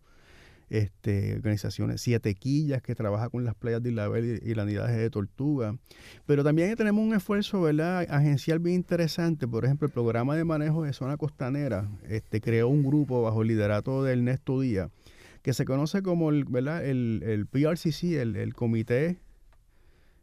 este, 0.74 1.36
organizaciones, 1.36 2.02
Siete 2.02 2.34
Quillas, 2.34 2.82
que 2.82 2.96
trabaja 2.96 3.30
con 3.30 3.46
las 3.46 3.54
playas 3.54 3.84
de 3.84 3.92
Isabel 3.92 4.42
y, 4.44 4.56
las 4.56 4.66
unidades 4.66 4.98
de 4.98 5.08
tortuga. 5.12 5.78
Pero 6.26 6.44
también 6.44 6.76
tenemos 6.76 7.06
un 7.06 7.14
esfuerzo 7.14 7.62
¿verdad? 7.62 8.08
agencial 8.10 8.58
bien 8.58 8.78
interesante. 8.78 9.48
Por 9.48 9.66
ejemplo, 9.66 9.86
el 9.86 9.94
programa 9.94 10.36
de 10.36 10.46
manejo 10.46 10.84
de 10.84 10.92
zona 10.94 11.16
costanera 11.16 11.88
este, 12.10 12.42
creó 12.42 12.70
un 12.70 12.84
grupo 12.84 13.22
bajo 13.22 13.44
el 13.44 13.50
liderato 13.50 14.04
de 14.04 14.14
Ernesto 14.14 14.60
Díaz, 14.60 14.90
que 15.44 15.54
se 15.54 15.64
conoce 15.64 16.02
como 16.02 16.32
el, 16.32 16.46
¿verdad? 16.46 16.84
el, 16.84 17.46
PRCC, 17.52 18.14
el, 18.14 18.56
Comité 18.56 19.20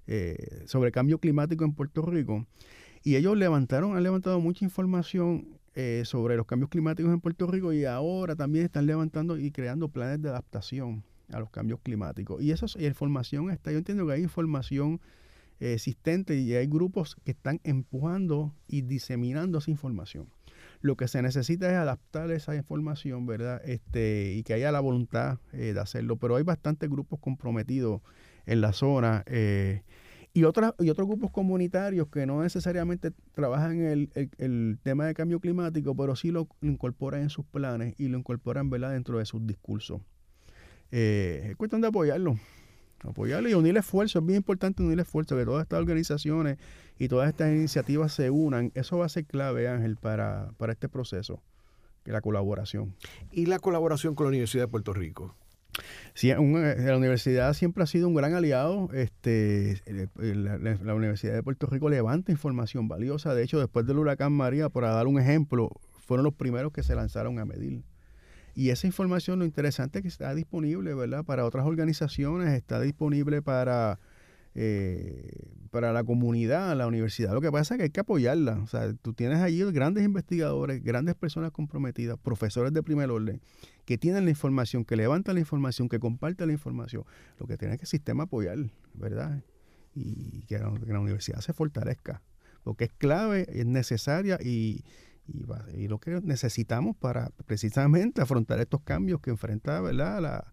eh, 0.08 0.64
sobre 0.66 0.90
Cambio 0.90 1.20
Climático 1.20 1.64
en 1.64 1.74
Puerto 1.74 2.02
Rico. 2.02 2.44
Y 3.04 3.14
ellos 3.14 3.36
levantaron, 3.36 3.96
han 3.96 4.02
levantado 4.02 4.40
mucha 4.40 4.64
información 4.64 5.59
eh, 5.74 6.02
sobre 6.04 6.36
los 6.36 6.46
cambios 6.46 6.68
climáticos 6.68 7.12
en 7.12 7.20
Puerto 7.20 7.46
Rico 7.46 7.72
y 7.72 7.84
ahora 7.84 8.34
también 8.34 8.64
están 8.64 8.86
levantando 8.86 9.38
y 9.38 9.52
creando 9.52 9.88
planes 9.88 10.20
de 10.20 10.28
adaptación 10.28 11.04
a 11.32 11.38
los 11.38 11.50
cambios 11.50 11.80
climáticos. 11.80 12.42
Y 12.42 12.50
eso 12.50 12.66
y 12.78 12.86
información 12.86 13.50
está, 13.50 13.70
yo 13.70 13.78
entiendo 13.78 14.06
que 14.06 14.14
hay 14.14 14.22
información 14.22 15.00
eh, 15.60 15.74
existente 15.74 16.36
y 16.36 16.54
hay 16.54 16.66
grupos 16.66 17.16
que 17.24 17.30
están 17.30 17.60
empujando 17.62 18.52
y 18.66 18.82
diseminando 18.82 19.58
esa 19.58 19.70
información. 19.70 20.28
Lo 20.80 20.96
que 20.96 21.06
se 21.06 21.22
necesita 21.22 21.70
es 21.70 21.76
adaptar 21.76 22.30
esa 22.32 22.56
información, 22.56 23.26
¿verdad? 23.26 23.62
Este, 23.64 24.32
y 24.34 24.42
que 24.42 24.54
haya 24.54 24.72
la 24.72 24.80
voluntad 24.80 25.38
eh, 25.52 25.72
de 25.72 25.80
hacerlo. 25.80 26.16
Pero 26.16 26.36
hay 26.36 26.42
bastantes 26.42 26.90
grupos 26.90 27.20
comprometidos 27.20 28.00
en 28.46 28.60
la 28.60 28.72
zona. 28.72 29.24
Y, 30.32 30.44
otras, 30.44 30.74
y 30.78 30.90
otros 30.90 31.08
grupos 31.08 31.30
comunitarios 31.30 32.08
que 32.08 32.24
no 32.24 32.42
necesariamente 32.42 33.10
trabajan 33.34 33.80
el, 33.80 34.10
el, 34.38 34.78
tema 34.82 35.06
de 35.06 35.14
cambio 35.14 35.40
climático, 35.40 35.94
pero 35.96 36.14
sí 36.14 36.30
lo, 36.30 36.48
incorporan 36.62 37.22
en 37.22 37.30
sus 37.30 37.44
planes 37.44 37.94
y 37.98 38.08
lo 38.08 38.18
incorporan 38.18 38.70
¿verdad? 38.70 38.92
dentro 38.92 39.18
de 39.18 39.24
sus 39.24 39.44
discursos. 39.46 40.00
Eh, 40.92 41.48
es 41.50 41.56
cuestión 41.56 41.80
de 41.80 41.88
apoyarlo. 41.88 42.38
Apoyarlo 43.02 43.48
y 43.48 43.54
unir 43.54 43.76
esfuerzos. 43.76 44.22
Es 44.22 44.26
bien 44.26 44.36
importante 44.38 44.82
unir 44.82 45.00
esfuerzos, 45.00 45.36
que 45.38 45.44
todas 45.44 45.62
estas 45.62 45.80
organizaciones 45.80 46.58
y 46.98 47.08
todas 47.08 47.28
estas 47.28 47.50
iniciativas 47.50 48.12
se 48.12 48.30
unan. 48.30 48.70
Eso 48.74 48.98
va 48.98 49.06
a 49.06 49.08
ser 49.08 49.24
clave, 49.24 49.68
Ángel, 49.68 49.96
para, 49.96 50.52
para 50.58 50.72
este 50.72 50.88
proceso, 50.88 51.42
la 52.04 52.20
colaboración. 52.20 52.94
¿Y 53.32 53.46
la 53.46 53.58
colaboración 53.58 54.14
con 54.14 54.26
la 54.26 54.28
Universidad 54.28 54.64
de 54.64 54.68
Puerto 54.68 54.92
Rico? 54.92 55.34
Sí, 56.14 56.28
la 56.28 56.96
universidad 56.96 57.52
siempre 57.54 57.84
ha 57.84 57.86
sido 57.86 58.08
un 58.08 58.14
gran 58.14 58.34
aliado. 58.34 58.88
Este, 58.92 59.80
eh, 59.86 60.08
la, 60.16 60.94
Universidad 60.94 61.34
de 61.34 61.42
Puerto 61.42 61.66
Rico 61.66 61.88
levanta 61.88 62.32
información 62.32 62.88
valiosa. 62.88 63.34
De 63.34 63.42
hecho, 63.42 63.58
después 63.58 63.86
del 63.86 63.98
huracán 63.98 64.32
María, 64.32 64.68
por 64.68 64.84
dar 64.84 65.06
un 65.06 65.18
ejemplo, 65.18 65.70
fueron 66.06 66.24
los 66.24 66.34
primeros 66.34 66.72
que 66.72 66.82
se 66.82 66.94
lanzaron 66.94 67.38
a 67.38 67.44
medir. 67.44 67.84
Y 68.54 68.70
esa 68.70 68.86
información, 68.86 69.38
lo 69.38 69.44
interesante 69.44 69.98
es 69.98 70.02
que 70.02 70.08
está 70.08 70.34
disponible, 70.34 70.92
¿verdad? 70.94 71.24
Para 71.24 71.44
otras 71.44 71.66
organizaciones, 71.66 72.52
está 72.52 72.80
disponible 72.80 73.42
para 73.42 73.98
eh, 74.54 75.46
para 75.70 75.92
la 75.92 76.02
comunidad, 76.02 76.76
la 76.76 76.86
universidad. 76.86 77.32
Lo 77.32 77.40
que 77.40 77.52
pasa 77.52 77.74
es 77.74 77.78
que 77.78 77.84
hay 77.84 77.90
que 77.90 78.00
apoyarla. 78.00 78.58
O 78.58 78.66
sea, 78.66 78.92
tú 78.94 79.12
tienes 79.12 79.38
allí 79.38 79.62
grandes 79.70 80.04
investigadores, 80.04 80.82
grandes 80.82 81.14
personas 81.14 81.52
comprometidas, 81.52 82.18
profesores 82.18 82.72
de 82.72 82.82
primer 82.82 83.10
orden, 83.10 83.40
que 83.84 83.96
tienen 83.96 84.24
la 84.24 84.30
información, 84.30 84.84
que 84.84 84.96
levantan 84.96 85.34
la 85.34 85.40
información, 85.40 85.88
que 85.88 86.00
comparten 86.00 86.48
la 86.48 86.52
información. 86.52 87.04
Lo 87.38 87.46
que 87.46 87.56
tiene 87.56 87.76
que 87.76 87.82
el 87.82 87.88
sistema 87.88 88.24
apoyar, 88.24 88.58
¿verdad? 88.94 89.42
Y 89.94 90.42
que 90.46 90.58
la, 90.58 90.68
universidad 90.68 91.40
se 91.40 91.52
fortalezca. 91.52 92.22
Porque 92.64 92.84
es 92.84 92.92
clave, 92.92 93.46
es 93.48 93.66
necesaria 93.66 94.38
y, 94.42 94.84
y, 95.74 95.86
lo 95.86 95.98
que 95.98 96.20
necesitamos 96.22 96.96
para 96.96 97.30
precisamente 97.46 98.20
afrontar 98.20 98.60
estos 98.60 98.82
cambios 98.82 99.20
que 99.20 99.30
enfrenta 99.30 99.80
¿verdad? 99.80 100.20
La, 100.20 100.52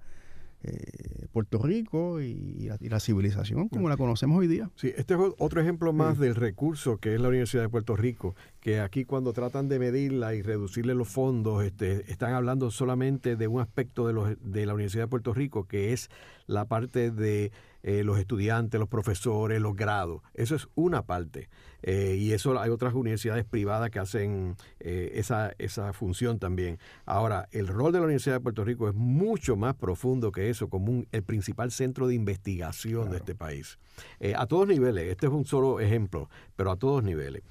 eh, 0.63 1.27
Puerto 1.31 1.59
Rico 1.61 2.19
y 2.19 2.69
la, 2.81 2.99
civilización 2.99 3.69
como 3.69 3.89
la 3.89 3.97
conocemos 3.97 4.39
hoy 4.39 4.47
día. 4.47 4.71
Sí, 4.75 4.91
este 4.97 5.13
es 5.13 5.19
otro 5.37 5.61
ejemplo 5.61 5.93
más 5.93 6.17
del 6.17 6.35
recurso 6.35 6.97
que 6.97 7.13
es 7.13 7.21
la 7.21 7.27
Universidad 7.27 7.61
de 7.61 7.69
Puerto 7.69 7.95
Rico, 7.95 8.35
que 8.59 8.79
aquí 8.79 9.05
cuando 9.05 9.33
tratan 9.33 9.69
de 9.69 9.77
medirla 9.77 10.33
y 10.33 10.41
reducirle 10.41 10.95
los 10.95 11.09
fondos, 11.09 11.63
este, 11.63 12.11
están 12.11 12.33
hablando 12.33 12.71
solamente 12.71 13.35
de 13.35 13.47
un 13.47 13.61
aspecto 13.61 14.07
de, 14.07 14.13
los, 14.13 14.35
de 14.41 14.65
la 14.65 14.73
Universidad 14.73 15.03
de 15.03 15.09
Puerto 15.09 15.33
Rico, 15.33 15.67
que 15.67 15.93
es 15.93 16.09
la 16.47 16.65
parte 16.65 17.11
de 17.11 17.51
eh, 17.87 18.03
los 18.03 18.19
estudiantes, 18.19 18.77
los 18.81 18.89
profesores, 18.89 19.61
los 19.61 19.73
grados. 19.73 20.21
Eso 20.33 20.55
es 20.55 20.67
una 20.75 21.03
parte. 21.03 21.47
Eh, 21.83 22.17
y 22.19 22.33
eso 22.33 22.59
hay 22.59 22.69
otras 22.69 22.93
universidades 22.93 23.45
privadas 23.45 23.91
que 23.91 23.99
hacen 23.99 24.57
eh, 24.81 25.13
esa, 25.13 25.53
esa 25.57 25.93
función 25.93 26.37
también. 26.37 26.79
Ahora, 27.05 27.47
el 27.53 27.65
rol 27.69 27.93
de 27.93 27.99
la 27.99 28.03
Universidad 28.03 28.35
de 28.35 28.39
Puerto 28.41 28.65
Rico 28.65 28.89
es 28.89 28.93
mucho 28.93 29.55
más 29.55 29.73
profundo 29.75 30.33
que 30.33 30.49
eso, 30.49 30.67
como 30.67 31.05
el 31.13 31.23
principal 31.23 31.71
centro 31.71 32.07
de 32.07 32.15
investigación 32.15 33.09
de 33.09 33.17
este 33.19 33.35
país. 33.35 33.79
a 34.35 34.45
todos 34.47 34.67
niveles, 34.67 35.09
este 35.09 35.27
es 35.27 35.31
un 35.31 35.45
solo 35.45 35.79
ejemplo, 35.79 36.29
pero 36.57 36.71
a 36.71 36.75
todos 36.75 37.05
niveles. 37.05 37.41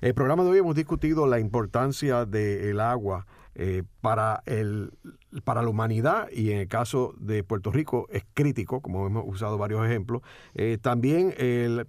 El 0.00 0.14
programa 0.14 0.44
de 0.44 0.50
hoy 0.50 0.58
hemos 0.58 0.76
discutido 0.76 1.26
la 1.26 1.40
importancia 1.40 2.24
del 2.24 2.78
agua 2.78 3.26
eh, 3.54 3.82
para, 4.00 4.42
el, 4.46 4.92
para 5.44 5.62
la 5.62 5.68
humanidad 5.68 6.28
y 6.32 6.52
en 6.52 6.60
el 6.60 6.68
caso 6.68 7.14
de 7.18 7.44
Puerto 7.44 7.70
Rico 7.70 8.06
es 8.10 8.24
crítico, 8.32 8.80
como 8.80 9.06
hemos 9.06 9.24
usado 9.26 9.58
varios 9.58 9.84
ejemplos. 9.84 10.22
Eh, 10.54 10.78
también 10.80 11.34
el 11.36 11.86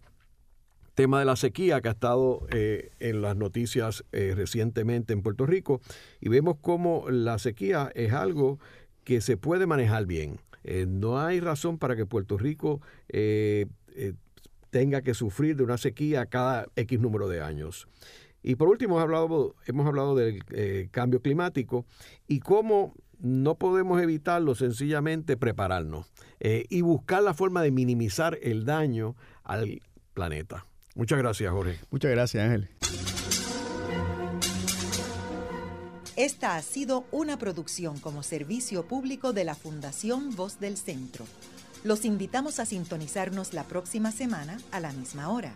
tema 0.93 1.20
de 1.20 1.26
la 1.26 1.38
sequía 1.38 1.80
que 1.80 1.88
ha 1.88 1.93
estado 1.93 2.45
eh, 2.51 2.91
en 2.99 3.22
las 3.22 3.38
noticias 3.38 4.03
recientemente 4.11 5.14
en 5.14 5.22
Puerto 5.22 5.45
Rico 5.45 5.82
y 6.20 6.30
vemos 6.30 6.57
cómo 6.61 7.09
la 7.09 7.39
sequía 7.39 7.91
es 7.95 8.11
algo 8.11 8.59
que 9.05 9.22
se 9.22 9.38
puede 9.38 9.66
manejar 9.66 10.05
bien. 10.05 10.39
no 10.88 11.20
hay 11.20 11.39
razón 11.39 11.78
para 11.78 11.95
que 11.95 12.05
Puerto 12.05 12.38
Rico 12.38 12.82
tenga 14.70 15.01
que 15.01 15.14
sufrir 15.14 15.55
de 15.55 15.64
una 15.64 15.78
sequía 15.78 16.26
cada 16.26 16.68
X 16.76 16.99
número 16.99 17.30
de 17.30 17.41
años. 17.41 17.88
Y 18.43 18.55
por 18.55 18.67
último, 18.67 18.95
hemos 18.95 19.03
hablado, 19.03 19.55
hemos 19.65 19.87
hablado 19.87 20.15
del 20.15 20.43
eh, 20.51 20.89
cambio 20.91 21.21
climático 21.21 21.85
y 22.27 22.39
cómo 22.39 22.93
no 23.19 23.55
podemos 23.55 24.01
evitarlo, 24.01 24.53
sencillamente 24.53 25.37
prepararnos 25.37 26.11
eh, 26.41 26.65
y 26.69 26.81
buscar 26.81 27.23
la 27.23 27.33
forma 27.33 27.61
de 27.61 27.71
minimizar 27.71 28.37
el 28.41 28.65
daño 28.65 29.15
al 29.43 29.81
planeta. 30.13 30.65
Muchas 30.95 31.17
gracias, 31.17 31.51
Jorge. 31.51 31.79
Muchas 31.89 32.11
gracias, 32.11 32.43
Ángel. 32.43 32.69
Esta 36.15 36.57
ha 36.57 36.61
sido 36.61 37.05
una 37.11 37.39
producción 37.39 37.99
como 37.99 38.21
servicio 38.21 38.83
público 38.83 39.33
de 39.33 39.45
la 39.45 39.55
Fundación 39.55 40.35
Voz 40.35 40.59
del 40.59 40.77
Centro. 40.77 41.25
Los 41.83 42.05
invitamos 42.05 42.59
a 42.59 42.65
sintonizarnos 42.65 43.53
la 43.53 43.63
próxima 43.63 44.11
semana 44.11 44.59
a 44.71 44.79
la 44.79 44.93
misma 44.93 45.29
hora. 45.29 45.55